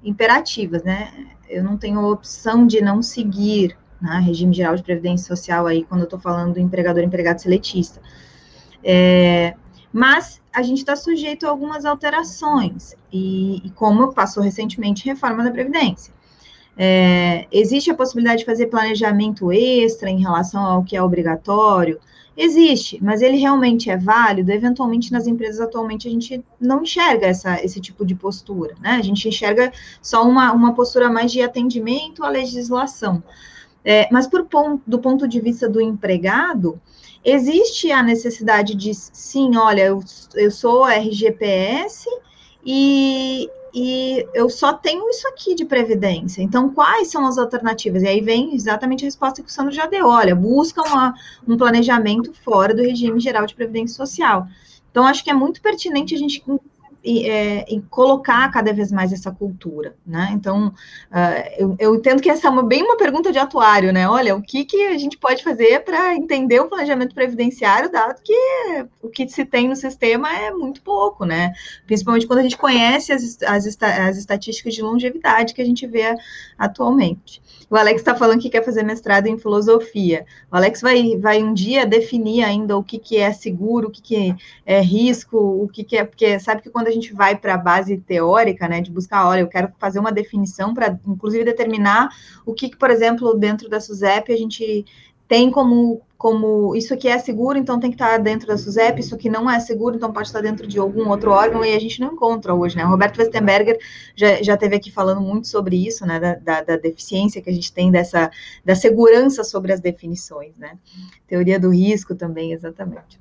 [0.06, 1.12] imperativas, né?
[1.50, 6.02] Eu não tenho opção de não seguir né, regime geral de previdência social aí, quando
[6.02, 8.00] eu estou falando do empregador empregado seletista.
[8.84, 9.56] É,
[9.92, 15.52] mas a gente está sujeito a algumas alterações, e, e, como passou recentemente reforma da
[15.52, 16.14] Previdência.
[16.78, 22.00] É, existe a possibilidade de fazer planejamento extra em relação ao que é obrigatório?
[22.38, 24.52] Existe, mas ele realmente é válido?
[24.52, 28.92] Eventualmente, nas empresas atualmente, a gente não enxerga essa, esse tipo de postura, né?
[28.92, 29.72] A gente enxerga
[30.02, 33.24] só uma, uma postura mais de atendimento à legislação.
[33.86, 34.48] É, mas por,
[34.86, 36.82] do ponto de vista do empregado,
[37.24, 40.04] existe a necessidade de, sim, olha, eu,
[40.34, 42.10] eu sou RGPS
[42.66, 46.42] e, e eu só tenho isso aqui de previdência.
[46.42, 48.04] Então, quais são as alternativas?
[48.04, 50.08] E aí vem exatamente a resposta que o Sandro já deu.
[50.08, 51.14] Olha, busca uma,
[51.46, 54.48] um planejamento fora do regime geral de previdência social.
[54.90, 56.42] Então, acho que é muito pertinente a gente
[57.06, 60.32] e, é, e, colocar cada vez mais essa cultura, né?
[60.34, 64.10] Então, uh, eu, eu, entendo que essa é uma, bem uma pergunta de atuário, né?
[64.10, 68.34] Olha, o que, que a gente pode fazer para entender o planejamento previdenciário, dado que
[69.04, 71.54] o que se tem no sistema é muito pouco, né?
[71.86, 76.16] Principalmente quando a gente conhece as, as, as estatísticas de longevidade que a gente vê
[76.58, 77.42] atualmente.
[77.70, 80.26] O Alex está falando que quer fazer mestrado em filosofia.
[80.52, 84.02] O Alex vai, vai um dia definir ainda o que, que é seguro, o que,
[84.02, 87.54] que é risco, o que, que é, porque sabe que quando a gente vai para
[87.54, 92.10] a base teórica, né, de buscar, olha, eu quero fazer uma definição para, inclusive, determinar
[92.46, 94.86] o que, por exemplo, dentro da SUSEP a gente
[95.28, 99.16] tem como, como isso aqui é seguro, então tem que estar dentro da SUSEP, isso
[99.16, 102.00] aqui não é seguro, então pode estar dentro de algum outro órgão, e a gente
[102.00, 102.86] não encontra hoje, né?
[102.86, 103.80] O Roberto Westenberger
[104.16, 106.20] já, já teve aqui falando muito sobre isso, né?
[106.20, 108.30] Da, da, da, deficiência que a gente tem dessa,
[108.64, 110.78] da segurança sobre as definições, né?
[111.28, 113.20] Teoria do risco também, exatamente.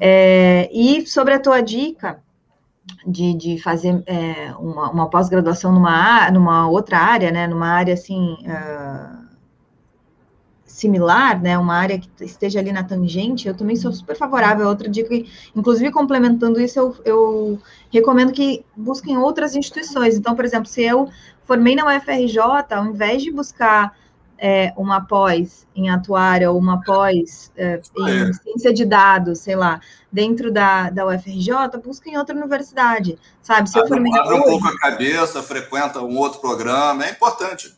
[0.00, 2.22] É, e sobre a tua dica,
[3.06, 8.36] de, de fazer é, uma, uma pós-graduação numa, numa outra área, né, numa área assim
[8.42, 9.26] uh,
[10.64, 14.68] similar, né, uma área que esteja ali na tangente, eu também sou super favorável.
[14.68, 15.14] Outra dica,
[15.54, 17.58] inclusive complementando isso, eu, eu
[17.90, 20.16] recomendo que busquem outras instituições.
[20.16, 21.08] Então, por exemplo, se eu
[21.44, 22.38] formei na UFRJ,
[22.70, 23.96] ao invés de buscar
[24.38, 29.80] é, uma pós em atuária ou uma pós é, em ciência de dados, sei lá,
[30.10, 31.52] dentro da, da UFRJ,
[31.82, 33.68] busca em outra universidade, sabe?
[33.68, 37.74] Se eu formei abre um pouco a cabeça, frequenta um outro programa, é importante.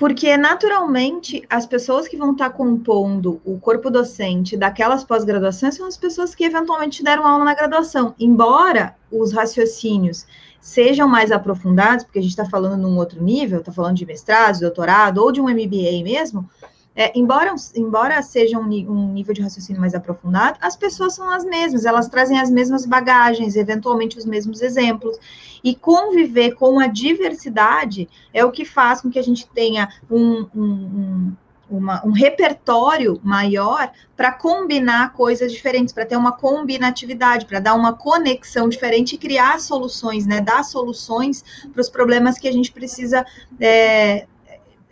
[0.00, 5.98] Porque, naturalmente, as pessoas que vão estar compondo o corpo docente daquelas pós-graduações são as
[5.98, 8.14] pessoas que eventualmente deram aula na graduação.
[8.18, 10.26] Embora os raciocínios
[10.60, 14.60] sejam mais aprofundados, porque a gente está falando num outro nível, está falando de mestrado,
[14.60, 16.48] doutorado ou de um MBA mesmo,
[16.94, 21.44] é, embora, embora seja um, um, nível de raciocínio mais aprofundado, as pessoas são as
[21.44, 25.16] mesmas, elas trazem as mesmas bagagens, eventualmente os mesmos exemplos.
[25.62, 30.46] E conviver com a diversidade é o que faz com que a gente tenha um,
[30.54, 31.32] um
[31.70, 37.92] uma, um repertório maior para combinar coisas diferentes, para ter uma combinatividade, para dar uma
[37.92, 40.40] conexão diferente e criar soluções, né?
[40.40, 43.24] Dar soluções para os problemas que a gente precisa
[43.60, 44.26] é,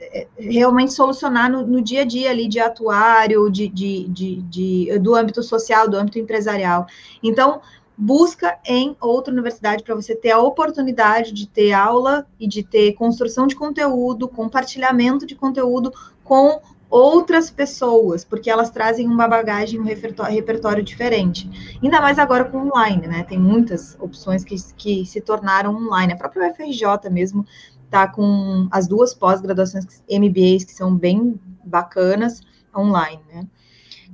[0.01, 4.99] é, realmente solucionar no, no, dia a dia ali de atuário, de, de, de, de,
[5.01, 6.87] do âmbito social, do âmbito empresarial.
[7.23, 7.61] Então,
[8.01, 12.93] busca em outra universidade para você ter a oportunidade de ter aula e de ter
[12.93, 15.93] construção de conteúdo, compartilhamento de conteúdo
[16.29, 16.61] com
[16.91, 21.79] outras pessoas, porque elas trazem uma bagagem, um repertório, repertório, diferente.
[21.83, 23.25] Ainda mais agora com online, né?
[23.25, 26.13] Tem muitas opções que, que se tornaram online.
[26.13, 27.47] A própria UFRJ mesmo
[27.87, 32.43] está com as duas pós-graduações MBAs que são bem bacanas
[32.77, 33.47] online, né?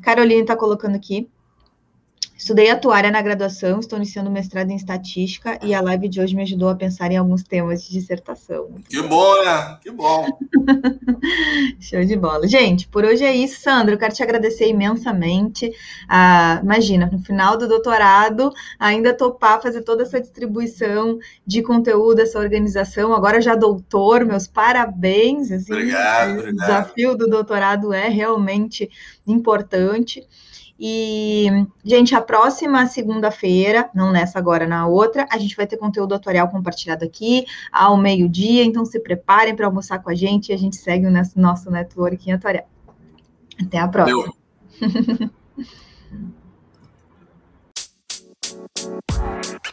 [0.01, 1.28] Caroline está colocando aqui.
[2.36, 6.43] Estudei atuária na graduação, estou iniciando mestrado em estatística e a live de hoje me
[6.43, 8.70] ajudou a pensar em alguns temas de dissertação.
[8.89, 9.78] Que bom, né?
[9.81, 10.27] Que bom.
[11.78, 12.48] Show de bola.
[12.48, 13.94] Gente, por hoje é isso, Sandra.
[13.94, 15.70] Eu quero te agradecer imensamente.
[16.09, 22.40] Ah, imagina, no final do doutorado, ainda topar fazer toda essa distribuição de conteúdo, essa
[22.40, 23.15] organização.
[23.15, 25.52] Agora já doutor, meus parabéns.
[25.52, 26.66] Assim, obrigado, o obrigado.
[26.66, 28.90] desafio do doutorado é realmente
[29.24, 30.27] importante.
[30.86, 31.47] E,
[31.82, 36.51] gente, a próxima segunda-feira, não nessa agora, na outra, a gente vai ter conteúdo tutorial
[36.51, 38.62] compartilhado aqui ao meio-dia.
[38.62, 41.70] Então, se preparem para almoçar com a gente e a gente segue o nosso, nosso
[41.70, 42.69] networking tutorial.
[43.59, 44.31] Até a próxima.